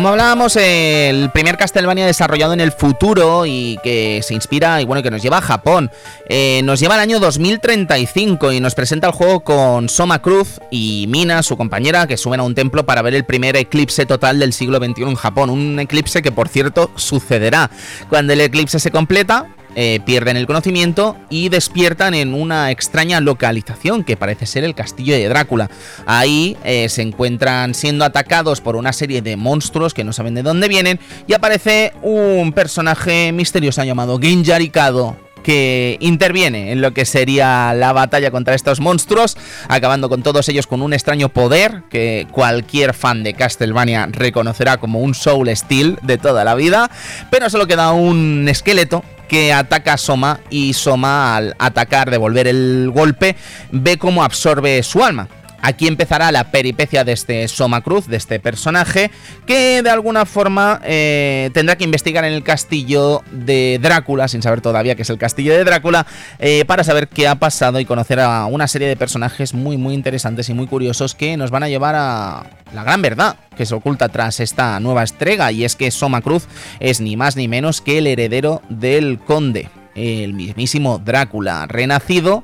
Como 0.01 0.09
hablábamos, 0.09 0.55
el 0.55 1.29
primer 1.29 1.57
Castlevania 1.57 2.07
desarrollado 2.07 2.53
en 2.53 2.59
el 2.59 2.71
futuro 2.71 3.45
y 3.45 3.77
que 3.83 4.21
se 4.23 4.33
inspira 4.33 4.81
y 4.81 4.85
bueno, 4.85 5.03
que 5.03 5.11
nos 5.11 5.21
lleva 5.21 5.37
a 5.37 5.41
Japón. 5.41 5.91
Eh, 6.27 6.61
nos 6.63 6.79
lleva 6.79 6.95
al 6.95 7.01
año 7.01 7.19
2035 7.19 8.51
y 8.51 8.59
nos 8.59 8.73
presenta 8.73 9.05
el 9.05 9.13
juego 9.13 9.41
con 9.41 9.89
Soma 9.89 10.19
Cruz 10.19 10.59
y 10.71 11.05
Mina, 11.07 11.43
su 11.43 11.55
compañera, 11.55 12.07
que 12.07 12.17
suben 12.17 12.39
a 12.39 12.43
un 12.43 12.55
templo 12.55 12.83
para 12.83 13.03
ver 13.03 13.13
el 13.13 13.25
primer 13.25 13.55
eclipse 13.55 14.07
total 14.07 14.39
del 14.39 14.53
siglo 14.53 14.79
XXI 14.79 15.03
en 15.03 15.13
Japón. 15.13 15.51
Un 15.51 15.79
eclipse 15.79 16.23
que, 16.23 16.31
por 16.31 16.49
cierto, 16.49 16.89
sucederá. 16.95 17.69
Cuando 18.09 18.33
el 18.33 18.41
eclipse 18.41 18.79
se 18.79 18.89
completa, 18.89 19.49
eh, 19.75 19.99
pierden 20.05 20.37
el 20.37 20.47
conocimiento 20.47 21.17
y 21.29 21.49
despiertan 21.49 22.13
en 22.13 22.33
una 22.33 22.71
extraña 22.71 23.21
localización 23.21 24.03
que 24.03 24.17
parece 24.17 24.45
ser 24.45 24.63
el 24.63 24.75
castillo 24.75 25.13
de 25.13 25.29
Drácula. 25.29 25.69
Ahí 26.05 26.57
eh, 26.63 26.89
se 26.89 27.01
encuentran 27.01 27.73
siendo 27.73 28.05
atacados 28.05 28.61
por 28.61 28.75
una 28.75 28.93
serie 28.93 29.21
de 29.21 29.37
monstruos 29.37 29.93
que 29.93 30.03
no 30.03 30.13
saben 30.13 30.35
de 30.35 30.43
dónde 30.43 30.67
vienen 30.67 30.99
y 31.27 31.33
aparece 31.33 31.93
un 32.01 32.51
personaje 32.53 33.31
misterioso 33.31 33.83
llamado 33.83 34.19
Ginjarikado 34.19 35.15
que 35.41 35.97
interviene 35.99 36.71
en 36.71 36.81
lo 36.81 36.93
que 36.93 37.05
sería 37.05 37.73
la 37.73 37.93
batalla 37.93 38.31
contra 38.31 38.55
estos 38.55 38.79
monstruos, 38.79 39.37
acabando 39.67 40.09
con 40.09 40.23
todos 40.23 40.47
ellos 40.49 40.67
con 40.67 40.81
un 40.81 40.93
extraño 40.93 41.29
poder 41.29 41.83
que 41.89 42.27
cualquier 42.31 42.93
fan 42.93 43.23
de 43.23 43.33
Castlevania 43.33 44.07
reconocerá 44.11 44.77
como 44.77 44.99
un 44.99 45.13
Soul 45.13 45.49
Steel 45.55 45.97
de 46.01 46.17
toda 46.17 46.43
la 46.43 46.55
vida, 46.55 46.89
pero 47.29 47.49
solo 47.49 47.67
queda 47.67 47.91
un 47.91 48.47
esqueleto 48.47 49.03
que 49.31 49.53
ataca 49.53 49.93
a 49.93 49.97
Soma 49.97 50.41
y 50.49 50.73
Soma 50.73 51.37
al 51.37 51.55
atacar, 51.57 52.11
devolver 52.11 52.49
el 52.49 52.91
golpe, 52.93 53.37
ve 53.71 53.97
cómo 53.97 54.25
absorbe 54.25 54.83
su 54.83 55.05
alma. 55.05 55.29
Aquí 55.61 55.87
empezará 55.87 56.31
la 56.31 56.51
peripecia 56.51 57.03
de 57.03 57.13
este 57.13 57.47
Soma 57.47 57.81
Cruz, 57.81 58.07
de 58.07 58.17
este 58.17 58.39
personaje, 58.39 59.11
que 59.45 59.81
de 59.83 59.89
alguna 59.89 60.25
forma 60.25 60.81
eh, 60.83 61.49
tendrá 61.53 61.75
que 61.77 61.83
investigar 61.83 62.25
en 62.25 62.33
el 62.33 62.43
castillo 62.43 63.21
de 63.31 63.79
Drácula, 63.81 64.27
sin 64.27 64.41
saber 64.41 64.61
todavía 64.61 64.95
que 64.95 65.03
es 65.03 65.09
el 65.09 65.17
castillo 65.17 65.53
de 65.53 65.63
Drácula, 65.63 66.05
eh, 66.39 66.65
para 66.65 66.83
saber 66.83 67.07
qué 67.07 67.27
ha 67.27 67.35
pasado 67.35 67.79
y 67.79 67.85
conocer 67.85 68.19
a 68.19 68.45
una 68.45 68.67
serie 68.67 68.87
de 68.87 68.95
personajes 68.95 69.53
muy 69.53 69.77
muy 69.77 69.93
interesantes 69.93 70.49
y 70.49 70.53
muy 70.53 70.67
curiosos 70.67 71.15
que 71.15 71.37
nos 71.37 71.51
van 71.51 71.63
a 71.63 71.69
llevar 71.69 71.95
a 71.95 72.43
la 72.73 72.83
gran 72.83 73.01
verdad 73.01 73.35
que 73.55 73.65
se 73.65 73.75
oculta 73.75 74.09
tras 74.09 74.39
esta 74.39 74.79
nueva 74.79 75.03
estrega, 75.03 75.51
y 75.51 75.65
es 75.65 75.75
que 75.75 75.91
Soma 75.91 76.21
Cruz 76.21 76.47
es 76.79 77.01
ni 77.01 77.17
más 77.17 77.35
ni 77.35 77.47
menos 77.47 77.81
que 77.81 77.99
el 77.99 78.07
heredero 78.07 78.61
del 78.69 79.19
conde, 79.19 79.69
el 79.95 80.33
mismísimo 80.33 80.97
Drácula, 80.97 81.67
renacido, 81.67 82.43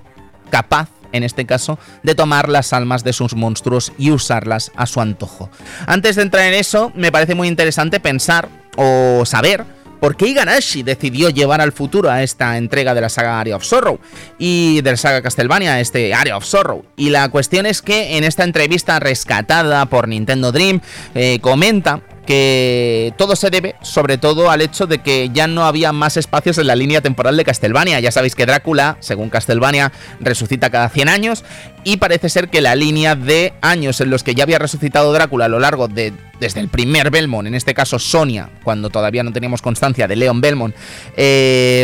capaz 0.49 0.89
en 1.11 1.23
este 1.23 1.45
caso, 1.45 1.79
de 2.03 2.15
tomar 2.15 2.49
las 2.49 2.73
almas 2.73 3.03
de 3.03 3.13
sus 3.13 3.35
monstruos 3.35 3.91
y 3.97 4.11
usarlas 4.11 4.71
a 4.75 4.85
su 4.85 5.01
antojo. 5.01 5.49
Antes 5.85 6.15
de 6.15 6.23
entrar 6.23 6.45
en 6.45 6.53
eso, 6.53 6.91
me 6.95 7.11
parece 7.11 7.35
muy 7.35 7.47
interesante 7.47 7.99
pensar 7.99 8.49
o 8.77 9.23
saber 9.25 9.65
por 9.99 10.15
qué 10.15 10.27
Igarashi 10.27 10.83
decidió 10.83 11.29
llevar 11.29 11.61
al 11.61 11.71
futuro 11.71 12.09
a 12.09 12.23
esta 12.23 12.57
entrega 12.57 12.93
de 12.93 13.01
la 13.01 13.09
saga 13.09 13.39
Area 13.39 13.55
of 13.55 13.63
Sorrow 13.63 13.99
y 14.37 14.81
de 14.81 14.91
la 14.91 14.97
saga 14.97 15.21
Castlevania, 15.21 15.79
este 15.79 16.13
Area 16.13 16.37
of 16.37 16.45
Sorrow. 16.45 16.85
Y 16.95 17.09
la 17.09 17.29
cuestión 17.29 17.65
es 17.65 17.81
que 17.81 18.17
en 18.17 18.23
esta 18.23 18.43
entrevista 18.43 18.99
rescatada 18.99 19.85
por 19.87 20.07
Nintendo 20.07 20.51
Dream 20.51 20.81
eh, 21.15 21.39
comenta 21.41 22.01
que 22.27 23.13
todo 23.17 23.35
se 23.35 23.49
debe 23.49 23.75
sobre 23.81 24.17
todo 24.17 24.51
al 24.51 24.61
hecho 24.61 24.85
de 24.85 24.99
que 24.99 25.29
ya 25.33 25.47
no 25.47 25.65
había 25.65 25.93
más 25.93 26.17
espacios 26.17 26.57
en 26.57 26.67
la 26.67 26.75
línea 26.75 27.01
temporal 27.01 27.37
de 27.37 27.45
Castlevania. 27.45 27.99
Ya 28.01 28.11
sabéis 28.11 28.35
que 28.35 28.45
Drácula, 28.45 28.97
según 28.99 29.29
Castlevania, 29.29 29.91
resucita 30.19 30.69
cada 30.69 30.89
100 30.89 31.09
años 31.09 31.45
y 31.83 31.97
parece 31.97 32.29
ser 32.29 32.49
que 32.49 32.61
la 32.61 32.75
línea 32.75 33.15
de 33.15 33.53
años 33.61 34.01
en 34.01 34.09
los 34.09 34.23
que 34.23 34.35
ya 34.35 34.43
había 34.43 34.59
resucitado 34.59 35.13
Drácula 35.13 35.45
a 35.45 35.47
lo 35.47 35.59
largo 35.59 35.87
de 35.87 36.13
desde 36.39 36.59
el 36.59 36.67
primer 36.67 37.09
Belmont, 37.09 37.47
en 37.47 37.55
este 37.55 37.73
caso 37.73 37.97
Sonia, 37.97 38.49
cuando 38.63 38.91
todavía 38.91 39.23
no 39.23 39.31
teníamos 39.31 39.63
constancia 39.63 40.07
de 40.07 40.15
Leon 40.15 40.39
Belmont, 40.39 40.75
eh, 41.15 41.83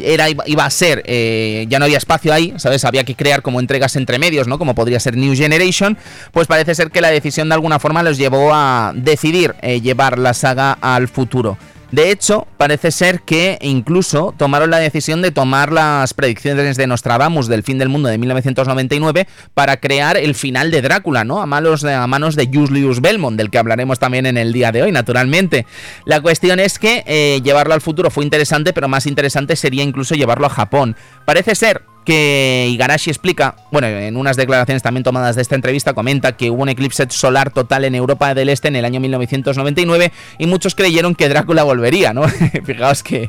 era, 0.00 0.26
iba 0.46 0.64
a 0.64 0.70
ser, 0.70 1.02
eh, 1.06 1.66
ya 1.68 1.78
no 1.78 1.84
había 1.84 1.98
espacio 1.98 2.32
ahí, 2.32 2.54
¿sabes? 2.56 2.84
Había 2.84 3.04
que 3.04 3.14
crear 3.14 3.42
como 3.42 3.60
entregas 3.60 3.96
entre 3.96 4.18
medios, 4.18 4.46
¿no? 4.46 4.58
Como 4.58 4.74
podría 4.74 5.00
ser 5.00 5.16
New 5.16 5.34
Generation, 5.34 5.96
pues 6.32 6.46
parece 6.46 6.74
ser 6.74 6.90
que 6.90 7.00
la 7.00 7.10
decisión 7.10 7.48
de 7.48 7.54
alguna 7.54 7.78
forma 7.78 8.02
los 8.02 8.18
llevó 8.18 8.52
a 8.52 8.92
decidir 8.94 9.54
eh, 9.62 9.80
llevar 9.80 10.18
la 10.18 10.34
saga 10.34 10.72
al 10.80 11.08
futuro. 11.08 11.58
De 11.90 12.10
hecho, 12.10 12.46
parece 12.58 12.90
ser 12.90 13.22
que 13.22 13.58
incluso 13.62 14.34
tomaron 14.36 14.70
la 14.70 14.78
decisión 14.78 15.22
de 15.22 15.30
tomar 15.30 15.72
las 15.72 16.12
predicciones 16.12 16.76
de 16.76 16.86
Nostradamus 16.86 17.48
del 17.48 17.62
fin 17.62 17.78
del 17.78 17.88
mundo 17.88 18.10
de 18.10 18.18
1999 18.18 19.26
para 19.54 19.78
crear 19.78 20.18
el 20.18 20.34
final 20.34 20.70
de 20.70 20.82
Drácula, 20.82 21.24
¿no? 21.24 21.40
A, 21.40 21.46
manos 21.46 21.80
de, 21.80 21.94
a 21.94 22.06
manos 22.06 22.36
de 22.36 22.50
Julius 22.52 23.00
Belmont, 23.00 23.38
del 23.38 23.50
que 23.50 23.56
hablaremos 23.56 23.98
también 23.98 24.26
en 24.26 24.36
el 24.36 24.52
día 24.52 24.70
de 24.70 24.82
hoy, 24.82 24.92
naturalmente. 24.92 25.64
La 26.04 26.20
cuestión 26.20 26.60
es 26.60 26.78
que 26.78 27.04
eh, 27.06 27.40
llevarlo 27.42 27.72
al 27.72 27.80
futuro 27.80 28.10
fue 28.10 28.22
interesante, 28.22 28.74
pero 28.74 28.88
más 28.88 29.06
interesante 29.06 29.56
sería 29.56 29.82
incluso 29.82 30.14
llevarlo 30.14 30.46
a 30.46 30.50
Japón. 30.50 30.94
Parece 31.24 31.54
ser 31.54 31.84
que 32.08 32.70
Igarashi 32.70 33.10
explica, 33.10 33.54
bueno, 33.70 33.86
en 33.86 34.16
unas 34.16 34.38
declaraciones 34.38 34.82
también 34.82 35.04
tomadas 35.04 35.36
de 35.36 35.42
esta 35.42 35.54
entrevista, 35.54 35.92
comenta 35.92 36.38
que 36.38 36.50
hubo 36.50 36.62
un 36.62 36.70
eclipse 36.70 37.04
solar 37.10 37.50
total 37.50 37.84
en 37.84 37.94
Europa 37.94 38.34
del 38.34 38.48
Este 38.48 38.68
en 38.68 38.76
el 38.76 38.86
año 38.86 38.98
1999 38.98 40.10
y 40.38 40.46
muchos 40.46 40.74
creyeron 40.74 41.14
que 41.14 41.28
Drácula 41.28 41.64
volvería, 41.64 42.14
¿no? 42.14 42.26
Fijaos 42.64 43.02
qué, 43.02 43.28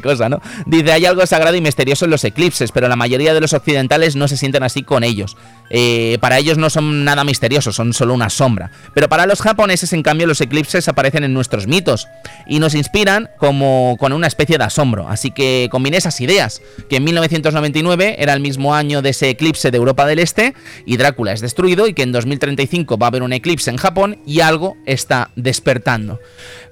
cosa, 0.00 0.28
¿no? 0.28 0.40
Dice, 0.64 0.92
hay 0.92 1.06
algo 1.06 1.26
sagrado 1.26 1.56
y 1.56 1.60
misterioso 1.60 2.04
en 2.04 2.12
los 2.12 2.22
eclipses, 2.22 2.70
pero 2.70 2.86
la 2.86 2.94
mayoría 2.94 3.34
de 3.34 3.40
los 3.40 3.52
occidentales 3.52 4.14
no 4.14 4.28
se 4.28 4.36
sienten 4.36 4.62
así 4.62 4.84
con 4.84 5.02
ellos. 5.02 5.36
Eh, 5.68 6.18
para 6.20 6.38
ellos 6.38 6.56
no 6.56 6.70
son 6.70 7.04
nada 7.04 7.24
misteriosos, 7.24 7.74
son 7.74 7.92
solo 7.92 8.14
una 8.14 8.30
sombra. 8.30 8.70
Pero 8.94 9.08
para 9.08 9.26
los 9.26 9.42
japoneses, 9.42 9.92
en 9.92 10.04
cambio, 10.04 10.28
los 10.28 10.40
eclipses 10.40 10.86
aparecen 10.86 11.24
en 11.24 11.34
nuestros 11.34 11.66
mitos 11.66 12.06
y 12.46 12.60
nos 12.60 12.76
inspiran 12.76 13.28
como 13.38 13.96
con 13.98 14.12
una 14.12 14.28
especie 14.28 14.56
de 14.56 14.62
asombro. 14.62 15.08
Así 15.08 15.32
que 15.32 15.66
combiné 15.72 15.96
esas 15.96 16.20
ideas, 16.20 16.62
que 16.88 16.96
en 16.96 17.04
1999 17.04 18.19
era 18.20 18.34
el 18.34 18.40
mismo 18.40 18.74
año 18.74 19.02
de 19.02 19.10
ese 19.10 19.30
eclipse 19.30 19.70
de 19.70 19.78
Europa 19.78 20.06
del 20.06 20.18
Este 20.18 20.54
y 20.84 20.96
Drácula 20.96 21.32
es 21.32 21.40
destruido 21.40 21.88
y 21.88 21.94
que 21.94 22.02
en 22.02 22.12
2035 22.12 22.98
va 22.98 23.06
a 23.06 23.08
haber 23.08 23.22
un 23.22 23.32
eclipse 23.32 23.70
en 23.70 23.78
Japón 23.78 24.18
y 24.26 24.40
algo 24.40 24.76
está 24.86 25.30
despertando. 25.36 26.20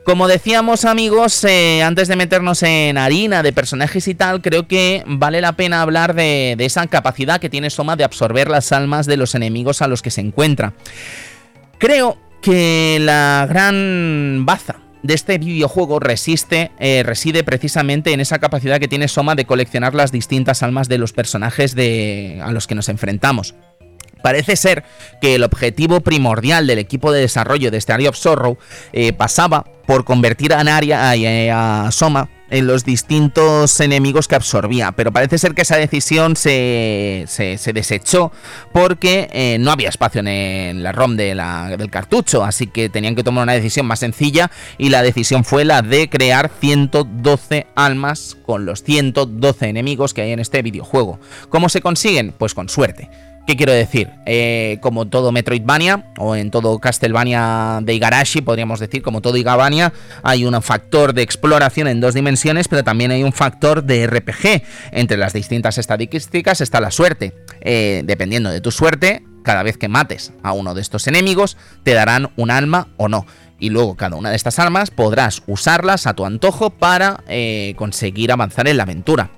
Como 0.04 0.28
decíamos 0.28 0.84
amigos, 0.84 1.44
eh, 1.44 1.82
antes 1.82 2.08
de 2.08 2.16
meternos 2.16 2.62
en 2.62 2.96
harina 2.98 3.42
de 3.42 3.52
personajes 3.52 4.08
y 4.08 4.14
tal, 4.14 4.40
creo 4.40 4.68
que 4.68 5.02
vale 5.06 5.40
la 5.40 5.52
pena 5.52 5.82
hablar 5.82 6.14
de, 6.14 6.54
de 6.56 6.64
esa 6.64 6.87
capacidad 6.87 7.40
que 7.40 7.50
tiene 7.50 7.70
Soma 7.70 7.96
de 7.96 8.04
absorber 8.04 8.48
las 8.48 8.72
almas 8.72 9.06
de 9.06 9.16
los 9.16 9.34
enemigos 9.34 9.82
a 9.82 9.88
los 9.88 10.02
que 10.02 10.11
se 10.11 10.20
encuentra. 10.20 10.74
Creo 11.78 12.18
que 12.42 12.98
la 13.00 13.46
gran 13.48 14.44
baza 14.46 14.76
de 15.02 15.14
este 15.14 15.38
videojuego 15.38 16.00
resiste, 16.00 16.70
eh, 16.78 17.02
reside 17.04 17.44
precisamente 17.44 18.12
en 18.12 18.20
esa 18.20 18.38
capacidad 18.38 18.80
que 18.80 18.88
tiene 18.88 19.08
Soma 19.08 19.34
de 19.34 19.44
coleccionar 19.44 19.94
las 19.94 20.12
distintas 20.12 20.62
almas 20.62 20.88
de 20.88 20.98
los 20.98 21.12
personajes 21.12 21.74
de, 21.74 22.40
a 22.42 22.52
los 22.52 22.66
que 22.66 22.74
nos 22.74 22.88
enfrentamos. 22.88 23.54
Parece 24.22 24.56
ser 24.56 24.84
que 25.20 25.37
el 25.37 25.44
objetivo 25.44 26.00
primordial 26.00 26.66
del 26.66 26.80
equipo 26.80 27.12
de 27.12 27.20
desarrollo 27.20 27.70
de 27.70 27.78
este 27.78 27.92
Area 27.92 28.11
of 28.11 28.16
Sorrow 28.16 28.58
eh, 28.92 29.12
pasaba 29.12 29.64
por 29.87 30.04
convertir 30.04 30.52
a 30.52 30.64
Naria, 30.64 31.11
a, 31.11 31.87
a 31.87 31.92
Soma 31.92 32.28
en 32.50 32.66
los 32.66 32.84
distintos 32.84 33.80
enemigos 33.80 34.28
que 34.28 34.34
absorbía. 34.34 34.92
Pero 34.92 35.12
parece 35.12 35.38
ser 35.38 35.54
que 35.54 35.62
esa 35.62 35.76
decisión 35.76 36.37
se, 36.37 37.24
se, 37.26 37.72
desechó 37.72 38.32
porque 38.72 39.28
eh, 39.32 39.58
no 39.61 39.70
había 39.70 39.88
espacio 39.88 40.22
en, 40.24 40.82
la 40.82 40.92
ROM 40.92 41.16
del 41.16 41.90
cartucho. 41.90 42.44
Así 42.44 42.66
que 42.66 42.88
tenían 42.88 43.14
que 43.14 43.24
tomar 43.24 43.42
una 43.42 43.52
decisión 43.52 43.87
más 43.87 44.00
sencilla 44.00 44.50
y 44.78 44.88
la 44.90 45.02
decisión 45.02 45.44
fue 45.44 45.64
la 45.64 45.82
de 45.82 46.08
crear 46.08 46.50
112 46.61 47.66
almas 47.74 48.37
con 48.44 48.64
los 48.64 48.82
112 48.82 49.66
enemigos 49.66 50.14
que 50.14 50.22
hay 50.22 50.32
en 50.32 50.40
este 50.40 50.62
videojuego. 50.62 51.18
¿Cómo 51.48 51.68
se 51.68 51.80
consiguen? 51.80 52.32
Pues 52.37 52.54
con 52.54 52.68
suerte. 52.68 53.11
¿Qué 53.48 53.56
quiero 53.56 53.72
decir? 53.72 54.11
Eh, 54.26 54.76
como 54.82 55.08
todo 55.08 55.32
Metroidvania, 55.32 56.04
o 56.18 56.37
en 56.37 56.50
todo 56.50 56.78
Castlevania 56.80 57.80
de 57.82 57.94
Igarashi, 57.94 58.42
podríamos 58.42 58.78
decir, 58.78 59.00
como 59.00 59.22
todo 59.22 59.38
Igavania, 59.38 59.94
hay 60.22 60.44
un 60.44 60.61
factor 60.61 61.14
de 61.14 61.22
exploración 61.22 61.88
en 61.88 61.98
dos 62.02 62.12
dimensiones, 62.12 62.68
pero 62.68 62.84
también 62.84 63.11
hay 63.11 63.22
un 63.22 63.32
factor 63.32 63.84
de 63.84 64.06
RPG. 64.06 64.62
Entre 64.92 65.16
las 65.16 65.32
distintas 65.32 65.78
estadísticas 65.78 66.61
está 66.61 66.78
la 66.82 66.90
suerte. 66.90 67.32
Eh, 67.62 68.02
dependiendo 68.04 68.50
de 68.50 68.61
tu 68.61 68.70
suerte, 68.70 69.24
cada 69.44 69.62
vez 69.62 69.78
que 69.78 69.88
mates 69.88 70.34
a 70.42 70.52
uno 70.52 70.74
de 70.74 70.82
estos 70.82 71.06
enemigos, 71.06 71.56
te 71.84 71.94
darán 71.94 72.30
un 72.37 72.50
alma 72.50 72.88
o 72.98 73.08
no. 73.08 73.24
Y 73.58 73.70
luego 73.70 73.96
cada 73.96 74.16
una 74.16 74.28
de 74.28 74.37
estas 74.37 74.58
armas 74.58 74.90
podrás 74.90 75.42
usarlas 75.46 76.06
a 76.06 76.12
tu 76.12 76.26
antojo 76.26 76.68
para 76.68 77.24
eh, 77.28 77.72
conseguir 77.78 78.30
avanzar 78.30 78.68
en 78.68 78.76
la 78.76 78.82
aventura. 78.82 79.30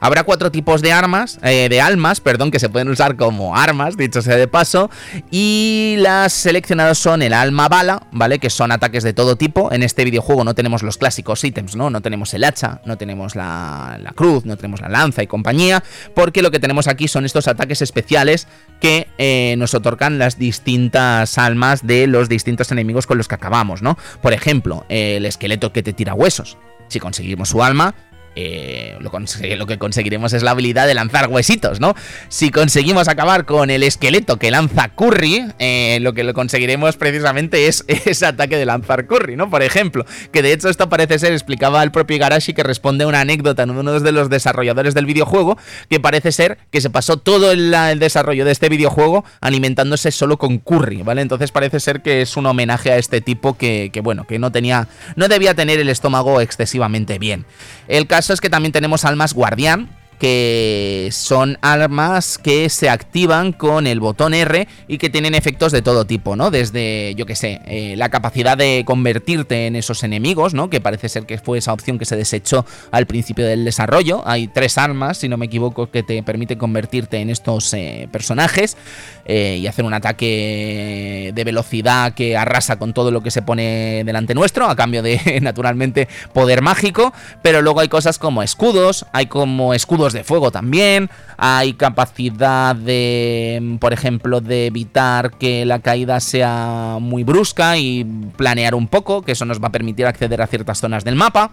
Habrá 0.00 0.24
cuatro 0.24 0.50
tipos 0.50 0.82
de 0.82 0.92
armas, 0.92 1.38
eh, 1.42 1.68
de 1.68 1.80
almas, 1.80 2.20
perdón, 2.20 2.50
que 2.50 2.58
se 2.58 2.68
pueden 2.68 2.88
usar 2.88 3.16
como 3.16 3.56
armas, 3.56 3.96
dicho 3.96 4.22
sea 4.22 4.36
de 4.36 4.48
paso, 4.48 4.90
y 5.30 5.96
las 5.98 6.32
seleccionadas 6.32 6.98
son 6.98 7.22
el 7.22 7.32
alma 7.32 7.68
bala, 7.68 8.06
¿vale? 8.12 8.38
Que 8.38 8.50
son 8.50 8.72
ataques 8.72 9.02
de 9.02 9.12
todo 9.12 9.36
tipo. 9.36 9.72
En 9.72 9.82
este 9.82 10.04
videojuego 10.04 10.44
no 10.44 10.54
tenemos 10.54 10.82
los 10.82 10.98
clásicos 10.98 11.42
ítems, 11.44 11.76
¿no? 11.76 11.90
No 11.90 12.00
tenemos 12.00 12.32
el 12.34 12.44
hacha, 12.44 12.80
no 12.84 12.96
tenemos 12.96 13.34
la, 13.34 13.98
cruz, 14.14 14.44
no 14.44 14.56
tenemos 14.56 14.80
la 14.80 14.88
lanza 14.88 15.22
y 15.22 15.26
compañía, 15.26 15.82
porque 16.14 16.42
lo 16.42 16.50
que 16.50 16.60
tenemos 16.60 16.88
aquí 16.88 17.08
son 17.08 17.24
estos 17.24 17.48
ataques 17.48 17.82
especiales 17.82 18.46
que 18.80 19.08
eh, 19.18 19.54
nos 19.58 19.74
otorgan 19.74 20.18
las 20.18 20.38
distintas 20.38 21.38
almas 21.38 21.86
de 21.86 22.06
los 22.06 22.28
distintos 22.28 22.70
enemigos 22.72 23.06
con 23.06 23.18
los 23.18 23.28
que 23.28 23.34
acabamos, 23.34 23.82
¿no? 23.82 23.98
Por 24.22 24.32
ejemplo, 24.32 24.84
el 24.88 25.26
esqueleto 25.26 25.72
que 25.72 25.82
te 25.82 25.92
tira 25.92 26.14
huesos. 26.14 26.56
Si 26.88 27.00
conseguimos 27.00 27.50
su 27.50 27.62
alma, 27.62 27.94
eh, 28.40 28.96
lo, 29.00 29.66
que 29.66 29.78
conseguiremos 29.78 30.32
es 30.32 30.44
la 30.44 30.52
habilidad 30.52 30.86
de 30.86 30.94
lanzar 30.94 31.26
huesitos, 31.28 31.80
¿no? 31.80 31.94
Si 32.28 32.52
conseguimos 32.52 33.08
acabar 33.08 33.44
con 33.46 33.68
el 33.68 33.82
esqueleto 33.82 34.36
que 34.36 34.52
lanza 34.52 34.90
Curry, 34.90 35.46
eh, 35.58 35.98
lo 36.02 36.12
que 36.12 36.22
lo 36.22 36.34
conseguiremos 36.34 36.96
precisamente 36.96 37.66
es 37.66 37.84
ese 37.88 38.26
ataque 38.26 38.56
de 38.56 38.64
lanzar 38.64 39.08
Curry, 39.08 39.34
¿no? 39.34 39.50
Por 39.50 39.62
ejemplo, 39.62 40.06
que 40.32 40.42
de 40.42 40.52
hecho 40.52 40.68
esto 40.68 40.88
parece 40.88 41.18
ser, 41.18 41.32
explicaba 41.32 41.82
el 41.82 41.90
propio 41.90 42.14
Igarashi 42.14 42.52
que 42.52 42.62
responde 42.62 43.02
a 43.02 43.08
una 43.08 43.22
anécdota 43.22 43.64
en 43.64 43.70
uno 43.70 43.98
de 43.98 44.12
los 44.12 44.30
desarrolladores 44.30 44.94
del 44.94 45.06
videojuego, 45.06 45.58
que 45.90 45.98
parece 45.98 46.30
ser 46.30 46.58
que 46.70 46.80
se 46.80 46.90
pasó 46.90 47.16
todo 47.16 47.50
el, 47.50 47.72
desarrollo 47.98 48.44
de 48.44 48.52
este 48.52 48.68
videojuego 48.68 49.24
alimentándose 49.40 50.12
solo 50.12 50.38
con 50.38 50.58
Curry, 50.58 51.02
¿vale? 51.02 51.22
Entonces 51.22 51.50
parece 51.50 51.80
ser 51.80 52.02
que 52.02 52.22
es 52.22 52.36
un 52.36 52.46
homenaje 52.46 52.92
a 52.92 52.98
este 52.98 53.20
tipo 53.20 53.56
que, 53.56 53.90
que 53.92 54.00
bueno, 54.00 54.28
que 54.28 54.38
no 54.38 54.52
tenía, 54.52 54.86
no 55.16 55.26
debía 55.26 55.54
tener 55.54 55.80
el 55.80 55.88
estómago 55.88 56.40
excesivamente 56.40 57.18
bien. 57.18 57.44
El 57.88 58.06
caso 58.06 58.27
es 58.32 58.40
que 58.40 58.50
también 58.50 58.72
tenemos 58.72 59.04
almas 59.04 59.34
guardián, 59.34 59.88
que 60.18 61.08
son 61.12 61.58
armas 61.62 62.38
que 62.38 62.68
se 62.68 62.90
activan 62.90 63.52
con 63.52 63.86
el 63.86 64.00
botón 64.00 64.34
R 64.34 64.66
y 64.88 64.98
que 64.98 65.10
tienen 65.10 65.34
efectos 65.34 65.72
de 65.72 65.82
todo 65.82 66.04
tipo, 66.04 66.36
¿no? 66.36 66.50
Desde, 66.50 67.14
yo 67.16 67.26
que 67.26 67.36
sé, 67.36 67.60
eh, 67.66 67.94
la 67.96 68.08
capacidad 68.08 68.56
de 68.56 68.82
convertirte 68.84 69.66
en 69.66 69.76
esos 69.76 70.02
enemigos, 70.02 70.54
¿no? 70.54 70.70
Que 70.70 70.80
parece 70.80 71.08
ser 71.08 71.26
que 71.26 71.38
fue 71.38 71.58
esa 71.58 71.72
opción 71.72 71.98
que 71.98 72.04
se 72.04 72.16
desechó 72.16 72.66
al 72.90 73.06
principio 73.06 73.46
del 73.46 73.64
desarrollo. 73.64 74.22
Hay 74.26 74.48
tres 74.48 74.78
armas, 74.78 75.18
si 75.18 75.28
no 75.28 75.36
me 75.36 75.46
equivoco, 75.46 75.90
que 75.90 76.02
te 76.02 76.22
permiten 76.22 76.58
convertirte 76.58 77.18
en 77.18 77.30
estos 77.30 77.72
eh, 77.74 78.08
personajes 78.10 78.76
eh, 79.24 79.58
y 79.60 79.66
hacer 79.66 79.84
un 79.84 79.94
ataque 79.94 81.32
de 81.34 81.44
velocidad 81.44 82.14
que 82.14 82.36
arrasa 82.36 82.78
con 82.78 82.92
todo 82.92 83.10
lo 83.10 83.22
que 83.22 83.30
se 83.30 83.42
pone 83.42 84.02
delante 84.04 84.34
nuestro, 84.34 84.68
a 84.68 84.76
cambio 84.76 85.02
de, 85.02 85.38
naturalmente, 85.42 86.08
poder 86.32 86.62
mágico. 86.62 87.12
Pero 87.42 87.62
luego 87.62 87.80
hay 87.80 87.88
cosas 87.88 88.18
como 88.18 88.42
escudos, 88.42 89.06
hay 89.12 89.26
como 89.26 89.74
escudos 89.74 90.07
de 90.12 90.24
fuego 90.24 90.50
también. 90.50 91.10
Hay 91.36 91.74
capacidad 91.74 92.74
de, 92.74 93.76
por 93.80 93.92
ejemplo, 93.92 94.40
de 94.40 94.66
evitar 94.66 95.32
que 95.32 95.64
la 95.64 95.80
caída 95.80 96.20
sea 96.20 96.98
muy 97.00 97.24
brusca 97.24 97.78
y 97.78 98.04
planear 98.36 98.74
un 98.74 98.88
poco, 98.88 99.22
que 99.22 99.32
eso 99.32 99.44
nos 99.44 99.62
va 99.62 99.68
a 99.68 99.72
permitir 99.72 100.06
acceder 100.06 100.42
a 100.42 100.46
ciertas 100.46 100.78
zonas 100.78 101.04
del 101.04 101.16
mapa. 101.16 101.52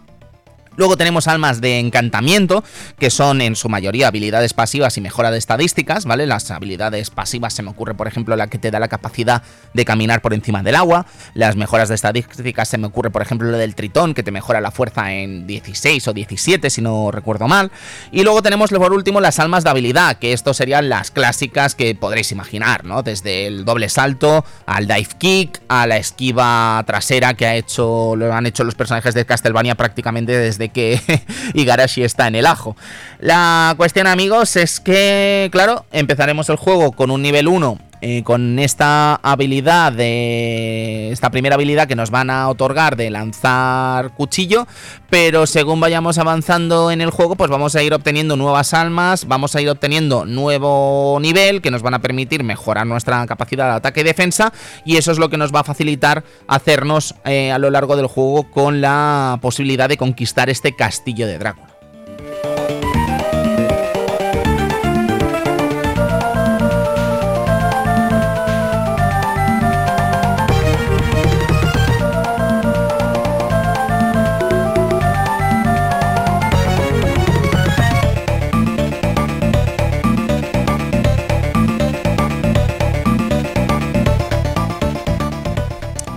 Luego 0.75 0.97
tenemos 0.97 1.27
almas 1.27 1.61
de 1.61 1.79
encantamiento, 1.79 2.63
que 2.99 3.09
son 3.09 3.41
en 3.41 3.55
su 3.55 3.69
mayoría 3.69 4.07
habilidades 4.07 4.53
pasivas 4.53 4.97
y 4.97 5.01
mejora 5.01 5.31
de 5.31 5.38
estadísticas, 5.38 6.05
¿vale? 6.05 6.25
Las 6.27 6.51
habilidades 6.51 7.09
pasivas 7.09 7.53
se 7.53 7.63
me 7.63 7.69
ocurre, 7.69 7.93
por 7.93 8.07
ejemplo, 8.07 8.35
la 8.35 8.47
que 8.47 8.57
te 8.57 8.71
da 8.71 8.79
la 8.79 8.88
capacidad 8.88 9.43
de 9.73 9.85
caminar 9.85 10.21
por 10.21 10.33
encima 10.33 10.63
del 10.63 10.75
agua. 10.75 11.05
Las 11.33 11.55
mejoras 11.55 11.89
de 11.89 11.95
estadísticas 11.95 12.67
se 12.67 12.77
me 12.77 12.88
ocurre, 12.88 13.09
por 13.09 13.21
ejemplo, 13.21 13.49
lo 13.49 13.57
del 13.57 13.75
tritón, 13.75 14.13
que 14.13 14.23
te 14.23 14.31
mejora 14.31 14.61
la 14.61 14.71
fuerza 14.71 15.13
en 15.13 15.47
16 15.47 16.07
o 16.07 16.13
17, 16.13 16.69
si 16.69 16.81
no 16.81 17.11
recuerdo 17.11 17.47
mal. 17.47 17.71
Y 18.11 18.23
luego 18.23 18.41
tenemos, 18.41 18.69
por 18.69 18.93
último, 18.93 19.21
las 19.21 19.39
almas 19.39 19.63
de 19.63 19.69
habilidad, 19.69 20.17
que 20.17 20.33
esto 20.33 20.53
serían 20.53 20.89
las 20.89 21.11
clásicas 21.11 21.75
que 21.75 21.95
podréis 21.95 22.31
imaginar, 22.31 22.83
¿no? 22.83 23.03
Desde 23.03 23.47
el 23.47 23.65
doble 23.65 23.89
salto, 23.89 24.45
al 24.65 24.88
dive 24.88 25.07
kick, 25.17 25.61
a 25.67 25.88
la 25.88 25.97
esquiva 25.97 26.83
trasera 26.85 27.33
que 27.33 27.45
ha 27.45 27.55
hecho, 27.55 28.15
lo 28.15 28.33
han 28.33 28.45
hecho 28.45 28.63
los 28.63 28.75
personajes 28.75 29.13
de 29.13 29.25
Castlevania 29.25 29.75
prácticamente 29.75 30.38
desde 30.38 30.64
que 30.69 30.99
Igarashi 31.54 32.04
está 32.04 32.28
en 32.28 32.36
el 32.36 32.45
ajo. 32.45 32.75
La 33.19 33.73
cuestión, 33.78 34.08
amigos, 34.08 34.56
es 34.56 34.80
que, 34.80 35.49
claro, 35.51 35.86
empezaremos 35.91 36.49
el 36.49 36.56
juego 36.56 36.91
con 36.91 37.12
un 37.12 37.21
nivel 37.21 37.47
1 37.47 37.80
eh, 38.01 38.23
con 38.23 38.60
esta 38.60 39.15
habilidad 39.15 39.91
de 39.91 41.12
esta 41.12 41.29
primera 41.29 41.55
habilidad 41.55 41.88
que 41.88 41.95
nos 41.95 42.12
van 42.12 42.29
a 42.29 42.49
otorgar 42.49 42.95
de 42.95 43.10
lanzar 43.10 44.12
cuchillo, 44.13 44.67
pero 45.10 45.47
según 45.47 45.79
vayamos 45.79 46.17
avanzando 46.17 46.91
en 46.91 47.01
el 47.01 47.10
juego, 47.10 47.36
pues 47.36 47.49
vamos 47.49 47.75
a 47.75 47.84
ir 47.84 47.93
obteniendo 47.93 48.36
nuevas 48.36 48.73
almas, 48.73 49.27
vamos 49.27 49.55
a 49.55 49.62
ir 49.62 49.69
obteniendo 49.69 50.25
nuevo 50.25 51.17
nivel 51.21 51.62
que 51.62 51.71
nos 51.71 51.81
van 51.81 51.93
a 51.93 51.99
permitir 51.99 52.43
mejorar 52.43 52.86
nuestra 52.88 53.25
capacidad 53.25 53.69
de 53.69 53.75
ataque 53.77 54.01
y 54.01 54.03
defensa 54.03 54.51
y 54.84 54.97
eso 54.97 55.12
es 55.12 55.19
lo 55.19 55.29
que 55.29 55.38
nos 55.38 55.53
va 55.53 55.62
a 55.62 55.63
facilitar 55.63 56.23
hacernos 56.47 57.15
eh, 57.25 57.51
a 57.51 57.60
lo 57.60 57.69
largo 57.69 57.95
del 57.95 58.08
juego 58.08 58.49
con 58.51 58.81
la 58.81 59.39
posibilidad 59.41 59.89
de 59.89 59.97
conquistar 59.97 60.49
este 60.49 60.75
castillo 60.75 61.27
de 61.27 61.38
Drácula. 61.38 61.74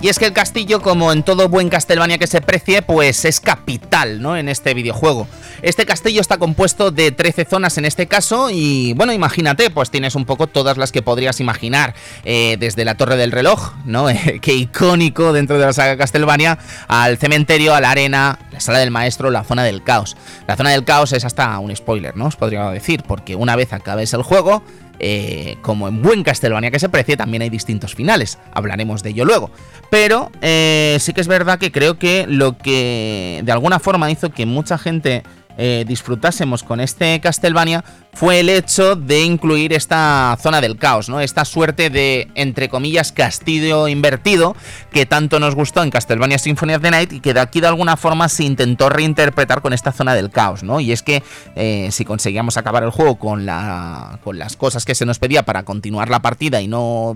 Es 0.09 0.17
que 0.17 0.25
el 0.25 0.33
castillo, 0.33 0.81
como 0.81 1.13
en 1.13 1.21
todo 1.21 1.49
buen 1.49 1.69
Castlevania 1.69 2.17
que 2.17 2.25
se 2.25 2.41
precie, 2.41 2.81
pues 2.81 3.25
es 3.25 3.39
capital, 3.39 4.23
¿no? 4.23 4.35
En 4.35 4.49
este 4.49 4.73
videojuego. 4.73 5.27
Este 5.61 5.85
castillo 5.85 6.19
está 6.19 6.39
compuesto 6.39 6.89
de 6.89 7.11
13 7.11 7.45
zonas 7.45 7.77
en 7.77 7.85
este 7.85 8.07
caso 8.07 8.49
y, 8.49 8.93
bueno, 8.93 9.13
imagínate, 9.13 9.69
pues 9.69 9.91
tienes 9.91 10.15
un 10.15 10.25
poco 10.25 10.47
todas 10.47 10.77
las 10.77 10.91
que 10.91 11.03
podrías 11.03 11.39
imaginar. 11.41 11.93
Eh, 12.23 12.57
desde 12.59 12.85
la 12.85 12.95
Torre 12.95 13.17
del 13.17 13.31
Reloj, 13.31 13.73
¿no? 13.85 14.07
Qué 14.41 14.55
icónico 14.55 15.31
dentro 15.31 15.59
de 15.59 15.67
la 15.67 15.73
saga 15.73 15.95
Castlevania, 15.95 16.57
al 16.87 17.19
cementerio, 17.19 17.75
a 17.75 17.79
la 17.79 17.91
arena, 17.91 18.39
la 18.51 18.61
sala 18.61 18.79
del 18.79 18.89
maestro, 18.89 19.29
la 19.29 19.43
zona 19.43 19.63
del 19.63 19.83
caos. 19.83 20.17
La 20.47 20.55
zona 20.55 20.71
del 20.71 20.85
caos 20.85 21.13
es 21.13 21.23
hasta 21.23 21.59
un 21.59 21.75
spoiler, 21.75 22.17
¿no? 22.17 22.25
Os 22.25 22.35
podría 22.35 22.67
decir, 22.71 23.03
porque 23.07 23.35
una 23.35 23.55
vez 23.55 23.73
acabes 23.73 24.11
el 24.15 24.23
juego 24.23 24.63
eh, 24.99 25.57
como 25.61 25.87
en 25.87 26.01
buen 26.01 26.23
Castlevania 26.23 26.71
que 26.71 26.79
se 26.79 26.89
precie, 26.89 27.17
también 27.17 27.41
hay 27.41 27.49
distintos 27.49 27.95
finales. 27.95 28.37
Hablaremos 28.53 29.03
de 29.03 29.11
ello 29.11 29.25
luego. 29.25 29.51
Pero 29.89 30.31
eh, 30.41 30.97
sí 30.99 31.13
que 31.13 31.21
es 31.21 31.27
verdad 31.27 31.59
que 31.59 31.71
creo 31.71 31.97
que 31.97 32.25
lo 32.27 32.57
que 32.57 33.41
de 33.43 33.51
alguna 33.51 33.79
forma 33.79 34.11
hizo 34.11 34.31
que 34.31 34.45
mucha 34.45 34.77
gente 34.77 35.23
eh, 35.57 35.83
disfrutásemos 35.87 36.63
con 36.63 36.79
este 36.79 37.19
Castlevania 37.19 37.83
fue 38.19 38.41
el 38.41 38.49
hecho 38.49 38.97
de 38.97 39.21
incluir 39.21 39.71
esta 39.71 40.37
zona 40.41 40.59
del 40.59 40.75
caos, 40.75 41.07
¿no? 41.07 41.21
Esta 41.21 41.45
suerte 41.45 41.89
de, 41.89 42.27
entre 42.35 42.67
comillas, 42.67 43.13
castillo 43.13 43.87
invertido 43.87 44.57
que 44.91 45.05
tanto 45.05 45.39
nos 45.39 45.55
gustó 45.55 45.83
en 45.83 45.89
Castlevania 45.89 46.37
Symphony 46.37 46.73
of 46.73 46.81
the 46.81 46.91
Night 46.91 47.13
y 47.13 47.21
que 47.21 47.33
de 47.33 47.39
aquí 47.39 47.61
de 47.61 47.67
alguna 47.67 47.95
forma 47.95 48.27
se 48.27 48.43
intentó 48.43 48.89
reinterpretar 48.89 49.61
con 49.61 49.71
esta 49.71 49.93
zona 49.93 50.15
del 50.15 50.31
caos, 50.31 50.63
¿no? 50.63 50.81
Y 50.81 50.91
es 50.91 51.01
que 51.01 51.23
eh, 51.55 51.87
si 51.93 52.03
conseguíamos 52.03 52.57
acabar 52.57 52.83
el 52.83 52.89
juego 52.89 53.15
con, 53.15 53.45
la, 53.45 54.19
con 54.21 54.37
las 54.37 54.57
cosas 54.57 54.83
que 54.83 54.95
se 54.95 55.05
nos 55.05 55.17
pedía 55.17 55.43
para 55.43 55.63
continuar 55.63 56.09
la 56.09 56.21
partida 56.21 56.59
y 56.61 56.67
no, 56.67 57.15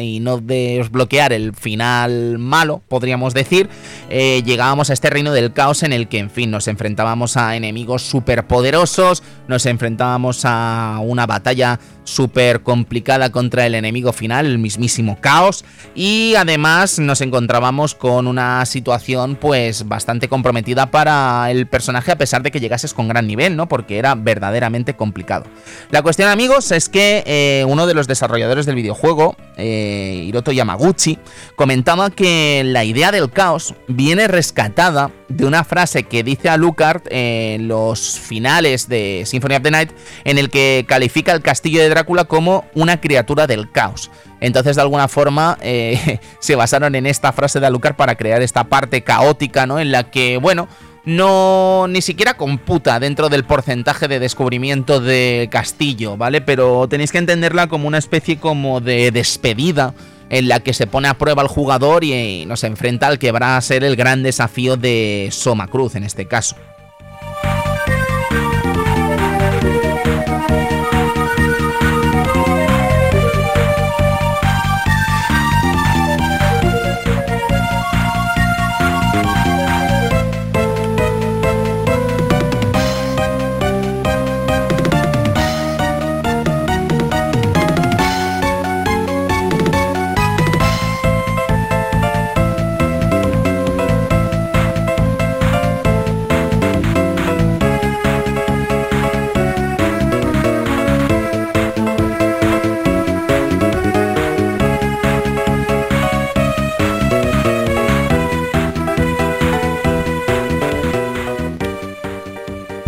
y 0.00 0.18
no 0.18 0.38
desbloquear 0.38 1.32
el 1.32 1.54
final 1.54 2.38
malo, 2.38 2.82
podríamos 2.88 3.32
decir, 3.32 3.68
eh, 4.10 4.42
llegábamos 4.44 4.90
a 4.90 4.94
este 4.94 5.08
reino 5.08 5.32
del 5.32 5.52
caos 5.52 5.84
en 5.84 5.92
el 5.92 6.08
que, 6.08 6.18
en 6.18 6.30
fin, 6.30 6.50
nos 6.50 6.66
enfrentábamos 6.66 7.36
a 7.36 7.54
enemigos 7.54 8.02
superpoderosos, 8.02 9.22
nos 9.46 9.66
enfrentábamos 9.66 10.31
a 10.44 10.98
una 11.02 11.26
batalla 11.26 11.78
súper 12.04 12.62
complicada 12.62 13.30
contra 13.30 13.66
el 13.66 13.74
enemigo 13.74 14.12
final, 14.12 14.46
el 14.46 14.58
mismísimo 14.58 15.18
caos, 15.20 15.64
y 15.94 16.34
además 16.36 16.98
nos 16.98 17.20
encontrábamos 17.20 17.94
con 17.94 18.26
una 18.26 18.64
situación 18.66 19.36
pues 19.36 19.88
bastante 19.88 20.28
comprometida 20.28 20.90
para 20.90 21.50
el 21.50 21.66
personaje 21.66 22.12
a 22.12 22.18
pesar 22.18 22.42
de 22.42 22.50
que 22.50 22.60
llegases 22.60 22.94
con 22.94 23.08
gran 23.08 23.26
nivel, 23.26 23.56
¿no? 23.56 23.68
Porque 23.68 23.98
era 23.98 24.14
verdaderamente 24.14 24.94
complicado. 24.94 25.44
La 25.90 26.02
cuestión 26.02 26.28
amigos 26.28 26.72
es 26.72 26.88
que 26.88 27.22
eh, 27.26 27.64
uno 27.66 27.86
de 27.86 27.94
los 27.94 28.06
desarrolladores 28.06 28.66
del 28.66 28.74
videojuego, 28.74 29.36
eh, 29.56 30.24
Hiroto 30.26 30.52
Yamaguchi, 30.52 31.18
comentaba 31.56 32.10
que 32.10 32.62
la 32.64 32.84
idea 32.84 33.12
del 33.12 33.30
caos 33.30 33.74
viene 33.88 34.28
rescatada 34.28 35.10
de 35.28 35.46
una 35.46 35.64
frase 35.64 36.04
que 36.04 36.22
dice 36.22 36.48
a 36.48 36.56
Lucard 36.56 37.02
en 37.10 37.68
los 37.68 38.18
finales 38.18 38.88
de 38.88 39.22
Symphony 39.26 39.54
of 39.54 39.62
the 39.62 39.70
Night 39.70 39.90
en 40.24 40.38
el 40.38 40.50
que 40.50 40.84
califica 40.86 41.32
el 41.32 41.42
castillo 41.42 41.80
de 41.80 41.91
Drácula 41.92 42.24
como 42.24 42.64
una 42.74 43.00
criatura 43.00 43.46
del 43.46 43.70
caos. 43.70 44.10
Entonces, 44.40 44.76
de 44.76 44.82
alguna 44.82 45.08
forma, 45.08 45.58
eh, 45.60 46.18
se 46.40 46.56
basaron 46.56 46.94
en 46.94 47.06
esta 47.06 47.32
frase 47.32 47.60
de 47.60 47.66
Alucard 47.66 47.96
para 47.96 48.14
crear 48.16 48.40
esta 48.42 48.64
parte 48.64 49.02
caótica, 49.02 49.66
¿no? 49.66 49.78
En 49.78 49.92
la 49.92 50.10
que, 50.10 50.38
bueno, 50.38 50.68
no 51.04 51.86
ni 51.88 52.00
siquiera 52.00 52.34
computa 52.34 53.00
dentro 53.00 53.28
del 53.28 53.44
porcentaje 53.44 54.08
de 54.08 54.20
descubrimiento 54.20 55.00
de 55.00 55.48
castillo, 55.50 56.16
¿vale? 56.16 56.40
Pero 56.40 56.88
tenéis 56.88 57.12
que 57.12 57.18
entenderla 57.18 57.68
como 57.68 57.88
una 57.88 57.98
especie 57.98 58.38
como 58.38 58.80
de 58.80 59.10
despedida 59.10 59.94
en 60.30 60.48
la 60.48 60.60
que 60.60 60.72
se 60.72 60.86
pone 60.86 61.08
a 61.08 61.18
prueba 61.18 61.42
al 61.42 61.48
jugador 61.48 62.04
y 62.04 62.46
nos 62.46 62.64
enfrenta 62.64 63.06
al 63.06 63.18
que 63.18 63.32
va 63.32 63.56
a 63.56 63.60
ser 63.60 63.84
el 63.84 63.96
gran 63.96 64.22
desafío 64.22 64.76
de 64.76 65.28
Soma 65.30 65.66
Cruz 65.66 65.94
en 65.94 66.04
este 66.04 66.26
caso. 66.26 66.56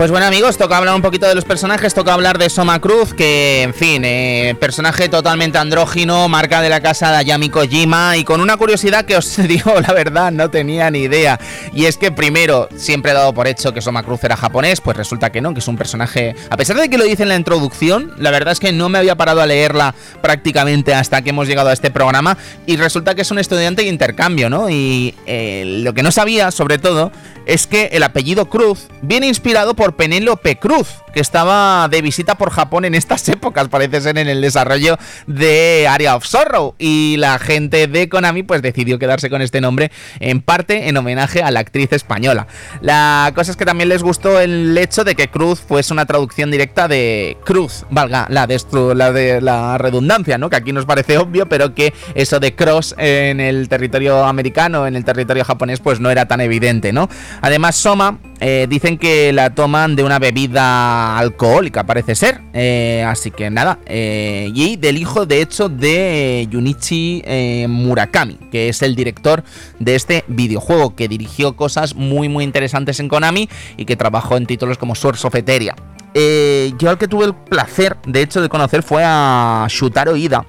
Pues 0.04 0.10
bueno 0.10 0.26
amigos, 0.26 0.58
toca 0.58 0.76
hablar 0.76 0.94
un 0.94 1.00
poquito 1.00 1.26
de 1.26 1.34
los 1.34 1.46
personajes, 1.46 1.94
toca 1.94 2.12
hablar 2.12 2.36
de 2.36 2.50
Soma 2.50 2.78
Cruz, 2.78 3.14
que 3.14 3.62
en 3.62 3.72
fin, 3.72 4.02
eh, 4.04 4.54
personaje 4.60 5.08
totalmente 5.08 5.56
andrógino, 5.56 6.28
marca 6.28 6.60
de 6.60 6.68
la 6.68 6.82
casa 6.82 7.10
de 7.10 7.16
Ayami 7.16 7.48
Kojima 7.48 8.18
y 8.18 8.22
con 8.24 8.42
una 8.42 8.58
curiosidad 8.58 9.06
que 9.06 9.16
os 9.16 9.34
digo 9.48 9.72
la 9.80 9.94
verdad, 9.94 10.30
no 10.30 10.50
tenía 10.50 10.90
ni 10.90 11.04
idea. 11.04 11.40
Y 11.72 11.86
es 11.86 11.96
que 11.96 12.12
primero, 12.12 12.68
siempre 12.76 13.12
he 13.12 13.14
dado 13.14 13.32
por 13.32 13.46
hecho 13.46 13.72
que 13.72 13.80
Soma 13.80 14.02
Cruz 14.02 14.22
era 14.24 14.36
japonés, 14.36 14.82
pues 14.82 14.94
resulta 14.94 15.32
que 15.32 15.40
no, 15.40 15.54
que 15.54 15.60
es 15.60 15.68
un 15.68 15.78
personaje, 15.78 16.36
a 16.50 16.56
pesar 16.58 16.76
de 16.76 16.90
que 16.90 16.98
lo 16.98 17.04
dice 17.04 17.22
en 17.22 17.30
la 17.30 17.36
introducción, 17.36 18.12
la 18.18 18.30
verdad 18.30 18.52
es 18.52 18.60
que 18.60 18.72
no 18.72 18.90
me 18.90 18.98
había 18.98 19.16
parado 19.16 19.40
a 19.40 19.46
leerla 19.46 19.94
prácticamente 20.20 20.92
hasta 20.92 21.22
que 21.22 21.30
hemos 21.30 21.48
llegado 21.48 21.70
a 21.70 21.72
este 21.72 21.90
programa 21.90 22.36
y 22.66 22.76
resulta 22.76 23.14
que 23.14 23.22
es 23.22 23.30
un 23.30 23.38
estudiante 23.38 23.80
de 23.80 23.88
intercambio, 23.88 24.50
¿no? 24.50 24.68
Y 24.68 25.14
eh, 25.24 25.80
lo 25.82 25.94
que 25.94 26.02
no 26.02 26.10
sabía, 26.10 26.50
sobre 26.50 26.76
todo, 26.76 27.10
es 27.46 27.66
que 27.66 27.90
el 27.92 28.02
apellido 28.02 28.50
Cruz 28.50 28.88
viene 29.02 29.26
inspirado 29.26 29.74
por 29.74 29.93
Penélope 29.96 30.56
Cruz, 30.58 30.88
que 31.12 31.20
estaba 31.20 31.88
de 31.88 32.02
visita 32.02 32.36
por 32.36 32.50
Japón 32.50 32.84
en 32.84 32.94
estas 32.94 33.28
épocas, 33.28 33.68
parece 33.68 34.00
ser 34.00 34.18
en 34.18 34.28
el 34.28 34.40
desarrollo 34.40 34.96
de 35.26 35.86
Area 35.88 36.16
of 36.16 36.24
Sorrow. 36.24 36.74
Y 36.78 37.16
la 37.18 37.38
gente 37.38 37.86
de 37.86 38.08
Konami 38.08 38.42
pues 38.42 38.62
decidió 38.62 38.98
quedarse 38.98 39.30
con 39.30 39.42
este 39.42 39.60
nombre, 39.60 39.90
en 40.20 40.40
parte 40.40 40.88
en 40.88 40.96
homenaje 40.96 41.42
a 41.42 41.50
la 41.50 41.60
actriz 41.60 41.92
española. 41.92 42.46
La 42.80 43.32
cosa 43.34 43.50
es 43.50 43.56
que 43.56 43.64
también 43.64 43.88
les 43.88 44.02
gustó 44.02 44.40
el 44.40 44.76
hecho 44.76 45.04
de 45.04 45.14
que 45.14 45.28
Cruz 45.28 45.60
fuese 45.60 45.92
una 45.92 46.06
traducción 46.06 46.50
directa 46.50 46.88
de 46.88 47.36
Cruz, 47.44 47.84
valga 47.90 48.26
la, 48.28 48.46
la 48.94 49.12
de 49.12 49.40
la 49.40 49.78
redundancia, 49.78 50.38
¿no? 50.38 50.50
Que 50.50 50.56
aquí 50.56 50.72
nos 50.72 50.86
parece 50.86 51.18
obvio, 51.18 51.46
pero 51.46 51.74
que 51.74 51.92
eso 52.14 52.40
de 52.40 52.54
cross 52.54 52.94
en 52.98 53.40
el 53.40 53.68
territorio 53.68 54.24
americano, 54.24 54.86
en 54.86 54.96
el 54.96 55.04
territorio 55.04 55.44
japonés, 55.44 55.80
pues 55.80 56.00
no 56.00 56.10
era 56.10 56.26
tan 56.26 56.40
evidente, 56.40 56.92
¿no? 56.92 57.08
Además, 57.40 57.76
Soma 57.76 58.18
eh, 58.40 58.66
dicen 58.68 58.98
que 58.98 59.32
la 59.32 59.54
de 59.88 60.02
una 60.02 60.18
bebida 60.18 61.18
alcohólica, 61.18 61.84
parece 61.84 62.14
ser. 62.14 62.40
Eh, 62.52 63.04
así 63.06 63.30
que 63.30 63.50
nada. 63.50 63.78
Eh, 63.86 64.50
y 64.54 64.76
del 64.76 64.96
hijo, 64.98 65.26
de 65.26 65.42
hecho, 65.42 65.68
de 65.68 66.48
Junichi 66.50 67.22
Murakami, 67.68 68.34
que 68.50 68.68
es 68.68 68.82
el 68.82 68.96
director 68.96 69.44
de 69.78 69.94
este 69.94 70.24
videojuego, 70.28 70.94
que 70.96 71.08
dirigió 71.08 71.54
cosas 71.54 71.94
muy, 71.94 72.28
muy 72.28 72.44
interesantes 72.44 72.98
en 73.00 73.08
Konami 73.08 73.48
y 73.76 73.84
que 73.84 73.96
trabajó 73.96 74.36
en 74.36 74.46
títulos 74.46 74.78
como 74.78 74.94
Source 74.94 75.26
of 75.26 75.34
Eteria. 75.34 75.76
yo 76.14 76.90
al 76.90 76.98
que 76.98 77.08
tuve 77.08 77.26
el 77.26 77.34
placer, 77.34 77.96
de 78.06 78.22
hecho, 78.22 78.40
de 78.40 78.48
conocer 78.48 78.82
fue 78.82 79.02
a 79.04 79.66
Shutaro 79.68 80.16
Ida 80.16 80.46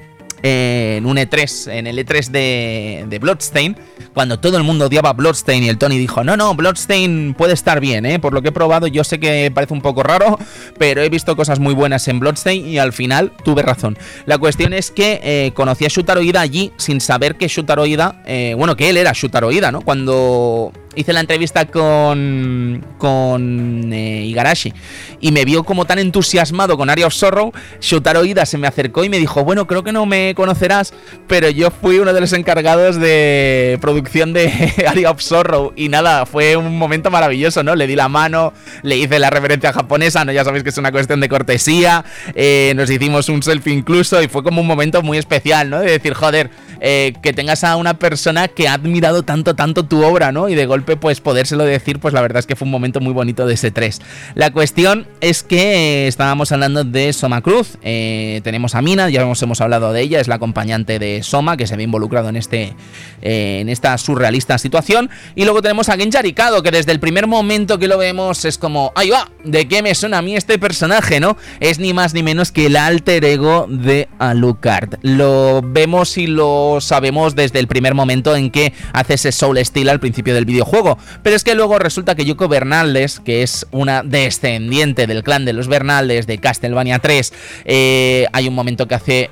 en 0.47 1.05
un 1.07 1.17
E3, 1.17 1.71
en 1.71 1.87
el 1.87 1.97
E3 1.97 2.29
de, 2.29 3.05
de 3.09 3.19
Bloodstain, 3.19 3.75
cuando 4.13 4.39
todo 4.39 4.57
el 4.57 4.63
mundo 4.63 4.85
odiaba 4.85 5.11
Bloodstain 5.13 5.63
y 5.63 5.69
el 5.69 5.79
Tony 5.79 5.97
dijo, 5.97 6.23
no, 6.23 6.37
no, 6.37 6.53
Bloodstain 6.53 7.33
puede 7.35 7.53
estar 7.53 7.79
bien, 7.79 8.05
¿eh? 8.05 8.19
por 8.19 8.31
lo 8.31 8.43
que 8.43 8.49
he 8.49 8.51
probado, 8.51 8.85
yo 8.85 9.03
sé 9.03 9.19
que 9.19 9.51
parece 9.51 9.73
un 9.73 9.81
poco 9.81 10.03
raro, 10.03 10.37
pero 10.77 11.01
he 11.01 11.09
visto 11.09 11.35
cosas 11.35 11.59
muy 11.59 11.73
buenas 11.73 12.07
en 12.07 12.19
Bloodstain 12.19 12.67
y 12.67 12.77
al 12.77 12.93
final 12.93 13.31
tuve 13.43 13.63
razón. 13.63 13.97
La 14.27 14.37
cuestión 14.37 14.73
es 14.73 14.91
que 14.91 15.19
eh, 15.23 15.51
conocí 15.55 15.83
a 15.85 15.87
Shutaro 15.87 16.21
Ida 16.21 16.41
allí 16.41 16.71
sin 16.77 17.01
saber 17.01 17.35
que 17.35 17.47
Shutaro 17.47 17.87
Ida, 17.87 18.21
eh, 18.27 18.53
bueno, 18.55 18.75
que 18.75 18.89
él 18.89 18.97
era 18.97 19.13
Shutaro 19.13 19.51
Ida, 19.51 19.71
¿no? 19.71 19.81
Cuando 19.81 20.71
hice 20.95 21.13
la 21.13 21.19
entrevista 21.19 21.65
con, 21.65 22.85
con 22.97 23.91
eh, 23.91 24.25
Igarashi 24.25 24.73
y 25.19 25.31
me 25.31 25.45
vio 25.45 25.63
como 25.63 25.85
tan 25.85 25.99
entusiasmado 25.99 26.77
con 26.77 26.89
Area 26.89 27.07
of 27.07 27.13
Sorrow, 27.13 27.51
Shotaro 27.81 28.25
Ida 28.25 28.45
se 28.45 28.57
me 28.57 28.67
acercó 28.67 29.03
y 29.03 29.09
me 29.09 29.17
dijo, 29.17 29.43
bueno, 29.43 29.67
creo 29.67 29.83
que 29.83 29.91
no 29.91 30.05
me 30.05 30.33
conocerás, 30.35 30.93
pero 31.27 31.49
yo 31.49 31.71
fui 31.71 31.99
uno 31.99 32.13
de 32.13 32.21
los 32.21 32.33
encargados 32.33 32.97
de 32.99 33.77
producción 33.81 34.33
de 34.33 34.73
Area 34.87 35.11
of 35.11 35.21
Sorrow 35.21 35.73
y 35.75 35.89
nada, 35.89 36.25
fue 36.25 36.55
un 36.55 36.77
momento 36.77 37.09
maravilloso, 37.09 37.63
¿no? 37.63 37.75
Le 37.75 37.87
di 37.87 37.95
la 37.95 38.09
mano, 38.09 38.53
le 38.83 38.97
hice 38.97 39.19
la 39.19 39.29
reverencia 39.29 39.73
japonesa, 39.73 40.25
¿no? 40.25 40.31
Ya 40.31 40.43
sabéis 40.43 40.63
que 40.63 40.69
es 40.69 40.77
una 40.77 40.91
cuestión 40.91 41.19
de 41.19 41.29
cortesía, 41.29 42.05
eh, 42.35 42.73
nos 42.75 42.89
hicimos 42.89 43.29
un 43.29 43.41
selfie 43.41 43.73
incluso 43.73 44.21
y 44.21 44.27
fue 44.27 44.43
como 44.43 44.61
un 44.61 44.67
momento 44.67 45.01
muy 45.01 45.17
especial, 45.17 45.69
¿no? 45.69 45.79
De 45.79 45.91
decir, 45.91 46.13
joder, 46.13 46.51
eh, 46.81 47.13
que 47.21 47.33
tengas 47.33 47.63
a 47.63 47.75
una 47.77 47.95
persona 47.95 48.47
que 48.47 48.67
ha 48.67 48.73
admirado 48.73 49.23
tanto, 49.23 49.55
tanto 49.55 49.85
tu 49.85 50.03
obra, 50.03 50.31
¿no? 50.31 50.49
Y 50.49 50.55
de 50.55 50.65
golpe, 50.65 50.97
pues 50.97 51.21
podérselo 51.21 51.63
decir, 51.63 51.99
pues 51.99 52.13
la 52.13 52.21
verdad 52.21 52.39
es 52.39 52.45
que 52.45 52.55
fue 52.55 52.65
un 52.65 52.71
momento 52.71 52.99
muy 52.99 53.13
bonito 53.13 53.47
de 53.47 53.53
ese 53.53 53.71
3. 53.71 54.01
La 54.35 54.51
cuestión 54.51 55.07
es 55.21 55.43
que 55.43 56.05
eh, 56.05 56.07
estábamos 56.07 56.51
hablando 56.51 56.83
de 56.83 57.13
Soma 57.13 57.41
Cruz, 57.41 57.77
tenemos 57.81 58.75
a 58.75 58.81
Mina, 58.81 59.09
ya 59.09 59.21
hemos, 59.21 59.41
hemos 59.41 59.61
hablado 59.61 59.93
de 59.93 60.01
ella, 60.01 60.19
la 60.27 60.35
acompañante 60.35 60.99
de 60.99 61.23
Soma, 61.23 61.57
que 61.57 61.67
se 61.67 61.75
ve 61.75 61.83
involucrado 61.83 62.29
en, 62.29 62.35
este, 62.35 62.75
en 63.21 63.69
esta 63.69 63.97
surrealista 63.97 64.57
situación. 64.57 65.09
Y 65.35 65.43
luego 65.43 65.61
tenemos 65.61 65.89
a 65.89 65.97
Genja 65.97 66.21
Rikado, 66.21 66.63
que 66.63 66.71
desde 66.71 66.91
el 66.91 66.99
primer 66.99 67.27
momento 67.27 67.79
que 67.79 67.87
lo 67.87 67.97
vemos 67.97 68.45
es 68.45 68.57
como, 68.57 68.91
¡ay 68.95 69.09
va! 69.09 69.29
¿De 69.43 69.67
qué 69.67 69.81
me 69.81 69.93
suena 69.95 70.19
a 70.19 70.21
mí 70.21 70.35
este 70.35 70.59
personaje, 70.59 71.19
no? 71.19 71.37
Es 71.59 71.79
ni 71.79 71.93
más 71.93 72.13
ni 72.13 72.23
menos 72.23 72.51
que 72.51 72.67
el 72.67 72.75
alter 72.75 73.23
ego 73.25 73.67
de 73.69 74.07
Alucard. 74.19 74.95
Lo 75.01 75.61
vemos 75.63 76.17
y 76.17 76.27
lo 76.27 76.79
sabemos 76.81 77.35
desde 77.35 77.59
el 77.59 77.67
primer 77.67 77.93
momento 77.93 78.35
en 78.35 78.51
que 78.51 78.73
hace 78.93 79.15
ese 79.15 79.31
Soul 79.31 79.63
Steel 79.63 79.89
al 79.89 79.99
principio 79.99 80.33
del 80.33 80.45
videojuego. 80.45 80.97
Pero 81.23 81.35
es 81.35 81.43
que 81.43 81.55
luego 81.55 81.79
resulta 81.79 82.15
que 82.15 82.25
Yoko 82.25 82.47
Bernaldes, 82.47 83.19
que 83.19 83.43
es 83.43 83.67
una 83.71 84.03
descendiente 84.03 85.07
del 85.07 85.23
clan 85.23 85.45
de 85.45 85.53
los 85.53 85.67
Bernaldes 85.67 86.27
de 86.27 86.37
Castlevania 86.37 86.99
3, 86.99 87.33
eh, 87.65 88.25
hay 88.31 88.47
un 88.47 88.55
momento 88.55 88.87
que 88.87 88.95
hace 88.95 89.29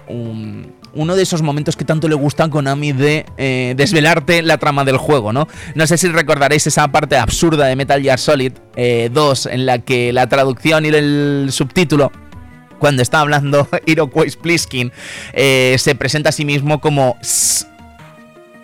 uno 0.96 1.16
de 1.16 1.24
esos 1.24 1.41
momentos 1.41 1.76
que 1.76 1.86
tanto 1.86 2.08
le 2.08 2.16
gustan 2.16 2.50
a 2.50 2.52
Konami 2.52 2.94
de 2.94 3.26
eh, 3.38 3.74
desvelarte 3.76 4.41
la 4.41 4.58
trama 4.58 4.84
del 4.84 4.98
juego, 4.98 5.34
¿no? 5.34 5.48
No 5.76 5.88
sé 5.88 5.98
si 5.98 6.08
recordaréis 6.08 6.68
esa 6.68 6.88
parte 6.89 7.18
absurda 7.18 7.66
de 7.66 7.76
Metal 7.76 8.02
Gear 8.02 8.20
Solid 8.20 8.54
2 9.12 9.46
eh, 9.46 9.50
en 9.52 9.66
la 9.66 9.80
que 9.80 10.14
la 10.14 10.28
traducción 10.28 10.86
y 10.86 10.89
el 10.89 11.48
subtítulo 11.52 12.12
cuando 12.80 13.02
está 13.02 13.22
hablando 13.22 13.68
Iroquois 13.86 14.36
Pliskin, 14.36 14.91
eh, 15.32 15.76
se 15.80 15.96
presenta 15.96 16.30
a 16.30 16.32
sí 16.34 16.44
mismo 16.44 16.82
como 16.82 17.18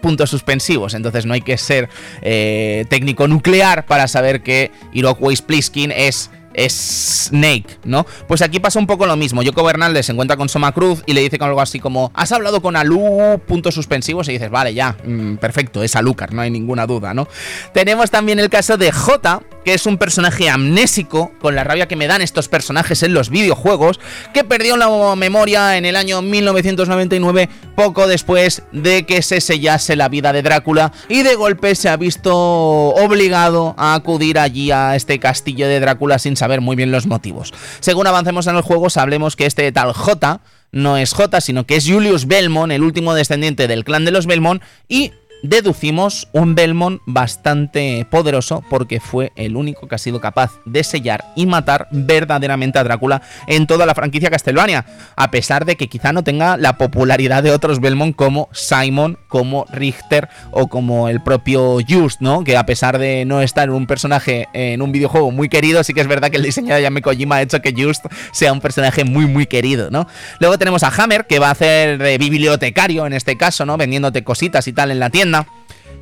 puntos 0.02 0.30
suspensivos. 0.30 0.94
Entonces 0.94 1.26
no 1.26 1.34
hay 1.34 1.42
que 1.42 1.58
ser 1.58 1.90
técnico 2.22 3.28
nuclear 3.28 3.86
para 3.86 4.08
saber 4.08 4.42
que 4.42 4.72
Iroquois 4.94 5.42
Pliskin 5.42 5.92
es 5.92 6.32
Snake, 6.58 7.80
¿no? 7.84 8.06
Pues 8.28 8.41
aquí 8.41 8.60
pasa 8.60 8.80
un 8.80 8.88
poco 8.88 9.06
lo 9.06 9.16
mismo. 9.16 9.43
Yoko 9.43 9.64
Bernaldez 9.64 10.08
se 10.08 10.12
encuentra 10.12 10.38
con 10.38 10.50
Soma 10.50 10.72
Cruz 10.72 11.04
y 11.06 11.14
le 11.14 11.22
dice 11.22 11.38
algo 11.39 11.62
así 11.62 11.80
como: 11.80 12.12
¿Has 12.14 12.32
hablado 12.32 12.62
con 12.62 12.76
Alu? 12.76 13.39
Puntos 13.47 13.76
suspensivos. 13.76 14.28
Y 14.30 14.34
dices: 14.34 14.50
Vale, 14.50 14.74
ya, 14.74 14.97
mm, 15.04 15.36
perfecto, 15.36 15.84
es 15.84 15.95
Alucard, 15.95 16.34
no 16.34 16.41
hay 16.41 16.52
ninguna 16.52 16.86
duda, 16.86 17.14
¿no? 17.14 17.28
Tenemos 17.74 18.12
también 18.12 18.39
el 18.39 18.50
caso 18.50 18.78
de 18.78 18.91
J, 18.91 19.41
que 19.64 19.74
es 19.74 19.86
un 19.86 19.97
personaje 19.97 20.50
amnésico, 20.50 21.32
con 21.39 21.56
la 21.56 21.64
rabia 21.64 21.88
que 21.88 21.95
me 21.95 22.08
dan 22.08 22.22
estos 22.22 22.47
personajes 22.47 23.04
en 23.04 23.14
los 23.14 23.30
videojuegos, 23.30 24.00
que 24.34 24.43
perdió 24.43 24.78
la 24.78 25.16
memoria 25.16 25.78
en 25.78 25.86
el 25.86 25.95
año 25.95 26.22
1999, 26.22 27.50
poco 27.76 28.08
después 28.08 28.64
de 28.72 29.06
que 29.06 29.22
se 29.22 29.41
sellase 29.41 29.95
la 29.95 30.10
vida 30.10 30.34
de 30.34 30.41
Drácula, 30.41 30.91
y 31.08 31.24
de 31.24 31.36
golpe 31.36 31.76
se 31.76 31.89
ha 31.89 31.97
visto 31.97 32.36
obligado 32.36 33.76
a 33.78 33.93
acudir 33.93 34.39
allí 34.39 34.72
a 34.72 34.95
este 34.95 35.20
castillo 35.20 35.68
de 35.68 35.80
Drácula 35.80 36.20
sin 36.20 36.36
saber 36.40 36.62
muy 36.62 36.76
bien 36.76 36.92
los 36.92 37.06
motivos. 37.06 37.54
Según 37.80 38.08
avancemos 38.08 38.48
en 38.48 38.56
el 38.56 38.64
juego, 38.64 38.90
sabremos 38.90 39.36
que 39.36 39.46
este 39.46 39.72
tal 39.72 39.94
J 39.94 40.42
no 40.72 40.98
es 40.98 41.14
J, 41.14 41.42
sino 41.42 41.66
que 41.66 41.76
es 41.76 41.88
Julius 41.88 42.26
Belmont, 42.28 42.72
el 42.72 42.84
último 42.84 43.14
descendiente 43.14 43.68
del 43.68 43.84
clan 43.84 44.06
de 44.06 44.12
los 44.12 44.26
Belmont, 44.26 44.62
y 44.88 45.12
deducimos 45.44 46.28
un 46.34 46.56
Belmont 46.56 47.02
bastante 47.06 48.06
poderoso 48.10 48.64
porque 48.70 49.00
fue 49.00 49.32
el 49.36 49.56
único 49.56 49.88
que 49.88 49.96
ha 49.96 50.00
sido 50.00 50.20
capaz 50.20 50.52
de 50.66 50.84
sellar 50.84 51.26
y 51.36 51.46
matar 51.46 51.88
verdaderamente 51.92 52.80
a 52.80 52.84
Drácula 52.84 53.22
en 53.48 53.68
toda 53.68 53.86
la 53.86 53.96
franquicia 53.96 54.30
Castlevania, 54.30 54.86
a 55.16 55.32
pesar 55.32 55.66
de 55.66 55.76
que 55.76 55.88
quizá 55.88 56.14
no 56.14 56.24
tenga 56.24 56.58
la 56.58 56.78
popularidad 56.78 57.44
de 57.44 57.52
otros 57.52 57.80
Belmont 57.80 58.16
como 58.16 58.50
Simon, 58.52 59.18
como 59.28 59.66
Richter 59.72 60.30
o 60.52 60.68
como 60.68 61.10
el 61.10 61.22
propio 61.22 61.78
Just, 61.88 62.22
¿no? 62.22 62.44
Que 62.44 62.58
a 62.58 62.66
pesar 62.66 62.98
de 62.98 63.26
no 63.26 63.42
estar 63.42 63.70
en 63.70 63.76
un 63.76 63.88
personaje 63.88 64.48
en 64.54 64.82
un 64.82 64.92
videojuego 64.92 65.32
muy 65.32 65.50
querido, 65.50 65.84
sí 65.84 65.94
que 65.94 66.02
es 66.02 66.08
verdad 66.08 66.30
que 66.30 66.38
el 66.38 66.44
diseño 66.44 66.76
de 66.76 66.82
Yami 66.82 67.02
ha 67.32 67.42
hecho 67.42 67.62
que 67.62 67.74
Just 67.74 68.06
sea 68.32 68.52
un 68.52 68.62
personaje 68.62 69.04
muy 69.04 69.26
muy 69.26 69.46
querido, 69.46 69.90
¿no? 69.92 70.08
Luego 70.40 70.58
tenemos 70.58 70.84
a 70.84 70.90
Hammer 70.90 71.26
que 71.28 71.40
va 71.40 71.48
a 71.48 71.52
hacer 71.52 71.98
de 71.98 72.18
bibliotecario 72.18 73.06
en 73.06 73.14
este 73.14 73.38
caso, 73.38 73.66
¿no? 73.66 73.78
Vendiéndote 73.78 74.24
cositas 74.24 74.68
y 74.68 74.74
tal 74.74 74.92
en 74.92 75.00
la 75.00 75.10
tienda. 75.10 75.29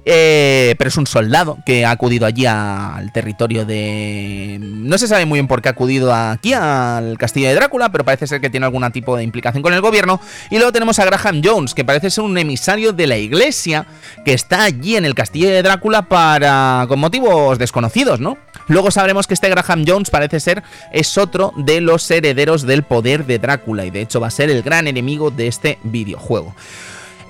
Eh, 0.09 0.75
pero 0.77 0.87
es 0.87 0.95
un 0.95 1.05
soldado 1.05 1.57
que 1.65 1.85
ha 1.85 1.91
acudido 1.91 2.25
allí 2.25 2.45
al 2.45 3.11
territorio 3.11 3.65
de... 3.65 4.57
No 4.57 4.97
se 4.97 5.05
sabe 5.05 5.25
muy 5.25 5.35
bien 5.35 5.47
por 5.47 5.61
qué 5.61 5.67
ha 5.67 5.73
acudido 5.73 6.13
aquí 6.15 6.53
al 6.53 7.17
castillo 7.17 7.49
de 7.49 7.55
Drácula, 7.55 7.91
pero 7.91 8.05
parece 8.05 8.25
ser 8.25 8.39
que 8.39 8.49
tiene 8.49 8.65
algún 8.65 8.89
tipo 8.93 9.17
de 9.17 9.23
implicación 9.23 9.61
con 9.61 9.73
el 9.73 9.81
gobierno. 9.81 10.21
Y 10.49 10.55
luego 10.55 10.71
tenemos 10.71 10.97
a 10.99 11.05
Graham 11.05 11.41
Jones, 11.43 11.73
que 11.73 11.83
parece 11.83 12.09
ser 12.09 12.23
un 12.23 12.37
emisario 12.37 12.93
de 12.93 13.05
la 13.05 13.17
iglesia 13.17 13.85
que 14.23 14.31
está 14.31 14.63
allí 14.63 14.95
en 14.95 15.03
el 15.03 15.13
castillo 15.13 15.49
de 15.49 15.61
Drácula 15.61 16.03
para... 16.03 16.85
con 16.87 16.99
motivos 16.99 17.59
desconocidos, 17.59 18.21
¿no? 18.21 18.37
Luego 18.69 18.91
sabremos 18.91 19.27
que 19.27 19.33
este 19.33 19.49
Graham 19.49 19.83
Jones 19.85 20.09
parece 20.09 20.39
ser 20.39 20.63
es 20.93 21.17
otro 21.17 21.51
de 21.57 21.81
los 21.81 22.09
herederos 22.09 22.61
del 22.61 22.83
poder 22.83 23.25
de 23.25 23.39
Drácula 23.39 23.83
y 23.83 23.89
de 23.89 24.03
hecho 24.03 24.21
va 24.21 24.27
a 24.27 24.31
ser 24.31 24.49
el 24.49 24.63
gran 24.63 24.87
enemigo 24.87 25.31
de 25.31 25.47
este 25.47 25.79
videojuego. 25.83 26.55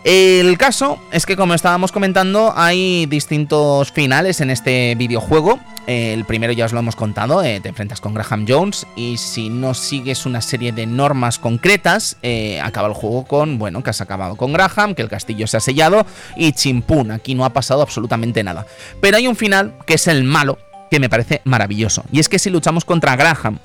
El 0.04 0.58
caso 0.58 1.00
es 1.12 1.26
que 1.26 1.36
como 1.36 1.54
estábamos 1.54 1.91
comentando 1.91 2.54
hay 2.56 3.06
distintos 3.08 3.91
finales 3.91 4.39
en 4.41 4.50
este 4.50 4.95
videojuego. 4.95 5.60
El 5.86 6.26
primero 6.26 6.52
ya 6.52 6.66
os 6.66 6.74
lo 6.74 6.80
hemos 6.80 6.98
contado, 6.98 7.41
eh, 7.43 7.62
te 7.62 7.70
enfrentas 7.70 8.02
con 8.02 8.14
Graham 8.14 8.45
Jones 8.45 8.86
y 8.98 9.16
si 9.16 9.48
no 9.48 9.74
sigues 9.74 10.26
una 10.26 10.41
serie 10.41 10.74
de 10.74 10.86
normas 10.86 11.39
concretas, 11.39 12.18
eh, 12.24 12.60
acaba 12.60 12.89
el 12.89 12.93
juego 12.93 13.24
con, 13.26 13.58
bueno, 13.58 13.82
que 13.84 13.91
has 13.91 14.02
acabado 14.02 14.36
con 14.36 14.52
Graham, 14.52 14.95
que 14.95 15.02
el 15.02 15.08
castillo 15.08 15.48
se 15.48 15.56
ha 15.56 15.62
sellado 15.62 16.06
y 16.36 16.52
chimpún, 16.52 17.12
aquí 17.12 17.36
no 17.36 17.45
ha 17.45 17.54
pasado 17.54 17.82
absolutamente 17.82 18.43
nada. 18.43 18.66
Pero 19.00 19.16
hay 19.16 19.28
un 19.28 19.38
final 19.38 19.76
que 19.86 19.93
es 19.93 20.08
el 20.08 20.26
malo, 20.26 20.58
que 20.91 21.00
me 21.00 21.10
parece 21.10 21.41
maravilloso. 21.45 22.04
Y 22.12 22.20
es 22.20 22.28
que 22.28 22.38
si 22.38 22.50
luchamos 22.50 22.84
contra 22.84 23.16
Graham 23.16 23.60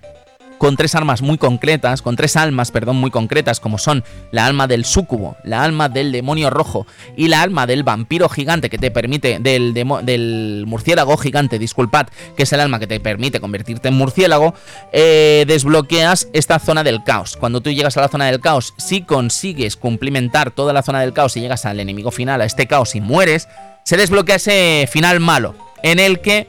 con 0.62 0.76
tres 0.76 0.94
armas 0.94 1.22
muy 1.22 1.38
concretas, 1.38 2.02
con 2.02 2.14
tres 2.14 2.36
almas, 2.36 2.70
perdón, 2.70 2.94
muy 2.94 3.10
concretas, 3.10 3.58
como 3.58 3.78
son 3.78 4.04
la 4.30 4.46
alma 4.46 4.68
del 4.68 4.84
súcubo, 4.84 5.36
la 5.42 5.64
alma 5.64 5.88
del 5.88 6.12
demonio 6.12 6.50
rojo 6.50 6.86
y 7.16 7.26
la 7.26 7.42
alma 7.42 7.66
del 7.66 7.82
vampiro 7.82 8.28
gigante 8.28 8.70
que 8.70 8.78
te 8.78 8.92
permite, 8.92 9.40
del, 9.40 9.74
del 9.74 10.62
murciélago 10.68 11.16
gigante, 11.16 11.58
disculpad, 11.58 12.06
que 12.36 12.44
es 12.44 12.52
el 12.52 12.60
alma 12.60 12.78
que 12.78 12.86
te 12.86 13.00
permite 13.00 13.40
convertirte 13.40 13.88
en 13.88 13.94
murciélago, 13.94 14.54
eh, 14.92 15.42
desbloqueas 15.48 16.28
esta 16.32 16.60
zona 16.60 16.84
del 16.84 17.02
caos. 17.02 17.36
Cuando 17.36 17.60
tú 17.60 17.70
llegas 17.70 17.96
a 17.96 18.02
la 18.02 18.08
zona 18.08 18.26
del 18.26 18.38
caos, 18.38 18.72
si 18.76 19.02
consigues 19.02 19.74
cumplimentar 19.74 20.52
toda 20.52 20.72
la 20.72 20.84
zona 20.84 21.00
del 21.00 21.12
caos 21.12 21.36
y 21.36 21.40
llegas 21.40 21.66
al 21.66 21.80
enemigo 21.80 22.12
final, 22.12 22.40
a 22.40 22.44
este 22.44 22.68
caos 22.68 22.94
y 22.94 23.00
mueres, 23.00 23.48
se 23.82 23.96
desbloquea 23.96 24.36
ese 24.36 24.88
final 24.88 25.18
malo, 25.18 25.56
en 25.82 25.98
el 25.98 26.20
que 26.20 26.48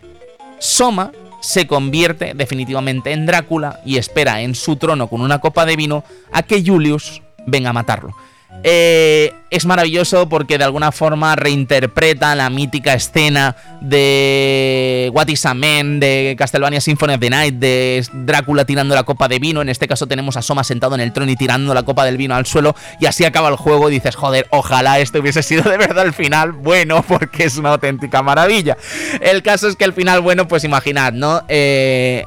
Soma 0.59 1.11
se 1.43 1.67
convierte 1.67 2.31
definitivamente 2.33 3.11
en 3.11 3.25
Drácula 3.25 3.81
y 3.85 3.97
espera 3.97 4.41
en 4.41 4.55
su 4.55 4.77
trono 4.77 5.09
con 5.09 5.19
una 5.19 5.39
copa 5.39 5.65
de 5.65 5.75
vino 5.75 6.05
a 6.31 6.43
que 6.43 6.63
Julius 6.65 7.21
venga 7.45 7.71
a 7.71 7.73
matarlo. 7.73 8.15
Eh, 8.63 9.33
es 9.49 9.65
maravilloso 9.65 10.27
porque 10.29 10.57
de 10.57 10.63
alguna 10.63 10.91
forma 10.91 11.35
reinterpreta 11.35 12.33
la 12.33 12.49
mítica 12.49 12.93
escena 12.93 13.55
de 13.81 15.11
What 15.13 15.27
is 15.27 15.45
a 15.45 15.53
Man, 15.53 15.99
de 15.99 16.35
Castlevania 16.37 16.81
Symphony 16.81 17.13
of 17.13 17.19
the 17.19 17.29
Night, 17.29 17.55
de 17.55 18.03
Drácula 18.13 18.65
tirando 18.65 18.95
la 18.95 19.03
copa 19.03 19.27
de 19.27 19.37
vino. 19.37 19.61
En 19.61 19.69
este 19.69 19.87
caso 19.87 20.07
tenemos 20.07 20.37
a 20.37 20.41
Soma 20.41 20.63
sentado 20.63 20.95
en 20.95 21.01
el 21.01 21.13
trono 21.13 21.31
y 21.31 21.35
tirando 21.35 21.73
la 21.73 21.83
copa 21.83 22.03
del 22.05 22.17
vino 22.17 22.35
al 22.35 22.45
suelo. 22.45 22.75
Y 22.99 23.05
así 23.05 23.25
acaba 23.25 23.49
el 23.49 23.55
juego 23.57 23.89
y 23.89 23.93
dices, 23.93 24.15
joder, 24.15 24.47
ojalá 24.49 24.99
esto 24.99 25.19
hubiese 25.19 25.43
sido 25.43 25.69
de 25.69 25.77
verdad 25.77 26.05
el 26.05 26.13
final 26.13 26.53
bueno, 26.53 27.03
porque 27.07 27.43
es 27.43 27.57
una 27.57 27.71
auténtica 27.71 28.23
maravilla. 28.23 28.77
El 29.21 29.43
caso 29.43 29.67
es 29.67 29.75
que 29.75 29.85
el 29.85 29.93
final 29.93 30.21
bueno, 30.21 30.47
pues 30.47 30.63
imaginad, 30.63 31.13
¿no? 31.13 31.43
Eh, 31.47 32.25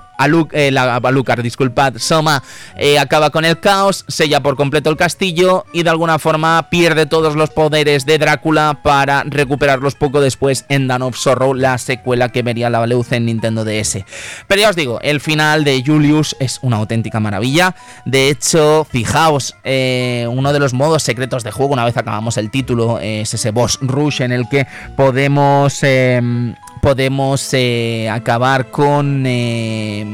eh, 0.53 0.71
la, 0.71 0.97
Alucard, 0.97 1.43
disculpad, 1.43 1.95
Soma 1.99 2.43
eh, 2.77 2.99
acaba 2.99 3.31
con 3.31 3.45
el 3.45 3.61
caos, 3.61 4.05
sella 4.09 4.43
por 4.43 4.57
completo 4.57 4.91
el 4.91 4.97
castillo 4.97 5.65
y 5.73 5.83
de 5.83 5.91
alguna 5.91 6.19
forma 6.19 6.69
pierde 6.71 7.07
todos 7.07 7.37
los 7.37 7.51
poderes 7.51 8.07
de 8.07 8.19
Drácula 8.19 8.81
para 8.83 9.23
recuperarlos 9.25 9.95
poco 9.95 10.21
después 10.21 10.65
en 10.69 10.89
Dawn 10.89 11.03
of 11.03 11.17
Sorrow, 11.17 11.55
la 11.55 11.79
secuela 11.79 12.31
que 12.31 12.43
vería 12.43 12.71
la 12.71 12.87
luz 12.87 13.13
en 13.13 13.27
Nintendo 13.27 13.65
DS. 13.65 14.05
Pero 14.47 14.61
ya 14.61 14.71
os 14.71 14.77
digo, 14.77 15.01
el 15.03 15.21
final 15.21 15.65
de 15.65 15.83
Julius 15.85 16.37
es 16.41 16.59
una 16.63 16.77
auténtica 16.77 17.21
maravilla. 17.21 17.75
De 18.05 18.31
hecho, 18.31 18.87
fijaos, 18.91 19.55
eh, 19.65 20.27
uno 20.31 20.53
de 20.53 20.59
los 20.59 20.73
modos 20.73 21.03
secretos 21.03 21.45
de 21.45 21.51
juego, 21.51 21.73
una 21.73 21.85
vez 21.85 21.97
acabamos 21.97 22.37
el 22.37 22.51
título, 22.51 22.99
es 23.01 23.33
ese 23.35 23.51
boss 23.51 23.79
rush 23.81 24.23
en 24.23 24.33
el 24.33 24.49
que 24.49 24.67
podemos 24.97 25.83
em, 25.83 26.55
podemos 26.87 27.49
eh, 27.53 28.09
acabar 28.09 28.71
con 28.71 29.25
eh, 29.27 30.07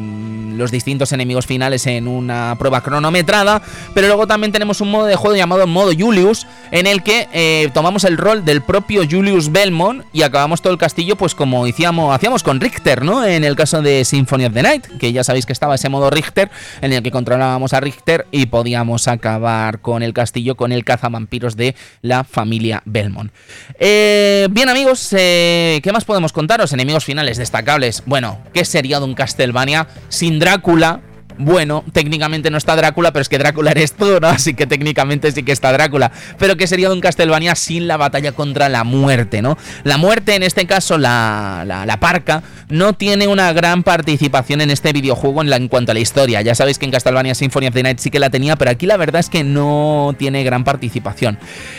los 0.56 0.70
distintos 0.70 1.12
enemigos 1.12 1.44
finales 1.44 1.86
en 1.86 2.08
una 2.08 2.56
prueba 2.58 2.82
cronometrada, 2.82 3.60
pero 3.92 4.06
luego 4.06 4.26
también 4.26 4.52
tenemos 4.52 4.80
un 4.80 4.90
modo 4.90 5.04
de 5.04 5.14
juego 5.14 5.36
llamado 5.36 5.66
modo 5.66 5.92
Julius, 5.94 6.46
en 6.70 6.86
el 6.86 7.02
que 7.02 7.28
eh, 7.34 7.68
tomamos 7.74 8.04
el 8.04 8.16
rol 8.16 8.46
del 8.46 8.62
propio 8.62 9.02
Julius 9.02 9.52
Belmont 9.52 10.06
y 10.14 10.22
acabamos 10.22 10.62
todo 10.62 10.72
el 10.72 10.78
castillo, 10.78 11.16
pues 11.16 11.34
como 11.34 11.66
hacíamos, 11.66 12.14
hacíamos 12.14 12.42
con 12.42 12.58
Richter, 12.58 13.04
¿no? 13.04 13.22
En 13.22 13.44
el 13.44 13.54
caso 13.54 13.82
de 13.82 14.06
Symphony 14.06 14.46
of 14.46 14.54
the 14.54 14.62
Night, 14.62 14.86
que 14.98 15.12
ya 15.12 15.24
sabéis 15.24 15.44
que 15.44 15.52
estaba 15.52 15.74
ese 15.74 15.90
modo 15.90 16.08
Richter, 16.08 16.50
en 16.80 16.94
el 16.94 17.02
que 17.02 17.10
controlábamos 17.10 17.74
a 17.74 17.80
Richter 17.80 18.26
y 18.30 18.46
podíamos 18.46 19.08
acabar 19.08 19.80
con 19.80 20.02
el 20.02 20.14
castillo 20.14 20.54
con 20.54 20.72
el 20.72 20.86
cazavampiros 20.86 21.54
de 21.54 21.74
la 22.00 22.24
familia 22.24 22.80
Belmont. 22.86 23.30
bien 23.78 24.68
amigos, 24.70 25.08
¿qué 25.10 25.90
más 25.92 26.06
podemos 26.06 26.32
contar? 26.32 26.61
Enemigos 26.70 27.04
finales 27.04 27.38
destacables. 27.38 28.04
Bueno, 28.06 28.38
¿qué 28.54 28.64
sería 28.64 29.00
de 29.00 29.06
un 29.06 29.14
Castlevania 29.14 29.88
sin 30.08 30.38
Drácula? 30.38 31.00
Bueno, 31.38 31.84
técnicamente 31.92 32.50
no 32.50 32.58
está 32.58 32.76
Drácula, 32.76 33.12
pero 33.12 33.22
es 33.22 33.28
que 33.28 33.38
Drácula 33.38 33.70
eres 33.70 33.92
tú, 33.92 34.18
¿no? 34.20 34.28
Así 34.28 34.54
que 34.54 34.66
técnicamente 34.66 35.30
sí 35.32 35.42
que 35.42 35.52
está 35.52 35.72
Drácula. 35.72 36.12
Pero 36.38 36.56
¿qué 36.56 36.66
sería 36.66 36.92
un 36.92 37.00
Castlevania 37.00 37.54
sin 37.54 37.86
la 37.86 37.96
batalla 37.96 38.32
contra 38.32 38.68
la 38.68 38.84
muerte, 38.84 39.42
¿no? 39.42 39.56
La 39.84 39.96
muerte, 39.96 40.34
en 40.34 40.42
este 40.42 40.66
caso, 40.66 40.98
la, 40.98 41.64
la, 41.66 41.96
parca, 41.98 42.42
no 42.68 42.92
tiene 42.92 43.26
una 43.26 43.52
gran 43.52 43.82
participación 43.82 44.60
en 44.60 44.70
este 44.70 44.92
videojuego 44.92 45.42
en 45.42 45.68
cuanto 45.68 45.92
a 45.92 45.94
la 45.94 46.00
historia. 46.00 46.42
Ya 46.42 46.54
sabéis 46.54 46.78
que 46.78 46.86
en 46.86 46.92
Castlevania 46.92 47.34
Symphony 47.34 47.68
of 47.68 47.74
the 47.74 47.82
Night 47.82 47.98
sí 47.98 48.10
que 48.10 48.18
la 48.18 48.30
tenía, 48.30 48.56
pero 48.56 48.70
aquí 48.70 48.86
la 48.86 48.96
verdad 48.96 49.20
es 49.20 49.28
que 49.28 49.44
no 49.44 50.14
tiene 50.18 50.44
gran 50.44 50.64
participación. 50.64 51.38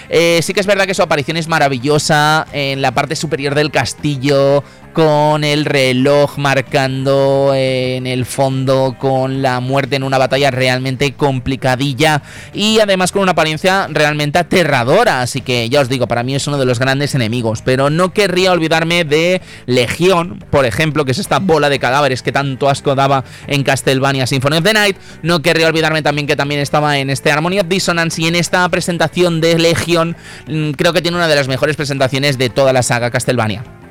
Eh, 0.10 0.40
sí 0.42 0.54
que 0.54 0.60
es 0.60 0.68
verdad 0.68 0.86
que 0.86 0.94
su 0.94 1.02
aparición 1.02 1.38
es 1.38 1.48
maravillosa 1.48 2.48
en 2.54 2.82
la 2.82 2.92
parte 2.92 3.16
superior 3.16 3.56
del 3.56 3.72
castillo, 3.72 4.64
con 4.94 5.44
el 5.44 5.66
reloj 5.66 6.38
marcando 6.38 7.54
en 7.56 8.06
el 8.06 8.26
fondo, 8.26 8.96
con 9.00 9.42
la 9.44 9.60
muerte 9.60 9.96
en 9.96 10.04
una 10.04 10.18
batalla 10.18 10.50
realmente 10.50 11.14
complicadilla 11.14 12.24
y 12.54 12.80
además 12.80 13.12
con 13.12 13.22
una 13.22 13.34
apariencia 13.34 13.88
realmente 13.92 14.40
aterradora. 14.40 15.22
Así 15.22 15.42
que 15.42 15.70
ya 15.70 15.82
os 15.82 15.90
digo, 15.90 16.08
para 16.08 16.24
mí 16.24 16.34
es 16.34 16.48
uno 16.48 16.58
de 16.58 16.66
los 16.66 16.80
grandes 16.80 17.14
enemigos. 17.14 17.62
Pero 17.64 17.92
no 17.92 18.14
querría 18.14 18.52
olvidarme 18.52 19.04
de 19.04 19.42
Legión, 19.68 20.44
por 20.50 20.66
ejemplo, 20.66 21.06
que 21.06 21.12
es 21.12 21.20
esta 21.20 21.40
bola 21.40 21.70
de 21.70 21.78
cadáveres 21.78 22.24
que 22.24 22.32
tanto 22.32 22.70
asco 22.70 22.96
daba 22.96 23.24
en 23.48 23.64
Castlevania 23.64 24.26
Symphony 24.26 24.58
of 24.58 24.64
the 24.64 24.74
Night. 24.74 24.98
No 25.22 25.42
querría 25.42 25.68
olvidarme 25.68 26.02
también 26.02 26.26
que 26.26 26.36
también 26.36 26.62
estaba 26.62 26.98
en 26.98 27.10
este 27.10 27.32
Harmony 27.32 27.60
of 27.60 27.68
Dissonance 27.68 28.22
y 28.22 28.28
en 28.28 28.36
esta 28.36 28.68
presentación 28.70 29.42
de 29.42 29.60
Legión. 29.60 30.16
Mm, 30.48 30.72
creo 30.72 30.94
que 30.94 31.02
tiene 31.02 31.18
una 31.18 31.28
de 31.28 31.36
las 31.36 31.48
mejores 31.48 31.76
presentaciones 31.76 32.38
de 32.38 32.50
toda 32.50 32.74
la 32.74 32.84
saga 32.84 33.12
Castlevania. 33.12 33.83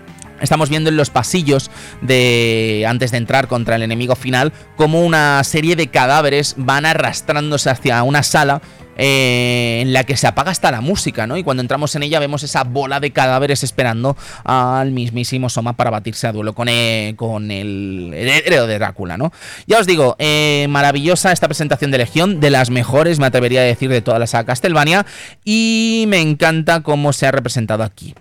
Estamos 0.42 0.68
viendo 0.68 0.90
en 0.90 0.96
los 0.96 1.10
pasillos 1.10 1.70
de 2.02 2.84
antes 2.86 3.10
de 3.10 3.18
entrar 3.18 3.48
contra 3.48 3.76
el 3.76 3.82
enemigo 3.82 4.16
final 4.16 4.52
como 4.76 5.02
una 5.02 5.42
serie 5.44 5.76
de 5.76 5.86
cadáveres 5.86 6.54
van 6.58 6.84
arrastrándose 6.84 7.70
hacia 7.70 8.02
una 8.02 8.22
sala 8.22 8.60
eh, 8.96 9.78
en 9.80 9.94
la 9.94 10.04
que 10.04 10.18
se 10.18 10.26
apaga 10.26 10.50
hasta 10.50 10.70
la 10.70 10.82
música, 10.82 11.26
¿no? 11.26 11.38
Y 11.38 11.42
cuando 11.42 11.62
entramos 11.62 11.94
en 11.96 12.02
ella 12.02 12.20
vemos 12.20 12.42
esa 12.42 12.64
bola 12.64 13.00
de 13.00 13.10
cadáveres 13.10 13.64
esperando 13.64 14.16
al 14.44 14.90
mismísimo 14.90 15.48
Soma 15.48 15.72
para 15.72 15.90
batirse 15.90 16.26
a 16.26 16.32
duelo 16.32 16.52
con, 16.54 16.68
el, 16.68 17.16
con 17.16 17.50
el 17.50 18.12
heredero 18.12 18.66
de 18.66 18.78
Drácula, 18.78 19.16
¿no? 19.16 19.32
Ya 19.66 19.78
os 19.78 19.86
digo, 19.86 20.16
eh, 20.18 20.66
maravillosa 20.68 21.32
esta 21.32 21.48
presentación 21.48 21.90
de 21.90 21.98
Legión, 21.98 22.40
de 22.40 22.50
las 22.50 22.68
mejores, 22.68 23.18
me 23.18 23.26
atrevería 23.26 23.60
a 23.60 23.64
decir, 23.64 23.88
de 23.88 24.02
toda 24.02 24.18
la 24.18 24.26
saga 24.26 24.44
Castlevania, 24.44 25.06
y 25.42 26.04
me 26.08 26.20
encanta 26.20 26.82
cómo 26.82 27.14
se 27.14 27.26
ha 27.26 27.30
representado 27.30 27.84
aquí. 27.84 28.14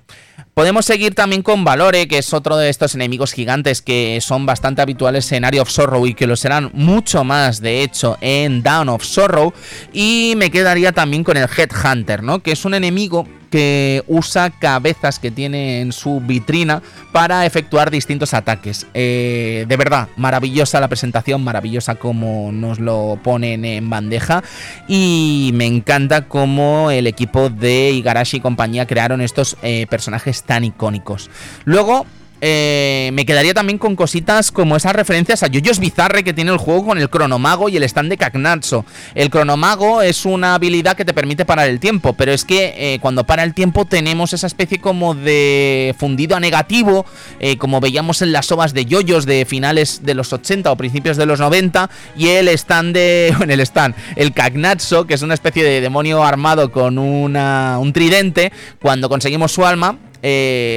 Podemos 0.54 0.86
seguir 0.86 1.16
también 1.16 1.44
con 1.44 1.64
Valore, 1.64 2.10
que 2.10 2.18
es 2.18 2.34
otro 2.34 2.58
de 2.58 2.70
estos 2.70 2.94
enemigos 2.94 3.32
gigantes 3.32 3.82
que 3.82 4.20
son 4.22 4.46
bastante 4.46 4.82
habituales 4.82 5.32
en 5.32 5.46
Area 5.46 5.62
of 5.62 5.70
Sorrow 5.70 6.06
y 6.06 6.14
que 6.14 6.28
lo 6.28 6.36
serán 6.36 6.72
mucho 6.74 7.24
más, 7.24 7.62
de 7.62 7.84
hecho, 7.84 8.18
en 8.20 8.62
Down 8.62 8.90
of 8.90 9.04
Sorrow. 9.04 9.54
Y 9.94 10.34
me 10.36 10.52
quedaría 10.52 10.92
también 10.92 11.24
con 11.24 11.38
el 11.38 11.48
Headhunter, 11.48 12.22
¿no? 12.22 12.44
Que 12.44 12.52
es 12.52 12.66
un 12.66 12.74
enemigo 12.74 13.26
que 13.52 14.04
usa 14.08 14.50
cabezas 14.50 15.20
que 15.20 15.30
tiene 15.30 15.82
en 15.82 15.92
su 15.92 16.22
vitrina 16.22 16.82
para 17.12 17.46
efectuar 17.46 17.92
distintos 17.92 18.34
ataques. 18.34 18.88
Eh, 18.96 19.66
de 19.68 19.78
verdad, 19.78 20.08
maravillosa 20.16 20.80
la 20.80 20.88
presentación, 20.88 21.44
maravillosa 21.44 21.96
como 21.96 22.52
nos 22.52 22.80
lo 22.80 23.20
ponen 23.22 23.66
en 23.66 23.90
bandeja 23.90 24.44
y 24.88 25.52
me 25.54 25.68
encanta 25.68 26.28
cómo 26.28 26.90
el 26.90 27.06
equipo 27.06 27.50
de 27.50 27.92
Igarashi 27.92 28.38
y 28.38 28.40
compañía 28.40 28.88
crearon 28.88 29.22
estos 29.22 29.58
eh, 29.62 29.86
personajes 29.90 30.44
tan 30.44 30.64
icónicos. 30.64 31.30
Luego, 31.66 32.06
eh, 32.44 33.12
me 33.14 33.24
quedaría 33.24 33.54
también 33.54 33.78
con 33.78 33.96
cositas 33.96 34.52
como 34.52 34.76
esas 34.76 34.94
referencias 34.94 35.44
a 35.44 35.48
Yoyos 35.48 35.78
Bizarre 35.78 36.24
que 36.24 36.34
tiene 36.34 36.52
el 36.52 36.58
juego 36.58 36.88
con 36.88 36.98
el 36.98 37.08
cronomago 37.08 37.70
y 37.70 37.78
el 37.78 37.84
stand 37.84 38.10
de 38.10 38.18
Cagnazzo. 38.18 38.84
El 39.14 39.30
cronomago 39.30 40.02
es 40.02 40.26
una 40.26 40.56
habilidad 40.56 40.98
que 40.98 41.06
te 41.06 41.14
permite 41.14 41.46
parar 41.46 41.70
el 41.70 41.80
tiempo, 41.80 42.14
pero 42.14 42.32
es 42.34 42.44
que 42.44 42.74
eh, 42.76 43.00
cuando 43.00 43.26
para 43.26 43.44
el 43.44 43.54
tiempo 43.54 43.86
tenemos 43.86 44.34
esa 44.34 44.48
especie 44.48 44.82
como 44.82 45.14
de 45.14 45.94
fundido 46.00 46.36
a 46.36 46.40
negativo, 46.40 47.06
eh, 47.40 47.58
como 47.58 47.80
veíamos 47.80 48.24
en 48.24 48.32
las 48.32 48.52
ovas 48.52 48.74
de 48.74 48.86
Yoyos 48.86 49.28
de 49.28 49.46
finales 49.46 50.02
de 50.04 50.16
los 50.16 50.34
80 50.34 50.72
o 50.72 50.76
principios 50.76 51.18
de 51.18 51.28
los 51.28 51.40
90, 51.40 51.92
y 52.18 52.30
el 52.30 52.48
stand 52.48 52.96
de. 52.96 53.36
en 53.42 53.52
el 53.52 53.60
stand, 53.60 53.94
el 54.16 54.34
Cagnazzo, 54.34 55.06
que 55.06 55.14
es 55.14 55.22
una 55.22 55.36
especie 55.36 55.64
de 55.64 55.80
demonio 55.80 56.24
armado 56.24 56.72
con 56.72 56.98
una, 56.98 57.78
un 57.80 57.94
tridente, 57.94 58.52
cuando 58.82 59.10
conseguimos 59.10 59.52
su 59.52 59.64
alma, 59.64 60.00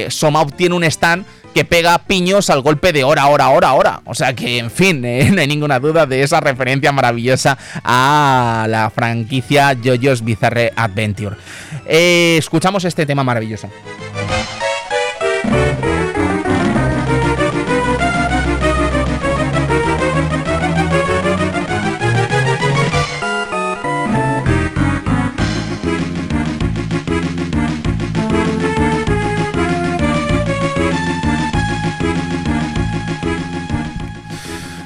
Soma 0.09 0.41
obtiene 0.41 0.75
un 0.75 0.83
stand 0.83 1.25
que 1.55 1.63
pega 1.63 1.97
piños 1.99 2.49
al 2.49 2.61
golpe 2.61 2.91
de 2.91 3.05
hora, 3.05 3.27
hora, 3.27 3.47
hora, 3.47 3.71
hora. 3.71 4.01
O 4.03 4.13
sea 4.13 4.33
que, 4.35 4.57
en 4.57 4.69
fin, 4.69 5.05
eh, 5.05 5.29
no 5.33 5.39
hay 5.39 5.47
ninguna 5.47 5.79
duda 5.79 6.05
de 6.05 6.21
esa 6.21 6.41
referencia 6.41 6.91
maravillosa 6.91 7.57
a 7.81 8.67
la 8.69 8.89
franquicia 8.89 9.73
JoJo's 9.73 10.21
Bizarre 10.21 10.73
Adventure. 10.75 11.37
Eh, 11.85 12.35
escuchamos 12.37 12.83
este 12.83 13.05
tema 13.05 13.23
maravilloso. 13.23 13.69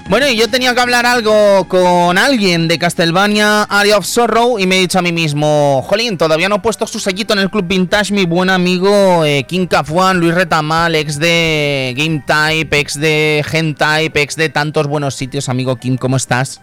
Bueno, 0.10 0.28
y 0.28 0.36
yo 0.36 0.50
tenía 0.50 0.74
que 0.74 0.82
hablar 0.82 1.06
algo 1.06 1.68
con 1.68 2.18
alguien 2.18 2.68
de 2.68 2.80
Castlevania 2.80 3.62
Area 3.62 3.96
of 3.96 4.08
Sorrow 4.08 4.58
y 4.58 4.66
me 4.66 4.78
he 4.78 4.80
dicho 4.80 4.98
a 4.98 5.04
mí 5.04 5.12
mismo, 5.12 5.84
jolín, 5.88 6.18
todavía 6.18 6.50
no 6.50 6.56
he 6.56 6.60
puesto 6.62 6.88
su 6.88 7.00
sellito 7.00 7.34
en 7.34 7.40
el 7.40 7.52
Club 7.52 7.68
Vintage 7.68 8.12
mi 8.12 8.26
buen 8.26 8.50
amigo 8.50 9.24
eh, 9.24 9.44
King 9.48 9.68
Cafuan, 9.68 10.20
Luis 10.20 10.34
Retamal, 10.34 10.96
ex 10.96 11.20
de 11.20 11.94
Game 11.96 12.24
Type, 12.26 12.80
ex 12.80 13.00
de 13.00 13.46
Gen 13.48 13.76
Type, 13.76 14.20
ex 14.20 14.36
de 14.36 14.50
tantos 14.50 14.88
buenos 14.88 15.14
sitios. 15.14 15.48
Amigo 15.48 15.76
King, 15.76 15.98
¿cómo 15.98 16.18
estás? 16.18 16.60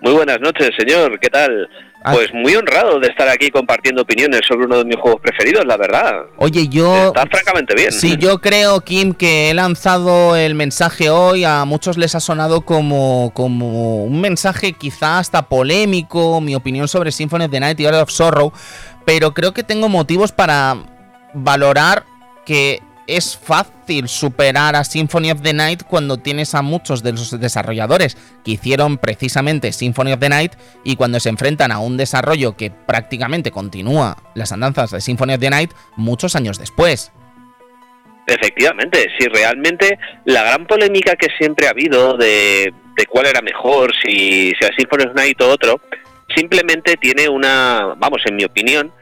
Muy 0.00 0.12
buenas 0.12 0.40
noches, 0.40 0.70
señor. 0.76 1.18
¿Qué 1.20 1.28
tal? 1.28 1.68
Ah. 2.04 2.12
Pues 2.12 2.34
muy 2.34 2.56
honrado 2.56 2.98
de 2.98 3.06
estar 3.06 3.28
aquí 3.28 3.50
compartiendo 3.50 4.02
opiniones 4.02 4.40
sobre 4.46 4.66
uno 4.66 4.78
de 4.78 4.84
mis 4.84 4.96
juegos 4.96 5.20
preferidos, 5.20 5.64
la 5.64 5.76
verdad. 5.76 6.22
Oye, 6.36 6.66
yo... 6.68 7.08
Está 7.08 7.26
francamente 7.26 7.74
bien. 7.76 7.92
Sí, 7.92 8.16
yo 8.18 8.40
creo, 8.40 8.80
Kim, 8.80 9.14
que 9.14 9.50
he 9.50 9.54
lanzado 9.54 10.34
el 10.34 10.56
mensaje 10.56 11.10
hoy, 11.10 11.44
a 11.44 11.64
muchos 11.64 11.96
les 11.96 12.16
ha 12.16 12.20
sonado 12.20 12.62
como, 12.62 13.30
como 13.34 14.04
un 14.04 14.20
mensaje 14.20 14.72
quizá 14.72 15.20
hasta 15.20 15.48
polémico, 15.48 16.40
mi 16.40 16.56
opinión 16.56 16.88
sobre 16.88 17.12
Symphony 17.12 17.44
of 17.44 17.50
the 17.52 17.60
Night 17.60 17.78
y 17.78 17.86
Art 17.86 17.98
of 17.98 18.10
Sorrow, 18.10 18.52
pero 19.04 19.32
creo 19.32 19.54
que 19.54 19.62
tengo 19.62 19.88
motivos 19.88 20.32
para 20.32 20.76
valorar 21.34 22.04
que 22.44 22.80
es 23.06 23.36
fácil 23.36 24.08
superar 24.08 24.76
a 24.76 24.84
Symphony 24.84 25.30
of 25.30 25.42
the 25.42 25.52
Night 25.52 25.82
cuando 25.88 26.18
tienes 26.18 26.54
a 26.54 26.62
muchos 26.62 27.02
de 27.02 27.12
los 27.12 27.38
desarrolladores 27.40 28.16
que 28.44 28.52
hicieron 28.52 28.98
precisamente 28.98 29.72
Symphony 29.72 30.12
of 30.12 30.20
the 30.20 30.28
Night 30.28 30.52
y 30.84 30.96
cuando 30.96 31.20
se 31.20 31.28
enfrentan 31.28 31.72
a 31.72 31.78
un 31.78 31.96
desarrollo 31.96 32.56
que 32.56 32.70
prácticamente 32.70 33.50
continúa 33.50 34.16
las 34.34 34.52
andanzas 34.52 34.90
de 34.90 35.00
Symphony 35.00 35.34
of 35.34 35.40
the 35.40 35.50
Night 35.50 35.70
muchos 35.96 36.36
años 36.36 36.58
después. 36.58 37.12
Efectivamente, 38.26 39.08
si 39.18 39.26
realmente 39.26 39.98
la 40.24 40.44
gran 40.44 40.66
polémica 40.66 41.16
que 41.16 41.28
siempre 41.38 41.66
ha 41.66 41.70
habido 41.70 42.16
de, 42.16 42.72
cuál 43.08 43.26
era 43.26 43.42
mejor, 43.42 43.92
si, 44.02 44.52
si 44.52 44.64
a 44.64 44.70
Symphony 44.76 45.04
of 45.04 45.14
the 45.14 45.20
Night 45.20 45.40
o 45.40 45.48
otro, 45.48 45.80
simplemente 46.34 46.96
tiene 46.96 47.28
una, 47.28 47.94
vamos, 47.96 48.22
en 48.24 48.36
mi 48.36 48.44
opinión, 48.44 48.92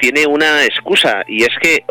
tiene 0.00 0.26
una 0.26 0.64
excusa 0.64 1.22
y 1.28 1.42
es 1.42 1.56
que 1.60 1.84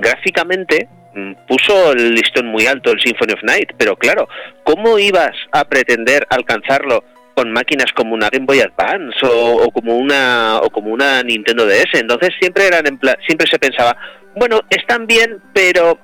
gráficamente 0.00 0.88
mm, 1.14 1.32
puso 1.46 1.92
el 1.92 2.14
listón 2.14 2.46
muy 2.46 2.66
alto 2.66 2.92
el 2.92 3.00
Symphony 3.00 3.32
of 3.32 3.42
Night, 3.42 3.72
pero 3.76 3.96
claro, 3.96 4.28
¿cómo 4.64 4.98
ibas 4.98 5.32
a 5.50 5.64
pretender 5.64 6.26
alcanzarlo 6.30 7.04
con 7.34 7.50
máquinas 7.50 7.92
como 7.94 8.14
una 8.14 8.28
Game 8.30 8.46
Boy 8.46 8.60
Advance 8.60 9.18
o, 9.22 9.70
como 9.70 9.96
una 9.96 10.60
o 10.62 10.70
como 10.70 10.90
una 10.90 11.22
Nintendo 11.22 11.66
DS? 11.66 11.94
Entonces 11.94 12.30
siempre 12.40 12.66
eran 12.66 12.86
en 12.86 12.98
siempre 13.26 13.46
se 13.50 13.58
pensaba, 13.58 13.96
bueno, 14.36 14.60
están 14.70 15.06
bien, 15.06 15.38
pero 15.52 15.98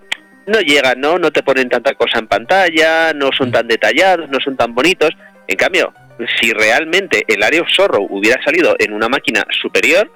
no 0.47 0.61
llegan, 0.61 1.01
¿no? 1.01 1.19
No 1.19 1.31
te 1.31 1.43
ponen 1.43 1.69
tanta 1.69 1.95
cosa 1.95 2.19
en 2.19 2.27
pantalla, 2.27 3.13
no 3.15 3.31
son 3.37 3.53
tan 3.53 3.69
detallados, 3.69 4.29
no 4.29 4.41
son 4.41 4.57
tan 4.57 4.75
bonitos. 4.75 5.11
En 5.47 5.57
cambio, 5.57 5.93
si 6.41 6.53
realmente 6.53 7.25
el 7.29 7.43
Area 7.43 7.63
of 7.63 7.69
Sorrow 7.71 8.07
hubiera 8.11 8.43
salido 8.43 8.75
en 8.79 8.93
una 8.93 9.09
máquina 9.09 9.47
superior, 9.61 10.11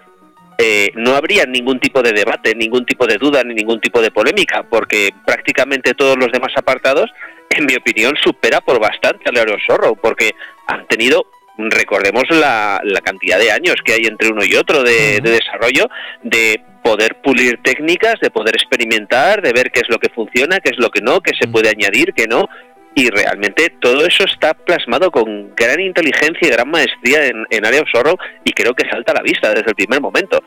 eh, 0.62 0.92
no 0.94 1.16
habría 1.16 1.44
ningún 1.44 1.80
tipo 1.80 2.02
de 2.02 2.12
debate, 2.12 2.54
ningún 2.54 2.86
tipo 2.86 3.06
de 3.06 3.16
duda, 3.16 3.42
ni 3.42 3.54
ningún 3.54 3.80
tipo 3.80 4.00
de 4.00 4.12
polémica, 4.12 4.62
porque 4.62 5.10
prácticamente 5.26 5.94
todos 5.94 6.16
los 6.16 6.30
demás 6.30 6.52
apartados, 6.56 7.10
en 7.50 7.66
mi 7.66 7.74
opinión, 7.74 8.14
supera 8.22 8.60
por 8.60 8.80
bastante 8.80 9.28
al 9.28 9.60
Zorro, 9.66 9.96
porque 9.96 10.30
han 10.68 10.86
tenido 10.86 11.26
recordemos 11.58 12.24
la, 12.30 12.80
cantidad 13.04 13.38
de 13.38 13.50
años 13.50 13.74
que 13.84 13.92
hay 13.92 14.06
entre 14.06 14.28
uno 14.28 14.42
y 14.44 14.54
otro 14.54 14.82
de, 14.82 15.20
de, 15.20 15.30
desarrollo, 15.30 15.88
de 16.22 16.62
poder 16.82 17.16
pulir 17.22 17.60
técnicas, 17.62 18.14
de 18.20 18.30
poder 18.30 18.54
experimentar, 18.54 19.42
de 19.42 19.52
ver 19.52 19.70
qué 19.70 19.80
es 19.80 19.88
lo 19.88 19.98
que 19.98 20.08
funciona, 20.08 20.60
qué 20.60 20.70
es 20.70 20.78
lo 20.78 20.90
que 20.90 21.00
no, 21.00 21.20
qué 21.20 21.32
se 21.38 21.48
puede 21.48 21.68
añadir, 21.68 22.14
qué 22.14 22.26
no, 22.26 22.48
y 22.95 23.09
realmente 23.09 23.74
todo 23.80 24.05
eso 24.07 24.24
está 24.24 24.55
plasmado 24.55 25.11
con 25.11 25.55
gran 25.57 25.80
inteligencia 25.80 26.47
y 26.47 26.51
gran 26.51 26.70
maestría 26.70 27.26
en, 27.26 27.47
en 27.51 27.66
Area 27.66 27.82
of 27.82 28.20
y 28.45 28.53
creo 28.53 28.74
que 28.74 28.88
salta 28.88 29.12
a 29.12 29.16
la 29.16 29.22
vista 29.22 29.49
desde 29.51 29.70
el 29.70 29.74
primer 29.74 30.01
momento. 30.01 30.43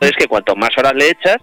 Es 0.00 0.12
que 0.12 0.26
cuanto 0.26 0.54
más 0.56 0.70
horas 0.78 0.94
le 0.94 1.10
echas, 1.10 1.36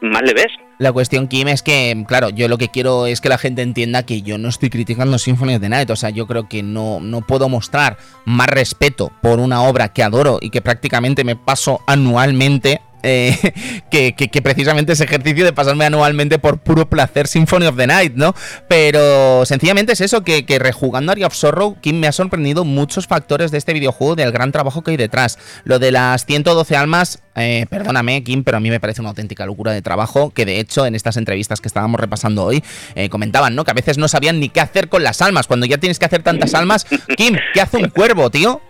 más 0.00 0.22
le 0.22 0.34
ves. 0.34 0.52
La 0.78 0.92
cuestión, 0.92 1.28
Kim, 1.28 1.48
es 1.48 1.62
que, 1.62 2.04
claro, 2.08 2.30
yo 2.30 2.48
lo 2.48 2.58
que 2.58 2.68
quiero 2.68 3.06
es 3.06 3.20
que 3.20 3.28
la 3.28 3.38
gente 3.38 3.62
entienda 3.62 4.04
que 4.04 4.22
yo 4.22 4.36
no 4.36 4.48
estoy 4.48 4.68
criticando 4.68 5.18
Symphony 5.18 5.54
of 5.54 5.60
the 5.60 5.68
Night. 5.68 5.90
O 5.90 5.96
sea, 5.96 6.10
yo 6.10 6.26
creo 6.26 6.48
que 6.48 6.62
no, 6.62 7.00
no 7.00 7.20
puedo 7.20 7.48
mostrar 7.48 7.96
más 8.24 8.48
respeto 8.48 9.12
por 9.22 9.38
una 9.38 9.62
obra 9.62 9.92
que 9.92 10.02
adoro 10.02 10.38
y 10.40 10.50
que 10.50 10.60
prácticamente 10.60 11.24
me 11.24 11.36
paso 11.36 11.80
anualmente 11.86 12.80
eh, 13.02 13.82
que, 13.90 14.42
precisamente 14.42 14.92
ese 14.92 15.04
ejercicio 15.04 15.44
de 15.44 15.52
pasarme 15.52 15.84
anualmente 15.84 16.38
por 16.38 16.58
puro 16.58 16.88
placer 16.88 17.26
Symphony 17.26 17.66
of 17.66 17.76
the 17.76 17.86
Night, 17.86 18.14
¿no? 18.14 18.34
Pero 18.68 19.44
sencillamente 19.46 19.92
es 19.92 20.00
eso, 20.00 20.22
que, 20.22 20.44
rejugando 20.58 21.12
Area 21.12 21.26
of 21.26 21.34
Sorrow, 21.34 21.76
Kim 21.80 21.98
me 21.98 22.06
ha 22.06 22.12
sorprendido 22.12 22.64
muchos 22.64 23.06
factores 23.06 23.50
de 23.50 23.58
este 23.58 23.72
videojuego, 23.72 24.16
del 24.16 24.32
gran 24.32 24.52
trabajo 24.52 24.82
que 24.82 24.92
hay 24.92 24.96
detrás. 24.96 25.38
Lo 25.64 25.78
de 25.78 25.92
las 25.92 26.26
112 26.26 26.76
almas, 26.76 27.22
eh, 27.34 27.66
perdóname, 27.68 28.22
Kim, 28.24 28.44
pero 28.44 28.56
a 28.56 28.60
mí 28.60 28.70
me 28.70 28.80
parece 28.80 29.00
una 29.00 29.10
auténtica 29.10 29.46
locura 29.46 29.72
de 29.72 29.82
trabajo, 29.82 30.30
que 30.30 30.44
de 30.44 30.60
hecho 30.60 30.86
en 30.86 30.94
estas 30.94 31.16
entrevistas 31.16 31.60
que 31.60 31.68
estábamos 31.68 32.00
repasando 32.00 32.44
hoy, 32.44 32.62
eh, 32.94 33.08
comentaban, 33.08 33.54
¿no? 33.54 33.64
Que 33.64 33.70
a 33.70 33.74
veces 33.74 33.98
no 33.98 34.08
sabían 34.08 34.40
ni 34.40 34.48
qué 34.48 34.60
hacer 34.60 34.88
con 34.88 35.02
las 35.02 35.22
almas. 35.22 35.46
Cuando 35.46 35.66
ya 35.66 35.78
tienes 35.78 35.98
que 35.98 36.06
hacer 36.06 36.22
tantas 36.22 36.54
almas, 36.54 36.86
Kim, 37.16 37.36
¿qué 37.54 37.60
hace 37.60 37.78
un 37.78 37.88
cuervo, 37.88 38.30
tío? 38.30 38.60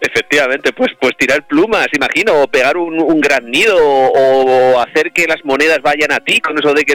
Efectivamente, 0.00 0.72
pues 0.72 0.92
pues 1.00 1.16
tirar 1.16 1.46
plumas, 1.46 1.86
imagino, 1.92 2.42
o 2.42 2.48
pegar 2.48 2.76
un, 2.76 3.20
gran 3.20 3.50
nido, 3.50 3.76
o, 3.78 4.80
hacer 4.80 5.12
que 5.12 5.26
las 5.26 5.44
monedas 5.44 5.80
vayan 5.82 6.12
a 6.12 6.20
ti, 6.20 6.40
con 6.40 6.58
eso 6.58 6.72
de 6.72 6.84
que 6.84 6.94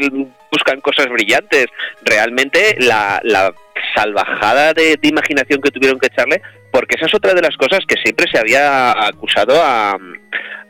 buscan 0.51 0.81
cosas 0.81 1.07
brillantes. 1.07 1.67
Realmente 2.03 2.75
la, 2.79 3.19
la 3.23 3.53
salvajada 3.95 4.73
de, 4.73 4.97
imaginación 5.01 5.61
que 5.61 5.71
tuvieron 5.71 5.99
que 5.99 6.07
echarle, 6.07 6.41
porque 6.71 6.95
esa 6.95 7.05
es 7.05 7.13
otra 7.13 7.33
de 7.33 7.41
las 7.41 7.55
cosas 7.57 7.79
que 7.87 7.95
siempre 8.01 8.27
se 8.31 8.39
había 8.39 8.91
acusado 9.07 9.61
a, 9.61 9.97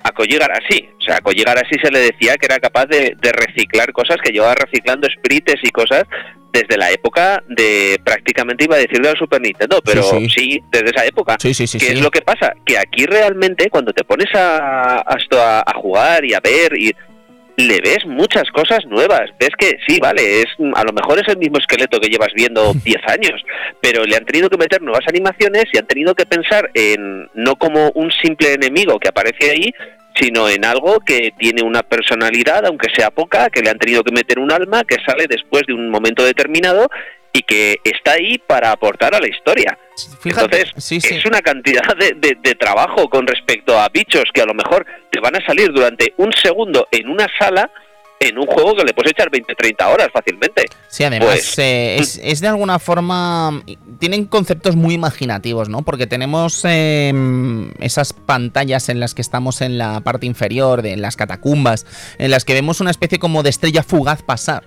a 0.03 0.11
Koji 0.11 0.37
Garashi. 0.37 0.89
O 0.99 1.03
sea, 1.03 1.17
a 1.17 1.21
Koji 1.21 1.43
Garashi 1.43 1.75
se 1.81 1.91
le 1.91 1.99
decía 1.99 2.35
que 2.37 2.45
era 2.45 2.59
capaz 2.59 2.85
de, 2.85 3.15
de 3.19 3.31
reciclar 3.31 3.91
cosas, 3.91 4.17
que 4.23 4.31
llevaba 4.31 4.55
reciclando 4.55 5.07
sprites 5.09 5.59
y 5.63 5.69
cosas 5.71 6.03
desde 6.51 6.77
la 6.77 6.91
época 6.91 7.43
de 7.47 7.99
prácticamente 8.03 8.65
iba 8.65 8.75
a 8.75 8.79
decir 8.79 8.99
de 8.99 9.11
la 9.11 9.17
Super 9.17 9.41
Nintendo, 9.41 9.81
pero 9.83 10.03
sí, 10.03 10.61
desde 10.69 10.89
esa 10.89 11.05
época. 11.05 11.37
Sí, 11.39 11.53
sí, 11.53 11.79
¿Qué 11.79 11.93
es 11.93 12.01
lo 12.01 12.11
que 12.11 12.21
pasa? 12.21 12.53
Que 12.65 12.77
aquí 12.77 13.05
realmente 13.05 13.69
cuando 13.69 13.93
te 13.93 14.03
pones 14.03 14.27
a, 14.35 14.97
a, 14.97 15.63
a 15.65 15.73
jugar 15.75 16.25
y 16.25 16.33
a 16.33 16.39
ver 16.41 16.77
y 16.77 16.93
le 17.67 17.79
ves 17.81 18.05
muchas 18.05 18.49
cosas 18.51 18.85
nuevas. 18.85 19.29
Ves 19.39 19.51
que 19.57 19.77
sí, 19.87 19.99
vale, 19.99 20.41
es 20.41 20.47
a 20.75 20.83
lo 20.83 20.93
mejor 20.93 21.19
es 21.19 21.27
el 21.27 21.37
mismo 21.37 21.57
esqueleto 21.57 21.99
que 21.99 22.09
llevas 22.09 22.33
viendo 22.35 22.73
10 22.83 22.97
años, 23.07 23.41
pero 23.81 24.03
le 24.03 24.15
han 24.15 24.25
tenido 24.25 24.49
que 24.49 24.57
meter 24.57 24.81
nuevas 24.81 25.07
animaciones 25.07 25.65
y 25.71 25.77
han 25.77 25.87
tenido 25.87 26.15
que 26.15 26.25
pensar 26.25 26.69
en 26.73 27.29
no 27.33 27.55
como 27.55 27.91
un 27.95 28.11
simple 28.11 28.53
enemigo 28.53 28.99
que 28.99 29.09
aparece 29.09 29.51
ahí, 29.51 29.73
sino 30.15 30.49
en 30.49 30.65
algo 30.65 30.99
que 30.99 31.33
tiene 31.37 31.63
una 31.63 31.83
personalidad, 31.83 32.65
aunque 32.65 32.89
sea 32.95 33.11
poca, 33.11 33.49
que 33.49 33.61
le 33.61 33.69
han 33.69 33.79
tenido 33.79 34.03
que 34.03 34.11
meter 34.11 34.39
un 34.39 34.51
alma, 34.51 34.83
que 34.83 34.97
sale 35.05 35.25
después 35.27 35.63
de 35.67 35.73
un 35.73 35.89
momento 35.89 36.23
determinado 36.23 36.89
y 37.33 37.43
que 37.43 37.79
está 37.83 38.13
ahí 38.13 38.37
para 38.37 38.71
aportar 38.71 39.15
a 39.15 39.19
la 39.19 39.27
historia. 39.27 39.77
Fíjate, 40.19 40.61
Entonces, 40.61 41.03
es 41.05 41.25
una 41.25 41.41
cantidad 41.41 41.95
de, 41.97 42.37
de, 42.41 42.55
trabajo 42.55 43.09
con 43.09 43.27
respecto 43.27 43.79
a 43.79 43.87
bichos 43.89 44.25
que 44.33 44.41
a 44.41 44.45
lo 44.45 44.53
mejor 44.53 44.85
te 45.11 45.19
van 45.19 45.35
a 45.35 45.45
salir 45.45 45.71
durante 45.71 46.13
un 46.17 46.31
segundo 46.33 46.87
en 46.91 47.09
una 47.09 47.27
sala 47.39 47.71
en 48.21 48.37
un 48.37 48.45
juego 48.45 48.75
que 48.75 48.83
le 48.83 48.93
puedes 48.93 49.11
echar 49.11 49.31
20, 49.31 49.55
30 49.55 49.89
horas 49.89 50.09
fácilmente. 50.13 50.65
Sí, 50.87 51.03
además 51.03 51.29
pues, 51.29 51.57
eh, 51.57 51.97
es, 51.97 52.39
de 52.39 52.47
alguna 52.47 52.77
forma... 52.77 53.63
Tienen 53.99 54.25
conceptos 54.25 54.75
muy 54.75 54.93
imaginativos, 54.93 55.69
¿no? 55.69 55.81
Porque 55.81 56.05
tenemos 56.05 56.63
em, 56.65 57.71
esas 57.79 58.13
pantallas 58.13 58.89
en 58.89 58.99
las 58.99 59.15
que 59.15 59.23
estamos 59.23 59.61
en 59.61 59.79
la 59.79 60.01
parte 60.01 60.27
inferior, 60.27 60.83
de 60.83 60.97
las 60.97 61.15
catacumbas, 61.15 61.87
en 62.19 62.29
las 62.29 62.45
que 62.45 62.53
vemos 62.53 62.79
una 62.79 62.91
especie 62.91 63.17
como 63.17 63.41
de 63.41 63.49
estrella 63.49 63.81
fugaz 63.81 64.21
pasar, 64.21 64.63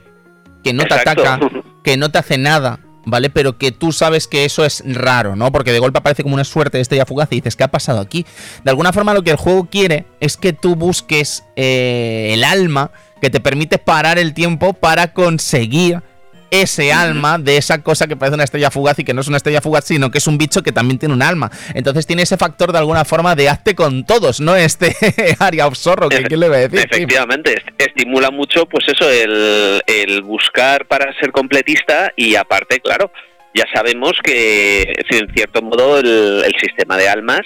que 0.65 0.73
no 0.73 0.85
te 0.85 0.95
ataca, 0.95 1.39
que 1.85 1.97
no 1.97 2.11
te 2.11 2.18
hace 2.18 2.39
nada, 2.39 2.80
¿vale? 3.05 3.30
Pero 3.30 3.59
que 3.59 3.70
tú 3.70 3.93
sabes 3.93 4.26
que 4.26 4.45
eso 4.45 4.64
es 4.64 4.82
raro, 4.85 5.37
¿no? 5.37 5.53
Porque 5.53 5.70
de 5.70 5.78
golpe 5.78 5.99
aparece 5.99 6.24
como 6.24 6.35
una 6.35 6.45
suerte 6.45 6.78
de 6.78 6.82
estrella 6.82 7.07
fugaz 7.07 7.28
y 7.30 7.37
dices, 7.37 7.55
¿qué 7.55 7.62
ha 7.62 7.70
pasado 7.70 8.01
aquí? 8.01 8.26
De 8.64 8.70
alguna 8.70 8.93
forma 8.93 9.14
lo 9.14 9.22
que 9.22 9.30
el 9.30 9.37
juego 9.37 9.68
quiere 9.70 10.07
es 10.18 10.37
que 10.37 10.53
tú 10.53 10.74
busques 10.74 11.45
eh, 11.55 12.30
el 12.32 12.43
alma 12.43 12.91
que 13.20 13.30
te 13.30 13.39
permite 13.39 13.78
parar 13.78 14.18
el 14.18 14.35
tiempo 14.35 14.72
para 14.72 15.12
conseguir 15.12 16.03
ese 16.51 16.93
alma 16.93 17.39
de 17.39 17.57
esa 17.57 17.83
cosa 17.83 18.07
que 18.07 18.17
parece 18.17 18.35
una 18.35 18.45
estrella 18.45 18.71
fugaz 18.71 18.99
y 18.99 19.05
que 19.05 19.15
no 19.15 19.21
es 19.21 19.29
una 19.29 19.37
estrella 19.37 19.61
fugaz, 19.61 19.85
sino 19.85 20.11
que 20.11 20.19
es 20.19 20.27
un 20.27 20.39
bicho 20.39 20.63
que 20.63 20.73
también 20.73 20.99
tiene 20.99 21.15
un 21.15 21.23
alma. 21.23 21.51
Entonces 21.75 22.07
tiene 22.07 22.23
ese 22.23 22.37
factor 22.37 22.73
de 22.73 22.79
alguna 22.79 23.05
forma 23.05 23.35
de 23.35 23.49
hazte 23.49 23.75
con 23.75 24.05
todos, 24.05 24.41
no 24.41 24.57
este 24.57 24.95
área 25.39 25.67
of 25.67 25.79
que 26.11 26.23
quién 26.25 26.41
le 26.41 26.49
va 26.49 26.57
a 26.57 26.61
decir. 26.61 26.81
Efectivamente, 26.81 27.63
estimula 27.79 28.31
mucho 28.31 28.67
pues 28.67 28.85
eso, 28.89 29.09
el, 29.11 30.23
buscar 30.23 30.87
para 30.87 31.13
ser 31.21 31.33
completista 31.33 32.13
y 32.17 32.37
aparte, 32.37 32.81
claro, 32.81 33.11
ya 33.55 33.65
sabemos 33.73 34.13
que 34.23 34.95
en 35.11 35.33
cierto 35.35 35.63
modo 35.63 35.99
el 35.99 36.55
sistema 36.61 36.97
de 36.97 37.09
almas 37.09 37.43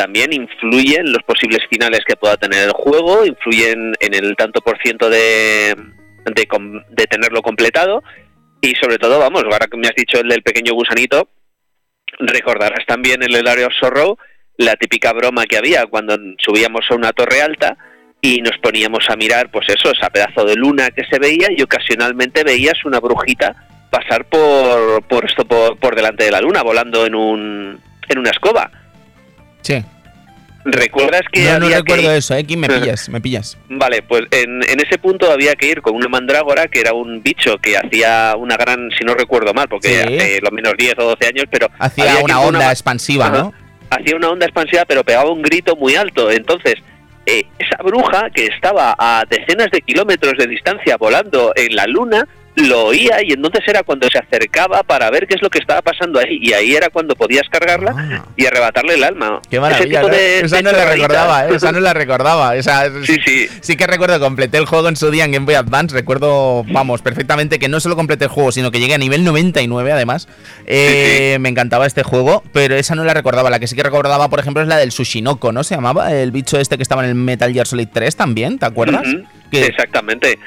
también 0.00 0.32
influye 0.32 0.96
en 0.96 1.12
los 1.12 1.22
posibles 1.24 1.60
finales 1.68 2.00
que 2.06 2.16
pueda 2.16 2.38
tener 2.38 2.68
el 2.68 2.72
juego, 2.72 3.26
influyen 3.26 3.92
en 4.00 4.14
el 4.14 4.34
tanto 4.34 4.62
por 4.62 4.78
ciento 4.82 5.10
de, 5.10 5.76
de, 6.24 7.06
tenerlo 7.06 7.42
completado 7.42 8.02
y 8.60 8.74
sobre 8.74 8.98
todo, 8.98 9.18
vamos, 9.18 9.44
ahora 9.44 9.66
que 9.66 9.76
me 9.76 9.88
has 9.88 9.94
dicho 9.94 10.20
el 10.20 10.28
del 10.28 10.42
pequeño 10.42 10.74
gusanito, 10.74 11.28
recordarás 12.18 12.84
también 12.86 13.22
en 13.22 13.34
el 13.34 13.46
Area 13.46 13.68
of 13.68 14.18
la 14.56 14.76
típica 14.76 15.12
broma 15.12 15.46
que 15.46 15.56
había 15.56 15.86
cuando 15.86 16.16
subíamos 16.38 16.84
a 16.90 16.94
una 16.94 17.12
torre 17.12 17.40
alta 17.40 17.76
y 18.20 18.42
nos 18.42 18.58
poníamos 18.58 19.08
a 19.08 19.16
mirar, 19.16 19.50
pues 19.50 19.66
eso, 19.68 19.90
esa 19.90 20.10
pedazo 20.10 20.44
de 20.44 20.56
luna 20.56 20.90
que 20.90 21.04
se 21.10 21.18
veía 21.18 21.48
y 21.56 21.62
ocasionalmente 21.62 22.44
veías 22.44 22.84
una 22.84 23.00
brujita 23.00 23.56
pasar 23.90 24.26
por, 24.26 25.02
por 25.04 25.24
esto 25.24 25.44
por, 25.46 25.78
por 25.78 25.96
delante 25.96 26.24
de 26.24 26.30
la 26.30 26.40
luna 26.40 26.62
volando 26.62 27.06
en 27.06 27.14
un 27.14 27.80
en 28.08 28.18
una 28.18 28.30
escoba 28.30 28.70
Sí. 29.62 29.84
¿Recuerdas 30.64 31.22
que 31.32 31.44
no, 31.44 31.58
no 31.60 31.68
recuerdo 31.68 32.12
eso, 32.12 32.34
¿eh? 32.34 32.44
Me 32.56 32.68
pillas, 32.68 33.08
me 33.08 33.20
pillas. 33.20 33.56
Vale, 33.68 34.02
pues 34.02 34.24
en, 34.30 34.62
ese 34.62 34.98
punto 34.98 35.30
había 35.30 35.54
que 35.54 35.68
ir 35.68 35.80
con 35.80 35.94
una 35.94 36.08
mandrágora 36.08 36.68
que 36.68 36.80
era 36.80 36.92
un 36.92 37.22
bicho 37.22 37.56
que 37.58 37.78
hacía 37.78 38.34
una 38.36 38.56
gran, 38.56 38.90
si 38.98 39.04
no 39.04 39.14
recuerdo 39.14 39.54
mal, 39.54 39.68
porque 39.68 40.00
hace 40.00 40.40
lo 40.42 40.50
menos 40.50 40.74
10 40.76 40.94
o 40.98 41.04
12 41.10 41.26
años, 41.26 41.44
pero... 41.50 41.68
Hacía 41.78 42.18
una 42.22 42.40
onda 42.40 42.70
expansiva, 42.70 43.30
¿no? 43.30 43.54
Hacía 43.88 44.16
una 44.16 44.28
onda 44.28 44.46
expansiva, 44.46 44.84
pero 44.84 45.02
pegaba 45.02 45.30
un 45.30 45.42
grito 45.42 45.76
muy 45.76 45.96
alto. 45.96 46.30
Entonces, 46.30 46.74
eh, 47.26 47.44
esa 47.58 47.82
bruja 47.82 48.28
que 48.30 48.46
estaba 48.46 48.94
a 48.98 49.24
decenas 49.28 49.70
de 49.70 49.80
kilómetros 49.80 50.34
de 50.36 50.46
distancia 50.46 50.96
volando 50.96 51.52
en 51.56 51.74
la 51.74 51.86
luna, 51.86 52.28
lo 52.56 52.86
oía 52.86 53.22
y 53.22 53.32
entonces 53.32 53.62
era 53.66 53.82
cuando 53.82 54.08
se 54.10 54.18
acercaba 54.18 54.82
para 54.82 55.10
ver 55.10 55.26
qué 55.26 55.34
es 55.34 55.42
lo 55.42 55.50
que 55.50 55.58
estaba 55.58 55.82
pasando 55.82 56.18
ahí 56.18 56.38
y 56.42 56.52
ahí 56.52 56.74
era 56.74 56.90
cuando 56.90 57.14
podías 57.14 57.48
cargarla 57.48 57.94
ah. 57.96 58.24
y 58.36 58.46
arrebatarle 58.46 58.94
el 58.94 59.04
alma. 59.04 59.40
Qué 59.48 59.60
maravilla, 59.60 60.02
esa 60.42 60.62
no 60.62 60.72
la 60.72 60.84
recordaba, 60.84 61.46
¿eh? 61.46 61.54
esa 61.54 61.72
no 61.72 61.80
la 61.80 61.94
recordaba. 61.94 62.54
sí, 63.04 63.16
sí. 63.24 63.48
sí 63.60 63.76
que 63.76 63.86
recuerdo, 63.86 64.18
completé 64.20 64.58
el 64.58 64.66
juego 64.66 64.88
en 64.88 64.96
su 64.96 65.10
día 65.10 65.24
en 65.24 65.32
Game 65.32 65.46
Boy 65.46 65.54
Advance, 65.54 65.94
recuerdo, 65.94 66.64
vamos, 66.64 67.02
perfectamente 67.02 67.58
que 67.58 67.68
no 67.68 67.80
solo 67.80 67.96
completé 67.96 68.24
el 68.24 68.30
juego, 68.30 68.52
sino 68.52 68.70
que 68.70 68.80
llegué 68.80 68.94
a 68.94 68.98
nivel 68.98 69.24
99 69.24 69.92
además. 69.92 70.28
Eh, 70.66 71.38
me 71.40 71.48
encantaba 71.48 71.86
este 71.86 72.02
juego, 72.02 72.42
pero 72.52 72.74
esa 72.74 72.94
no 72.94 73.04
la 73.04 73.14
recordaba. 73.14 73.50
La 73.50 73.58
que 73.58 73.66
sí 73.66 73.76
que 73.76 73.82
recordaba, 73.82 74.28
por 74.28 74.40
ejemplo, 74.40 74.62
es 74.62 74.68
la 74.68 74.76
del 74.76 74.92
Sushinoko, 74.92 75.52
¿no? 75.52 75.64
Se 75.64 75.74
llamaba 75.74 76.12
el 76.12 76.30
bicho 76.32 76.58
este 76.58 76.76
que 76.76 76.82
estaba 76.82 77.04
en 77.04 77.10
el 77.10 77.14
Metal 77.14 77.52
Gear 77.52 77.66
Solid 77.66 77.88
3 77.92 78.16
también, 78.16 78.58
¿te 78.58 78.66
acuerdas? 78.66 79.06
Exactamente 79.52 80.38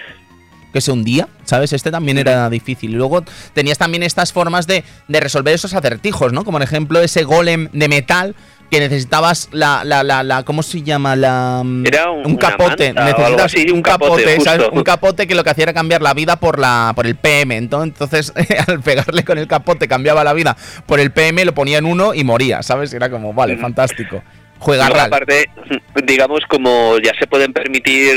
que 0.74 0.82
se 0.82 0.92
hundía, 0.92 1.30
¿sabes? 1.46 1.72
Este 1.72 1.92
también 1.92 2.18
era 2.18 2.50
difícil. 2.50 2.92
Y 2.92 2.96
luego 2.96 3.24
tenías 3.54 3.78
también 3.78 4.04
estas 4.04 4.34
formas 4.34 4.68
de, 4.68 4.84
resolver 5.08 5.54
esos 5.54 5.74
acertijos, 5.74 6.34
¿no? 6.34 6.44
Como 6.44 6.58
por 6.58 6.64
ejemplo 6.64 7.00
ese 7.00 7.24
golem 7.24 7.70
de 7.72 7.88
metal 7.88 8.36
que 8.72 8.80
necesitabas 8.80 9.50
la, 9.52 9.84
la, 9.84 10.04
la, 10.04 10.24
la 10.24 10.42
¿cómo 10.44 10.64
se 10.64 10.82
llama? 10.82 11.16
La, 11.16 11.62
mm, 11.64 11.86
era 11.86 12.10
un, 12.10 12.36
capote. 12.38 12.92
Necesitas 12.92 13.54
un, 13.72 13.82
capote, 13.84 14.42
¿sabes? 14.42 14.68
Un 14.72 14.84
capote 14.84 15.28
que 15.28 15.36
lo 15.36 15.44
que 15.44 15.52
hacía 15.52 15.66
era 15.66 15.74
cambiar 15.74 16.02
la 16.02 16.16
vida 16.16 16.38
por 16.38 16.58
la 16.58 16.92
por 16.96 17.06
el 17.06 17.16
PM. 17.16 17.56
Entonces, 17.84 18.34
al 18.68 18.82
pegarle 18.82 19.24
con 19.24 19.38
el 19.38 19.48
capote 19.48 19.88
cambiaba 19.88 20.24
la 20.24 20.34
vida 20.34 20.58
por 20.88 21.00
el 21.00 21.12
PM, 21.12 21.46
lo 21.46 21.54
ponía 21.54 21.78
en 21.78 21.86
uno 21.86 22.16
y 22.16 22.24
moría, 22.24 22.64
¿sabes? 22.64 22.92
Era 22.94 23.12
como, 23.12 23.34
vale, 23.34 23.58
fantástico 23.58 24.24
juega 24.60 24.88
aparte, 24.88 25.50
digamos, 26.04 26.42
como 26.48 26.98
ya 27.00 27.14
se 27.20 27.28
pueden 27.28 27.54
permitir 27.54 28.16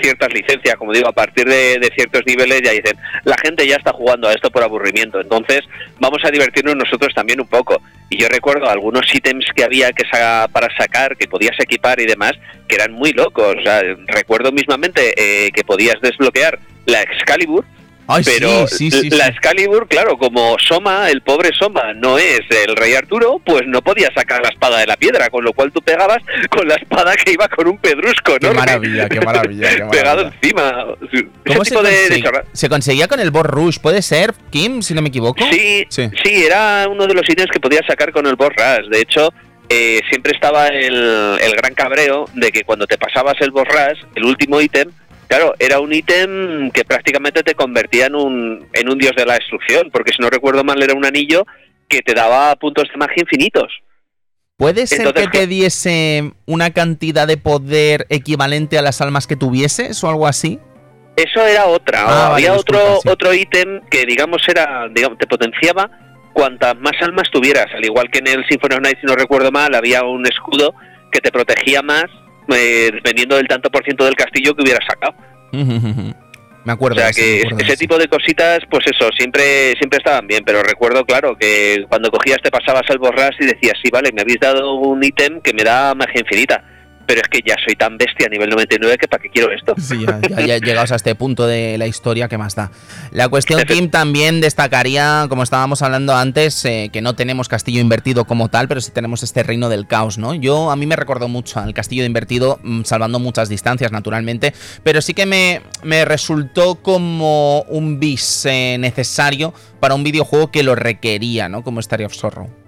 ciertas 0.00 0.32
licencias, 0.32 0.76
como 0.76 0.92
digo, 0.92 1.08
a 1.08 1.12
partir 1.12 1.46
de, 1.46 1.90
ciertos 1.94 2.22
niveles 2.26 2.62
ya 2.62 2.72
dicen, 2.72 2.96
la 3.24 3.36
gente 3.38 3.66
ya 3.66 3.76
está 3.76 3.92
jugando 3.92 4.28
a 4.28 4.32
esto 4.32 4.50
por 4.50 4.62
aburrimiento, 4.62 5.20
entonces 5.20 5.62
vamos 5.98 6.24
a 6.24 6.30
divertirnos 6.30 6.76
nosotros 6.76 7.12
también 7.14 7.40
un 7.40 7.48
poco. 7.48 7.80
Y 8.10 8.16
yo 8.16 8.28
recuerdo 8.28 8.70
algunos 8.70 9.14
ítems 9.14 9.46
que 9.54 9.64
había 9.64 9.92
que 9.92 10.04
para 10.10 10.74
sacar, 10.76 11.16
que 11.16 11.28
podías 11.28 11.58
equipar 11.60 12.00
y 12.00 12.06
demás, 12.06 12.32
que 12.66 12.76
eran 12.76 12.92
muy 12.92 13.12
locos. 13.12 13.56
recuerdo 14.06 14.50
mismamente 14.50 15.12
eh, 15.16 15.50
que 15.52 15.64
podías 15.64 16.00
desbloquear 16.00 16.58
la 16.86 17.02
Excalibur, 17.02 17.66
pero 18.24 18.66
la 19.10 19.26
Excalibur, 19.26 19.86
claro, 19.86 20.16
como 20.16 20.56
Soma, 20.58 21.10
el 21.10 21.20
pobre 21.20 21.50
Soma, 21.58 21.92
no 21.94 22.16
es 22.16 22.40
el 22.50 22.74
rey 22.74 22.94
Arturo, 22.94 23.40
pues 23.44 23.62
no 23.66 23.82
podía 23.82 24.08
sacar 24.14 24.40
la 24.42 24.48
espada 24.48 24.78
de 24.78 24.86
la 24.86 24.96
piedra, 24.96 25.28
con 25.28 25.44
lo 25.44 25.52
cual 25.52 25.70
tú 25.72 25.82
pegabas 25.82 26.18
con 26.48 26.66
la 26.66 26.76
espada 26.76 27.14
que 27.16 27.32
iba 27.32 27.48
con 27.48 27.68
un 27.68 27.76
pedrusco, 27.78 28.32
¿no? 28.40 28.48
Qué 28.48 28.54
maravilla, 28.54 29.08
qué 29.08 29.20
maravilla. 29.24 29.90
Pegado 29.90 30.22
encima. 30.22 30.86
¿Cómo 31.46 31.64
se, 31.64 31.74
conseguía? 31.74 32.44
se 32.52 32.68
conseguía 32.68 33.08
con 33.08 33.20
el 33.20 33.30
Boss 33.30 33.46
Rush? 33.46 33.78
¿Puede 33.78 34.00
ser, 34.00 34.32
Kim, 34.50 34.80
si 34.80 34.94
no 34.94 35.02
me 35.02 35.08
equivoco? 35.08 35.44
Sí, 35.50 35.86
sí, 35.90 36.10
era 36.24 36.88
uno 36.88 37.06
de 37.06 37.14
los 37.14 37.28
ítems 37.28 37.50
que 37.50 37.60
podías 37.60 37.84
sacar 37.86 38.12
con 38.12 38.26
el 38.26 38.36
Boss 38.36 38.50
Rush. 38.56 38.88
De 38.88 39.00
hecho, 39.00 39.32
eh, 39.68 40.00
siempre 40.08 40.32
estaba 40.32 40.68
el, 40.68 41.38
el 41.40 41.52
gran 41.56 41.74
cabreo 41.74 42.24
de 42.32 42.50
que 42.50 42.64
cuando 42.64 42.86
te 42.86 42.96
pasabas 42.96 43.34
el 43.40 43.50
Boss 43.50 43.68
Rush, 43.68 44.02
el 44.14 44.24
último 44.24 44.60
ítem, 44.62 44.90
Claro, 45.28 45.54
era 45.58 45.78
un 45.78 45.92
ítem 45.92 46.70
que 46.70 46.84
prácticamente 46.84 47.42
te 47.42 47.54
convertía 47.54 48.06
en 48.06 48.14
un, 48.14 48.66
en 48.72 48.88
un 48.88 48.98
dios 48.98 49.12
de 49.14 49.26
la 49.26 49.34
destrucción, 49.34 49.90
porque 49.92 50.12
si 50.12 50.22
no 50.22 50.30
recuerdo 50.30 50.64
mal 50.64 50.82
era 50.82 50.94
un 50.94 51.04
anillo 51.04 51.46
que 51.86 52.00
te 52.00 52.14
daba 52.14 52.56
puntos 52.56 52.88
de 52.90 52.96
magia 52.96 53.22
infinitos. 53.22 53.70
¿Puede 54.56 54.86
ser 54.86 55.12
que 55.14 55.28
te 55.28 55.46
diese 55.46 56.32
una 56.46 56.70
cantidad 56.70 57.28
de 57.28 57.36
poder 57.36 58.06
equivalente 58.08 58.78
a 58.78 58.82
las 58.82 59.00
almas 59.00 59.26
que 59.26 59.36
tuvieses 59.36 60.02
o 60.02 60.08
algo 60.08 60.26
así? 60.26 60.58
Eso 61.14 61.46
era 61.46 61.66
otra. 61.66 62.04
Ah, 62.06 62.34
Había 62.34 62.54
otro 62.54 63.00
otro 63.04 63.34
ítem 63.34 63.82
que 63.90 64.04
digamos 64.06 64.42
era 64.48 64.88
digamos 64.90 65.18
te 65.18 65.26
potenciaba 65.26 65.90
cuantas 66.32 66.76
más 66.76 66.94
almas 67.02 67.28
tuvieras, 67.30 67.66
al 67.74 67.84
igual 67.84 68.10
que 68.10 68.20
en 68.20 68.28
el 68.28 68.46
Symphony 68.48 68.74
of 68.74 68.80
Night 68.80 68.98
si 69.00 69.06
no 69.06 69.14
recuerdo 69.14 69.52
mal 69.52 69.74
había 69.74 70.02
un 70.04 70.26
escudo 70.26 70.74
que 71.12 71.20
te 71.20 71.30
protegía 71.30 71.82
más 71.82 72.06
eh, 72.48 72.90
dependiendo 72.92 73.36
del 73.36 73.48
tanto 73.48 73.70
por 73.70 73.84
ciento 73.84 74.04
del 74.04 74.14
castillo 74.14 74.54
que 74.54 74.62
hubiera 74.62 74.80
sacado. 74.86 75.14
Me 76.64 76.72
acuerdo. 76.72 76.96
O 76.96 77.00
sea 77.00 77.12
que 77.12 77.42
ese 77.58 77.76
tipo 77.76 77.96
de 77.96 78.08
cositas, 78.08 78.58
pues 78.70 78.84
eso, 78.86 79.08
siempre 79.16 79.72
siempre 79.78 79.98
estaban 79.98 80.26
bien, 80.26 80.42
pero 80.44 80.62
recuerdo, 80.62 81.04
claro, 81.06 81.34
que 81.34 81.86
cuando 81.88 82.10
cogías 82.10 82.38
te 82.42 82.50
pasabas 82.50 82.82
al 82.90 82.98
borras 82.98 83.30
y 83.40 83.46
decías, 83.46 83.78
sí, 83.82 83.88
vale, 83.90 84.12
me 84.12 84.20
habéis 84.20 84.40
dado 84.40 84.74
un 84.74 85.02
ítem 85.02 85.40
que 85.40 85.54
me 85.54 85.64
da 85.64 85.94
magia 85.94 86.20
infinita 86.20 86.62
pero 87.08 87.22
es 87.22 87.28
que 87.28 87.40
ya 87.42 87.56
soy 87.64 87.74
tan 87.74 87.96
bestia 87.96 88.26
a 88.26 88.28
nivel 88.28 88.50
99 88.50 88.98
que 88.98 89.08
para 89.08 89.22
qué 89.22 89.30
quiero 89.30 89.50
esto. 89.50 89.74
Sí, 89.78 90.04
ya, 90.06 90.20
ya, 90.44 90.58
llegados 90.58 90.92
a 90.92 90.96
este 90.96 91.14
punto 91.14 91.46
de 91.46 91.78
la 91.78 91.86
historia, 91.86 92.28
¿qué 92.28 92.36
más 92.36 92.54
da? 92.54 92.70
La 93.12 93.30
cuestión, 93.30 93.62
Kim, 93.66 93.88
también 93.90 94.42
destacaría, 94.42 95.24
como 95.30 95.42
estábamos 95.42 95.80
hablando 95.80 96.14
antes, 96.14 96.62
eh, 96.66 96.90
que 96.92 97.00
no 97.00 97.14
tenemos 97.14 97.48
castillo 97.48 97.80
invertido 97.80 98.26
como 98.26 98.50
tal, 98.50 98.68
pero 98.68 98.82
sí 98.82 98.90
tenemos 98.92 99.22
este 99.22 99.42
reino 99.42 99.70
del 99.70 99.86
caos, 99.86 100.18
¿no? 100.18 100.34
Yo, 100.34 100.70
a 100.70 100.76
mí 100.76 100.84
me 100.84 100.96
recordó 100.96 101.28
mucho 101.28 101.60
al 101.60 101.72
castillo 101.72 102.04
invertido, 102.04 102.60
mm, 102.62 102.82
salvando 102.82 103.18
muchas 103.18 103.48
distancias, 103.48 103.90
naturalmente, 103.90 104.52
pero 104.82 105.00
sí 105.00 105.14
que 105.14 105.24
me, 105.24 105.62
me 105.82 106.04
resultó 106.04 106.74
como 106.74 107.62
un 107.62 107.98
bis 107.98 108.44
eh, 108.44 108.76
necesario 108.78 109.54
para 109.80 109.94
un 109.94 110.04
videojuego 110.04 110.50
que 110.50 110.62
lo 110.62 110.74
requería, 110.74 111.48
¿no? 111.48 111.64
Como 111.64 111.80
Starry 111.80 112.04
of 112.04 112.12
Sorrow. 112.12 112.67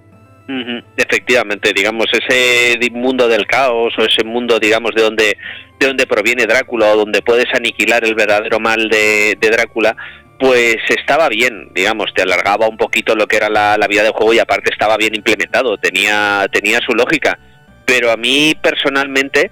Efectivamente, 0.97 1.73
digamos, 1.75 2.07
ese 2.13 2.79
mundo 2.91 3.29
del 3.29 3.47
caos 3.47 3.93
o 3.99 4.05
ese 4.05 4.25
mundo, 4.25 4.59
digamos, 4.59 4.95
de 4.95 5.03
donde, 5.03 5.37
de 5.79 5.87
donde 5.87 6.07
proviene 6.07 6.47
Drácula 6.47 6.93
o 6.93 6.97
donde 6.97 7.23
puedes 7.23 7.47
aniquilar 7.55 8.05
el 8.05 8.15
verdadero 8.15 8.59
mal 8.59 8.89
de, 8.89 9.37
Drácula, 9.41 9.97
pues 10.39 10.77
estaba 10.89 11.29
bien, 11.29 11.69
digamos, 11.75 12.13
te 12.15 12.23
alargaba 12.23 12.69
un 12.69 12.77
poquito 12.77 13.15
lo 13.15 13.27
que 13.27 13.37
era 13.37 13.49
la, 13.49 13.87
vida 13.89 14.03
del 14.03 14.13
juego 14.13 14.33
y 14.33 14.39
aparte 14.39 14.73
estaba 14.73 14.97
bien 14.97 15.15
implementado, 15.15 15.77
tenía, 15.79 16.47
tenía 16.53 16.81
su 16.81 16.93
lógica. 16.93 17.39
Pero 17.85 18.11
a 18.11 18.17
mí 18.17 18.55
personalmente, 18.61 19.51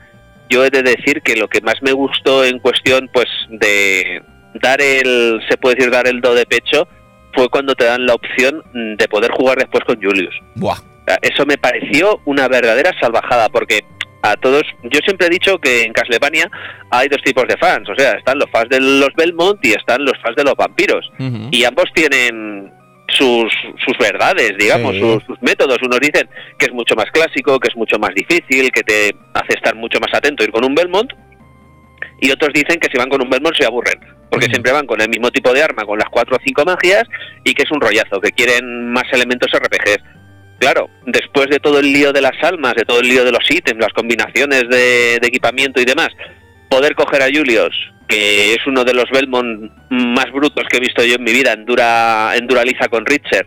yo 0.49 0.64
he 0.64 0.70
de 0.70 0.82
decir 0.82 1.22
que 1.22 1.36
lo 1.36 1.49
que 1.49 1.61
más 1.61 1.82
me 1.82 1.92
gustó 1.92 2.44
en 2.44 2.59
cuestión, 2.59 3.11
pues, 3.12 3.26
de 3.51 4.22
dar 4.55 4.80
el, 4.80 5.40
se 5.49 5.57
puede 5.59 5.76
decir, 5.76 5.90
dar 5.90 6.09
el 6.09 6.20
do 6.20 6.34
de 6.34 6.46
pecho, 6.46 6.88
fue 7.34 7.49
cuando 7.49 7.74
te 7.74 7.84
dan 7.84 8.07
la 8.07 8.14
opción 8.14 8.62
de 8.96 9.09
poder 9.09 9.30
jugar 9.32 9.59
después 9.59 9.84
con 9.84 10.03
Julius. 10.03 10.34
Buah. 10.55 10.88
Eso 11.22 11.46
me 11.46 11.59
pareció 11.59 12.20
una 12.24 12.48
verdadera 12.48 12.92
salvajada, 13.00 13.48
porque 13.48 13.80
a 14.22 14.36
todos, 14.36 14.62
yo 14.82 15.00
siempre 15.04 15.28
he 15.28 15.30
dicho 15.30 15.59
que 15.59 15.82
en 15.82 15.92
Castlevania 15.92 16.50
hay 16.90 17.09
dos 17.09 17.22
tipos 17.22 17.46
de 17.46 17.56
fans, 17.56 17.88
o 17.88 17.94
sea, 17.96 18.12
están 18.12 18.38
los 18.38 18.50
fans 18.50 18.68
de 18.68 18.80
los 18.80 19.11
Belmont 19.16 19.64
y 19.64 19.72
están 19.72 20.04
los 20.04 20.14
fans 20.22 20.36
de 20.36 20.44
los 20.44 20.54
vampiros, 20.54 21.11
y 21.18 21.64
ambos 21.64 21.86
tienen 21.94 22.72
sus, 23.09 23.52
sus 23.84 23.96
verdades, 23.98 24.52
digamos, 24.59 24.96
sus, 24.96 25.22
sus, 25.24 25.40
métodos. 25.40 25.78
Unos 25.82 25.98
dicen 26.00 26.28
que 26.59 26.66
es 26.66 26.72
mucho 26.72 26.94
más 26.94 27.06
clásico, 27.06 27.59
que 27.59 27.68
es 27.68 27.76
mucho 27.76 27.98
más 27.98 28.14
difícil, 28.14 28.70
que 28.70 28.82
te 28.82 29.14
hace 29.34 29.54
estar 29.54 29.74
mucho 29.74 29.98
más 29.98 30.12
atento 30.12 30.44
ir 30.44 30.50
con 30.50 30.64
un 30.64 30.74
Belmont, 30.74 31.11
y 32.20 32.30
otros 32.30 32.52
dicen 32.52 32.78
que 32.80 32.88
si 32.90 32.98
van 32.98 33.09
con 33.09 33.22
un 33.22 33.30
Belmont 33.30 33.56
se 33.56 33.64
aburren, 33.64 33.98
porque 34.30 34.46
siempre 34.46 34.72
van 34.72 34.86
con 34.86 35.00
el 35.00 35.09
mismo 35.09 35.30
tipo 35.30 35.52
de 35.52 35.62
arma, 35.62 35.84
con 35.84 35.98
las 35.98 36.09
cuatro 36.09 36.36
o 36.36 36.40
cinco 36.44 36.64
magias, 36.64 37.04
y 37.44 37.54
que 37.54 37.62
es 37.62 37.70
un 37.70 37.80
rollazo, 37.80 38.20
que 38.20 38.32
quieren 38.32 38.92
más 38.92 39.04
elementos 39.12 39.50
RPGs. 39.52 40.02
Claro, 40.59 40.90
después 41.06 41.48
de 41.48 41.61
todo 41.61 41.78
el 41.78 41.92
lío 41.92 42.12
de 42.12 42.20
las 42.20 42.42
almas, 42.42 42.74
de 42.74 42.84
todo 42.84 43.00
el 43.00 43.09
lío 43.09 43.24
de 43.24 43.32
los 43.32 43.48
ítems, 43.48 43.80
las 43.80 43.92
combinaciones 43.92 44.68
de, 44.68 45.16
equipamiento 45.16 45.80
y 45.80 45.84
demás, 45.84 46.09
poder 46.68 46.94
coger 46.94 47.22
a 47.22 47.26
Julius, 47.26 47.74
que 48.09 48.54
es 48.54 48.66
uno 48.66 48.84
de 48.84 48.94
los 48.94 49.04
Belmont 49.11 49.70
más 49.90 50.30
brutos 50.32 50.64
que 50.68 50.78
he 50.78 50.80
visto 50.80 51.04
yo 51.04 51.14
en 51.14 51.22
mi 51.22 51.32
vida, 51.32 51.52
en 51.52 51.64
dura, 51.64 52.32
en 52.34 52.46
Duraliza 52.46 52.88
con 52.88 53.06
Richard, 53.06 53.46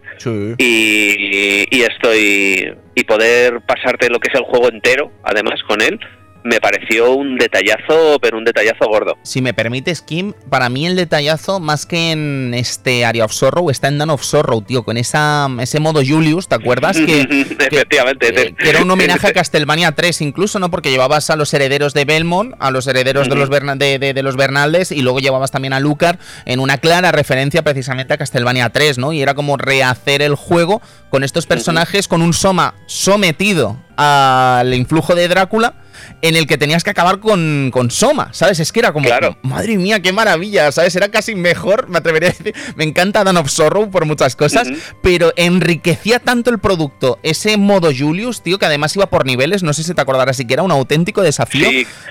y, 0.58 1.66
y 1.70 1.82
estoy 1.82 2.74
y 2.96 3.04
poder 3.04 3.62
pasarte 3.62 4.10
lo 4.10 4.20
que 4.20 4.30
es 4.30 4.36
el 4.36 4.46
juego 4.46 4.70
entero, 4.70 5.12
además 5.24 5.62
con 5.68 5.82
él, 5.82 6.00
me 6.44 6.60
pareció 6.60 7.12
un 7.12 7.38
detallazo, 7.38 8.20
pero 8.22 8.38
un 8.38 8.46
detallazo 8.46 8.88
gordo. 8.88 9.18
Si 9.24 9.42
me 9.42 9.54
permites, 9.54 10.02
Kim, 10.02 10.34
para 10.50 10.70
mí 10.70 10.86
el 10.86 10.96
detallazo, 10.96 11.60
más 11.60 11.86
que 11.86 12.12
en 12.12 12.54
este 12.54 13.06
Area 13.06 13.26
of 13.26 13.32
Sorrow, 13.32 13.70
está 13.70 13.88
en 13.88 13.98
Dawn 13.98 14.10
of 14.10 14.24
Sorrow, 14.24 14.62
tío, 14.62 14.84
con 14.84 14.98
esa, 14.98 15.48
ese 15.60 15.80
modo 15.80 16.02
Julius, 16.06 16.48
¿te 16.48 16.56
acuerdas? 16.56 16.98
Que, 16.98 17.22
Efectivamente. 17.60 18.32
Que, 18.34 18.70
era 18.70 18.82
un 18.82 18.92
homenaje 18.92 19.28
a 19.28 19.34
Castlevania 19.34 19.92
3 19.92 20.22
incluso, 20.22 20.60
¿no? 20.60 20.72
Porque 20.72 20.92
llevabas 20.92 21.30
a 21.30 21.36
los 21.36 21.54
herederos 21.54 21.94
de 21.94 22.06
Belmont, 22.06 22.56
a 22.60 22.72
los 22.72 22.88
herederos 22.88 23.30
de, 23.30 23.36
los 23.36 23.50
de, 23.50 24.24
los 24.24 24.36
Bernaldes, 24.36 24.92
y 24.92 25.02
luego 25.02 25.20
llevabas 25.20 25.52
también 25.52 25.74
a 25.74 25.80
Lucar 25.80 26.20
en 26.46 26.60
una 26.60 26.78
clara 26.78 27.12
referencia 27.12 27.64
precisamente 27.64 28.14
a 28.14 28.18
Castlevania 28.18 28.70
3, 28.70 28.98
¿no? 28.98 29.14
Y 29.14 29.22
era 29.22 29.34
como 29.34 29.58
rehacer 29.58 30.22
el 30.22 30.36
juego 30.36 30.82
con 31.10 31.24
estos 31.24 31.46
personajes, 31.46 32.08
con 32.08 32.22
un 32.22 32.34
Soma 32.34 32.74
sometido 32.86 33.78
al 33.98 34.74
influjo 34.74 35.16
de 35.16 35.28
Drácula 35.28 35.81
en 36.22 36.36
el 36.36 36.48
que 36.48 36.58
tenías 36.58 36.84
que 36.84 36.90
acabar 36.90 37.20
con, 37.20 37.72
Soma, 37.90 38.34
¿sabes? 38.34 38.60
Es 38.60 38.72
que 38.72 38.80
era 38.80 38.94
como, 38.94 39.10
madre 39.42 39.78
mía, 39.78 40.02
qué 40.02 40.14
maravilla, 40.14 40.72
¿sabes? 40.72 40.96
Era 40.96 41.10
casi 41.10 41.36
mejor, 41.36 41.90
me 41.90 41.98
atrevería 41.98 42.30
a 42.30 42.32
decir. 42.32 42.54
Me 42.76 42.84
encanta 42.84 43.24
Dan 43.24 43.38
of 43.38 43.50
Sorrow 43.50 43.90
por 43.90 44.06
muchas 44.06 44.36
cosas, 44.36 44.70
pero 45.02 45.34
enriquecía 45.36 46.20
tanto 46.20 46.50
el 46.50 46.60
producto 46.60 47.20
ese 47.24 47.58
modo 47.58 47.92
Julius, 47.96 48.42
tío, 48.44 48.60
que 48.60 48.66
además 48.66 48.96
iba 48.96 49.08
por 49.08 49.26
niveles, 49.26 49.64
no 49.64 49.74
sé 49.74 49.84
si 49.84 49.94
te 49.94 50.02
acordarás, 50.02 50.36
así 50.38 50.46
que 50.46 50.54
era 50.54 50.64
un 50.64 50.72
auténtico 50.72 51.22
desafío 51.22 51.68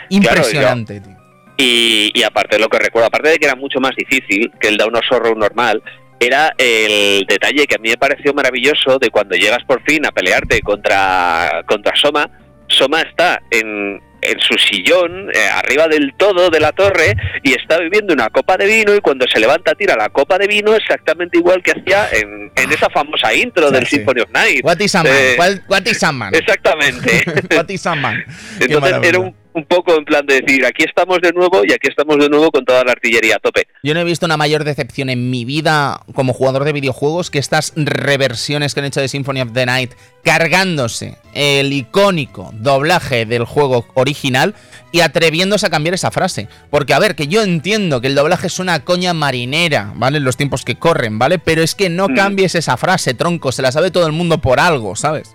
impresionante, 0.09 1.01
tío. 1.01 1.17
Y, 1.57 2.11
y, 2.15 2.23
aparte 2.23 2.57
de 2.57 2.63
lo 2.63 2.71
que 2.71 2.79
recuerdo, 2.79 3.09
aparte 3.09 3.29
de 3.29 3.39
que 3.39 3.45
era 3.45 3.55
mucho 3.55 3.81
más 3.81 3.95
difícil 3.95 4.51
que 4.59 4.69
el 4.69 4.79
Down 4.79 4.97
of 4.97 5.05
Sorrow 5.07 5.35
normal, 5.35 5.83
era 6.21 6.55
el 6.59 7.25
detalle 7.27 7.67
que 7.67 7.77
a 7.77 7.79
mí 7.79 7.89
me 7.89 7.97
pareció 7.97 8.35
maravilloso 8.35 8.99
de 8.99 9.09
cuando 9.09 9.37
llegas 9.37 9.65
por 9.67 9.83
fin 9.83 10.05
a 10.05 10.13
pelearte 10.13 10.61
contra, 10.61 11.65
contra 11.67 11.97
Soma, 11.97 12.31
Soma 12.71 13.03
está 13.03 13.43
en, 13.51 14.01
en 14.23 14.41
su 14.41 14.55
sillón, 14.55 15.31
eh, 15.35 15.49
arriba 15.53 15.89
del 15.89 16.15
todo 16.17 16.51
de 16.51 16.61
la 16.61 16.73
torre, 16.73 17.17
y 17.43 17.53
está 17.53 17.79
bebiendo 17.79 18.13
una 18.13 18.29
copa 18.31 18.57
de 18.57 18.67
vino, 18.67 18.95
y 18.95 19.01
cuando 19.01 19.27
se 19.29 19.41
levanta 19.41 19.75
tira 19.75 19.97
la 19.97 20.09
copa 20.09 20.39
de 20.39 20.47
vino 20.47 20.75
exactamente 20.75 21.39
igual 21.39 21.63
que 21.63 21.73
hacía 21.73 22.09
en, 22.13 22.51
en 22.55 22.73
esa 22.73 22.89
famosa 22.91 23.33
intro 23.35 23.71
del 23.71 23.87
Symphony 23.87 24.21
of 24.21 24.31
Night. 24.31 24.65
What 24.65 24.81
is 24.81 24.95
a 24.95 25.03
man? 25.03 25.13
Eh, 25.13 25.37
what, 25.69 25.87
is 25.87 26.03
a 26.03 26.13
man? 26.13 26.35
Exactamente. 26.35 27.25
What 27.57 27.71
is 27.71 27.87
a 27.87 27.95
man? 27.95 28.25
Entonces 28.61 28.97
era 29.03 29.19
un 29.19 29.35
un 29.53 29.65
poco 29.65 29.95
en 29.97 30.05
plan 30.05 30.25
de 30.27 30.41
decir, 30.41 30.65
aquí 30.65 30.85
estamos 30.85 31.21
de 31.21 31.33
nuevo 31.33 31.63
y 31.65 31.73
aquí 31.73 31.89
estamos 31.89 32.19
de 32.19 32.29
nuevo 32.29 32.51
con 32.51 32.65
toda 32.65 32.85
la 32.85 32.93
artillería 32.93 33.37
a 33.37 33.39
tope. 33.39 33.67
Yo 33.83 33.95
no 33.95 34.01
he 34.01 34.05
visto 34.05 34.27
una 34.27 34.37
mayor 34.37 34.65
decepción 34.65 35.11
en 35.11 35.31
mi 35.31 35.45
vida 35.45 36.03
como 36.15 36.33
jugador 36.33 36.65
de 36.65 36.73
videojuegos 36.73 37.31
que 37.31 37.39
estas 37.39 37.73
reversiones 37.77 38.75
que 38.75 38.81
han 38.81 38.87
hecho 38.87 39.01
de 39.01 39.09
Symphony 39.09 39.41
of 39.41 39.53
the 39.53 39.67
Night 39.67 39.93
cargándose 40.23 41.17
el 41.35 41.73
icónico 41.73 42.51
doblaje 42.55 43.27
del 43.27 43.45
juego 43.45 43.87
original 43.95 44.55
y 44.93 45.01
atreviéndose 45.01 45.67
a 45.67 45.71
cambiar 45.71 45.95
esa 45.95 46.11
frase. 46.11 46.49
Porque 46.71 46.95
a 46.95 46.99
ver, 46.99 47.15
que 47.15 47.29
yo 47.29 47.43
entiendo 47.43 48.01
que 48.01 48.09
el 48.09 48.15
doblaje 48.15 48.49
es 48.49 48.59
una 48.59 48.85
coña 48.85 49.15
marinera, 49.15 49.93
¿vale? 49.95 50.19
En 50.19 50.25
los 50.25 50.37
tiempos 50.37 50.65
que 50.65 50.77
corren, 50.77 51.19
¿vale? 51.19 51.39
Pero 51.39 51.63
es 51.63 51.75
que 51.75 51.89
no 51.89 52.09
mm. 52.09 52.15
cambies 52.15 52.55
esa 52.55 52.77
frase, 52.77 53.15
tronco, 53.15 53.53
se 53.53 53.63
la 53.63 53.73
sabe 53.73 53.91
todo 53.91 54.07
el 54.07 54.13
mundo 54.13 54.39
por 54.39 54.61
algo, 54.61 54.97
¿sabes? 54.97 55.35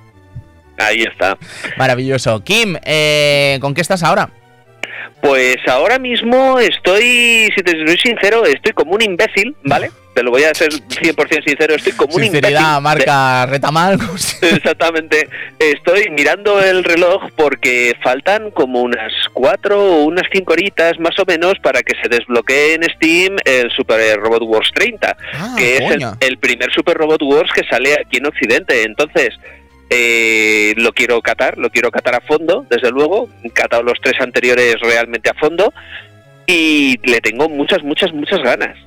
Ahí 0.78 1.04
está. 1.04 1.38
Maravilloso. 1.78 2.44
Kim, 2.44 2.78
eh, 2.84 3.58
¿con 3.62 3.74
qué 3.74 3.82
estás 3.82 4.04
ahora? 4.04 4.30
Pues 5.22 5.58
ahora 5.68 5.98
mismo 5.98 6.60
estoy, 6.60 7.50
si 7.56 7.64
te 7.64 7.72
soy 7.72 7.98
sincero, 7.98 8.46
estoy 8.46 8.74
como 8.74 8.94
un 8.94 9.02
imbécil, 9.02 9.56
¿vale? 9.64 9.90
Te 10.14 10.22
lo 10.24 10.30
voy 10.32 10.44
a 10.44 10.54
ser 10.54 10.72
100% 10.72 11.44
sincero, 11.44 11.76
estoy 11.76 11.94
como 11.94 12.16
un 12.16 12.22
Sinceridad 12.22 12.80
marca 12.80 13.46
retamal. 13.48 13.98
Exactamente. 14.42 15.28
Estoy 15.60 16.10
mirando 16.12 16.62
el 16.62 16.84
reloj 16.84 17.24
porque 17.36 17.94
faltan 18.04 18.52
como 18.52 18.82
unas 18.82 19.12
cuatro 19.34 19.82
o 19.82 20.04
unas 20.04 20.26
cinco 20.32 20.54
horitas 20.54 21.00
más 21.00 21.18
o 21.20 21.26
menos 21.26 21.56
para 21.62 21.82
que 21.82 21.96
se 22.02 22.08
desbloquee 22.08 22.76
en 22.76 22.84
Steam 22.96 23.36
el 23.46 23.72
Super 23.72 24.18
Robot 24.18 24.44
Wars 24.44 24.70
30, 24.76 25.18
ah, 25.34 25.56
que 25.58 25.78
es 25.78 25.92
el, 25.92 26.06
el 26.20 26.38
primer 26.38 26.72
Super 26.72 26.96
Robot 26.98 27.24
Wars 27.24 27.52
que 27.54 27.64
sale 27.68 27.94
aquí 27.94 28.18
en 28.18 28.28
Occidente. 28.28 28.84
Entonces, 28.84 29.34
eh, 29.90 30.74
lo 30.78 30.94
quiero 30.94 31.22
catar, 31.22 31.58
lo 31.58 31.70
quiero 31.70 31.92
catar 31.92 32.16
a 32.16 32.22
fondo, 32.22 32.66
desde 32.70 32.92
luego. 32.92 33.30
He 33.44 33.50
catado 33.50 33.84
los 33.84 34.00
tres 34.02 34.20
anteriores 34.20 34.76
realmente 34.82 35.30
a 35.30 35.34
fondo 35.34 35.74
y 36.48 37.00
le 37.04 37.22
tengo 37.22 37.50
muchas, 37.50 37.84
muchas, 37.84 38.14
muchas 38.14 38.40
ganas. 38.42 38.78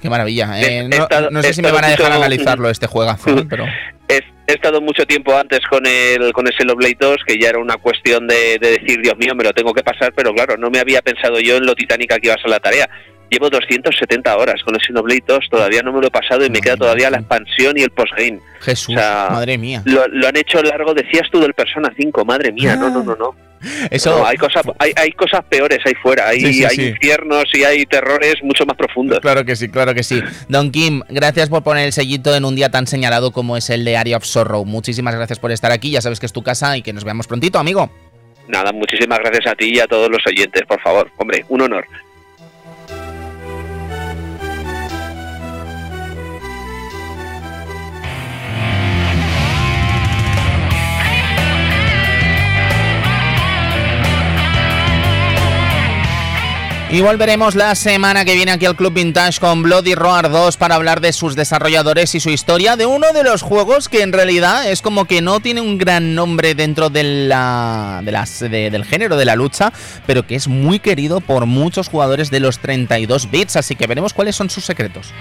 Qué 0.00 0.10
maravilla. 0.10 0.60
Eh, 0.60 0.88
no, 1.30 1.42
sé 1.42 1.54
si 1.54 1.62
me 1.62 1.70
van 1.70 1.84
a 1.84 1.88
dejar 1.88 2.12
analizarlo 2.12 2.68
este 2.70 2.86
juegazo, 2.86 3.46
pero... 3.48 3.66
He, 4.08 4.20
estado 4.46 4.82
mucho 4.82 5.06
tiempo 5.06 5.34
antes 5.34 5.60
con 5.70 5.86
el 5.86 6.32
con 6.34 6.46
ese 6.46 6.64
Blade 6.64 6.96
2, 7.00 7.18
que 7.26 7.38
ya 7.38 7.48
era 7.48 7.58
una 7.58 7.76
cuestión 7.78 8.26
de, 8.26 8.58
de, 8.60 8.72
decir, 8.72 9.00
Dios 9.00 9.16
mío, 9.16 9.34
me 9.34 9.44
lo 9.44 9.52
tengo 9.52 9.72
que 9.72 9.82
pasar, 9.82 10.12
pero 10.14 10.34
claro, 10.34 10.58
no 10.58 10.68
me 10.68 10.78
había 10.78 11.00
pensado 11.00 11.40
yo 11.40 11.56
en 11.56 11.64
lo 11.64 11.74
titánica 11.74 12.18
que 12.18 12.26
iba 12.26 12.34
a 12.34 12.38
ser 12.38 12.50
la 12.50 12.60
tarea. 12.60 12.90
Llevo 13.32 13.48
270 13.48 14.36
horas 14.36 14.62
con 14.62 14.74
el 14.74 14.80
Xenoblade 14.82 15.24
2, 15.26 15.48
todavía 15.50 15.80
no 15.80 15.90
me 15.90 16.02
lo 16.02 16.08
he 16.08 16.10
pasado 16.10 16.44
y 16.44 16.50
me 16.50 16.60
queda 16.60 16.76
todavía 16.76 17.08
la 17.08 17.16
expansión 17.16 17.78
y 17.78 17.80
el 17.80 17.88
postgame. 17.88 18.40
Jesús, 18.60 18.94
madre 18.94 19.56
mía. 19.56 19.80
Lo, 19.86 20.02
han 20.02 20.36
hecho 20.36 20.62
largo, 20.62 20.92
decías 20.92 21.30
tú, 21.32 21.40
del 21.40 21.54
Persona 21.54 21.90
5, 21.96 22.26
madre 22.26 22.52
mía, 22.52 22.76
no, 22.76 22.90
no, 22.90 23.02
no, 23.02 23.16
no. 23.16 23.34
Eso... 23.90 24.26
hay, 24.26 24.36
cosas, 24.36 24.64
hay, 24.78 24.92
hay, 24.96 25.12
cosas 25.12 25.42
peores 25.48 25.78
ahí 25.86 25.94
fuera, 25.94 26.28
hay, 26.28 26.62
hay 26.62 26.88
infiernos 26.88 27.44
y 27.54 27.64
hay 27.64 27.86
terrores 27.86 28.34
mucho 28.42 28.66
más 28.66 28.76
profundos. 28.76 29.20
Claro 29.20 29.46
que 29.46 29.56
sí, 29.56 29.70
claro 29.70 29.94
que 29.94 30.02
sí. 30.02 30.20
Don 30.50 30.70
Kim, 30.70 31.00
gracias 31.08 31.48
por 31.48 31.62
poner 31.62 31.86
el 31.86 31.94
sellito 31.94 32.36
en 32.36 32.44
un 32.44 32.54
día 32.54 32.70
tan 32.70 32.86
señalado 32.86 33.30
como 33.30 33.56
es 33.56 33.70
el 33.70 33.86
de 33.86 33.96
Area 33.96 34.18
of 34.18 34.24
Sorrow. 34.24 34.66
Muchísimas 34.66 35.14
gracias 35.14 35.38
por 35.38 35.52
estar 35.52 35.72
aquí, 35.72 35.90
ya 35.90 36.02
sabes 36.02 36.20
que 36.20 36.26
es 36.26 36.34
tu 36.34 36.42
casa 36.42 36.76
y 36.76 36.82
que 36.82 36.92
nos 36.92 37.04
veamos 37.04 37.26
prontito, 37.26 37.58
amigo. 37.58 37.90
Nada, 38.48 38.72
muchísimas 38.72 39.20
gracias 39.20 39.46
a 39.46 39.54
ti 39.54 39.72
y 39.74 39.80
a 39.80 39.86
todos 39.86 40.10
los 40.10 40.20
oyentes, 40.26 40.64
por 40.68 40.82
favor. 40.82 41.10
Hombre, 41.16 41.46
un 41.48 41.62
honor. 41.62 41.86
Y 56.92 57.00
volveremos 57.00 57.54
la 57.54 57.74
semana 57.74 58.26
que 58.26 58.34
viene 58.34 58.52
aquí 58.52 58.66
al 58.66 58.76
Club 58.76 58.92
Vintage 58.92 59.40
con 59.40 59.62
Bloody 59.62 59.94
Roar 59.94 60.30
2 60.30 60.58
para 60.58 60.74
hablar 60.74 61.00
de 61.00 61.14
sus 61.14 61.34
desarrolladores 61.34 62.14
y 62.14 62.20
su 62.20 62.28
historia, 62.28 62.76
de 62.76 62.84
uno 62.84 63.14
de 63.14 63.24
los 63.24 63.40
juegos 63.40 63.88
que 63.88 64.02
en 64.02 64.12
realidad 64.12 64.70
es 64.70 64.82
como 64.82 65.06
que 65.06 65.22
no 65.22 65.40
tiene 65.40 65.62
un 65.62 65.78
gran 65.78 66.14
nombre 66.14 66.54
dentro 66.54 66.90
de 66.90 67.02
la, 67.02 68.02
de 68.04 68.12
las, 68.12 68.40
del 68.40 68.84
género 68.84 69.16
de 69.16 69.24
la 69.24 69.36
lucha, 69.36 69.72
pero 70.06 70.26
que 70.26 70.34
es 70.34 70.48
muy 70.48 70.80
querido 70.80 71.22
por 71.22 71.46
muchos 71.46 71.88
jugadores 71.88 72.30
de 72.30 72.40
los 72.40 72.58
32 72.58 73.30
bits, 73.30 73.56
así 73.56 73.74
que 73.74 73.86
veremos 73.86 74.12
cuáles 74.12 74.36
son 74.36 74.50
sus 74.50 74.66
secretos. 74.66 75.14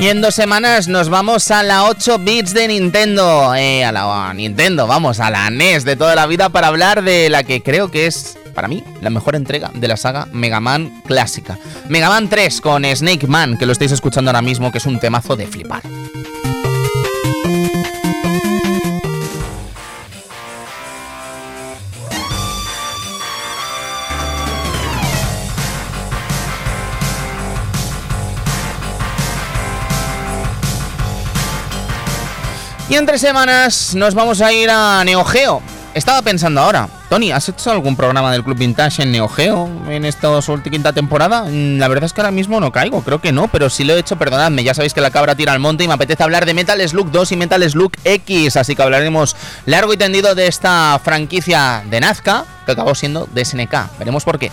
Y 0.00 0.08
en 0.08 0.22
dos 0.22 0.34
semanas 0.34 0.88
nos 0.88 1.10
vamos 1.10 1.50
a 1.50 1.62
la 1.62 1.84
8 1.84 2.20
bits 2.20 2.54
de 2.54 2.68
Nintendo. 2.68 3.54
Eh, 3.54 3.84
a 3.84 3.92
la 3.92 4.32
Nintendo, 4.32 4.86
vamos, 4.86 5.20
a 5.20 5.28
la 5.30 5.50
NES 5.50 5.84
de 5.84 5.94
toda 5.94 6.14
la 6.14 6.26
vida 6.26 6.48
para 6.48 6.68
hablar 6.68 7.02
de 7.02 7.28
la 7.28 7.44
que 7.44 7.62
creo 7.62 7.90
que 7.90 8.06
es, 8.06 8.38
para 8.54 8.66
mí, 8.66 8.82
la 9.02 9.10
mejor 9.10 9.36
entrega 9.36 9.70
de 9.74 9.88
la 9.88 9.98
saga 9.98 10.26
Mega 10.32 10.58
Man 10.58 11.02
clásica. 11.04 11.58
Mega 11.90 12.08
Man 12.08 12.30
3 12.30 12.62
con 12.62 12.86
Snake 12.86 13.26
Man, 13.26 13.58
que 13.58 13.66
lo 13.66 13.72
estáis 13.72 13.92
escuchando 13.92 14.30
ahora 14.30 14.40
mismo, 14.40 14.72
que 14.72 14.78
es 14.78 14.86
un 14.86 14.98
temazo 14.98 15.36
de 15.36 15.46
flipar. 15.46 15.82
Y 32.90 32.96
entre 32.96 33.18
semanas 33.18 33.94
nos 33.94 34.14
vamos 34.14 34.40
a 34.40 34.52
ir 34.52 34.68
a 34.68 35.04
Neo 35.04 35.24
Geo. 35.24 35.62
Estaba 35.94 36.22
pensando 36.22 36.60
ahora, 36.60 36.88
Tony, 37.08 37.30
¿has 37.30 37.48
hecho 37.48 37.70
algún 37.70 37.94
programa 37.94 38.32
del 38.32 38.42
Club 38.42 38.58
Vintage 38.58 39.04
en 39.04 39.12
Neo 39.12 39.28
Geo 39.28 39.70
en 39.88 40.04
esta 40.04 40.28
última 40.28 40.92
temporada? 40.92 41.44
Mm, 41.44 41.78
la 41.78 41.86
verdad 41.86 42.06
es 42.06 42.12
que 42.12 42.20
ahora 42.20 42.32
mismo 42.32 42.58
no 42.58 42.72
caigo, 42.72 43.02
creo 43.02 43.20
que 43.20 43.30
no, 43.30 43.46
pero 43.46 43.70
si 43.70 43.84
lo 43.84 43.94
he 43.94 44.00
hecho, 44.00 44.16
perdonadme. 44.16 44.64
Ya 44.64 44.74
sabéis 44.74 44.92
que 44.92 45.00
la 45.00 45.12
cabra 45.12 45.36
tira 45.36 45.52
al 45.52 45.60
monte 45.60 45.84
y 45.84 45.88
me 45.88 45.94
apetece 45.94 46.24
hablar 46.24 46.46
de 46.46 46.52
Metal 46.52 46.80
Slug 46.88 47.12
2 47.12 47.30
y 47.30 47.36
Metal 47.36 47.70
Slug 47.70 47.92
X, 48.02 48.56
así 48.56 48.74
que 48.74 48.82
hablaremos 48.82 49.36
largo 49.66 49.92
y 49.92 49.96
tendido 49.96 50.34
de 50.34 50.48
esta 50.48 51.00
franquicia 51.04 51.84
de 51.88 52.00
Nazca 52.00 52.44
que 52.66 52.72
acabó 52.72 52.96
siendo 52.96 53.28
de 53.32 53.44
SNK. 53.44 53.98
Veremos 54.00 54.24
por 54.24 54.40
qué. 54.40 54.50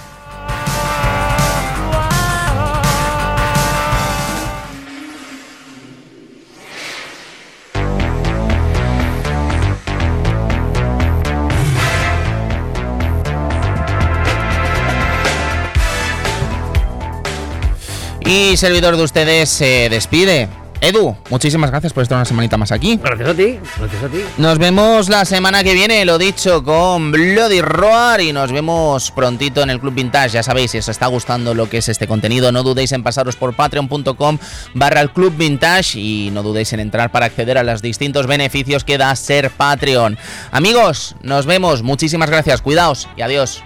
Y 18.28 18.58
servidor 18.58 18.98
de 18.98 19.04
ustedes 19.04 19.48
se 19.48 19.88
despide. 19.90 20.50
Edu, 20.82 21.16
muchísimas 21.30 21.72
gracias 21.72 21.94
por 21.94 22.04
estar 22.04 22.18
una 22.18 22.26
semanita 22.26 22.58
más 22.58 22.74
aquí. 22.74 23.00
Gracias 23.02 23.30
a 23.30 23.34
ti, 23.34 23.58
gracias 23.80 24.04
a 24.04 24.10
ti. 24.10 24.18
Nos 24.38 24.58
vemos 24.60 25.08
la 25.08 25.24
semana 25.24 25.64
que 25.64 25.74
viene, 25.74 26.04
lo 26.04 26.18
dicho, 26.18 26.62
con 26.62 27.12
Bloody 27.12 27.62
Roar 27.62 28.20
y 28.20 28.34
nos 28.34 28.52
vemos 28.52 29.12
prontito 29.12 29.62
en 29.62 29.70
el 29.70 29.80
Club 29.80 29.94
Vintage. 29.94 30.32
Ya 30.32 30.44
sabéis, 30.44 30.72
si 30.72 30.78
os 30.78 30.90
está 30.90 31.08
gustando 31.08 31.56
lo 31.56 31.70
que 31.70 31.78
es 31.78 31.88
este 31.88 32.06
contenido, 32.06 32.52
no 32.52 32.64
dudéis 32.64 32.92
en 32.92 33.02
pasaros 33.02 33.38
por 33.38 33.56
patreon.com 33.56 34.38
barra 34.74 35.00
el 35.00 35.12
Club 35.12 35.34
Vintage 35.38 35.98
y 35.98 36.30
no 36.32 36.44
dudéis 36.44 36.74
en 36.74 36.82
entrar 36.82 37.12
para 37.12 37.28
acceder 37.28 37.58
a 37.58 37.64
los 37.64 37.82
distintos 37.82 38.28
beneficios 38.28 38.84
que 38.84 38.98
da 38.98 39.16
ser 39.16 39.52
Patreon. 39.52 40.18
Amigos, 40.52 41.16
nos 41.24 41.46
vemos, 41.46 41.82
muchísimas 41.82 42.30
gracias, 42.30 42.62
cuidaos 42.62 43.08
y 43.16 43.22
adiós. 43.22 43.64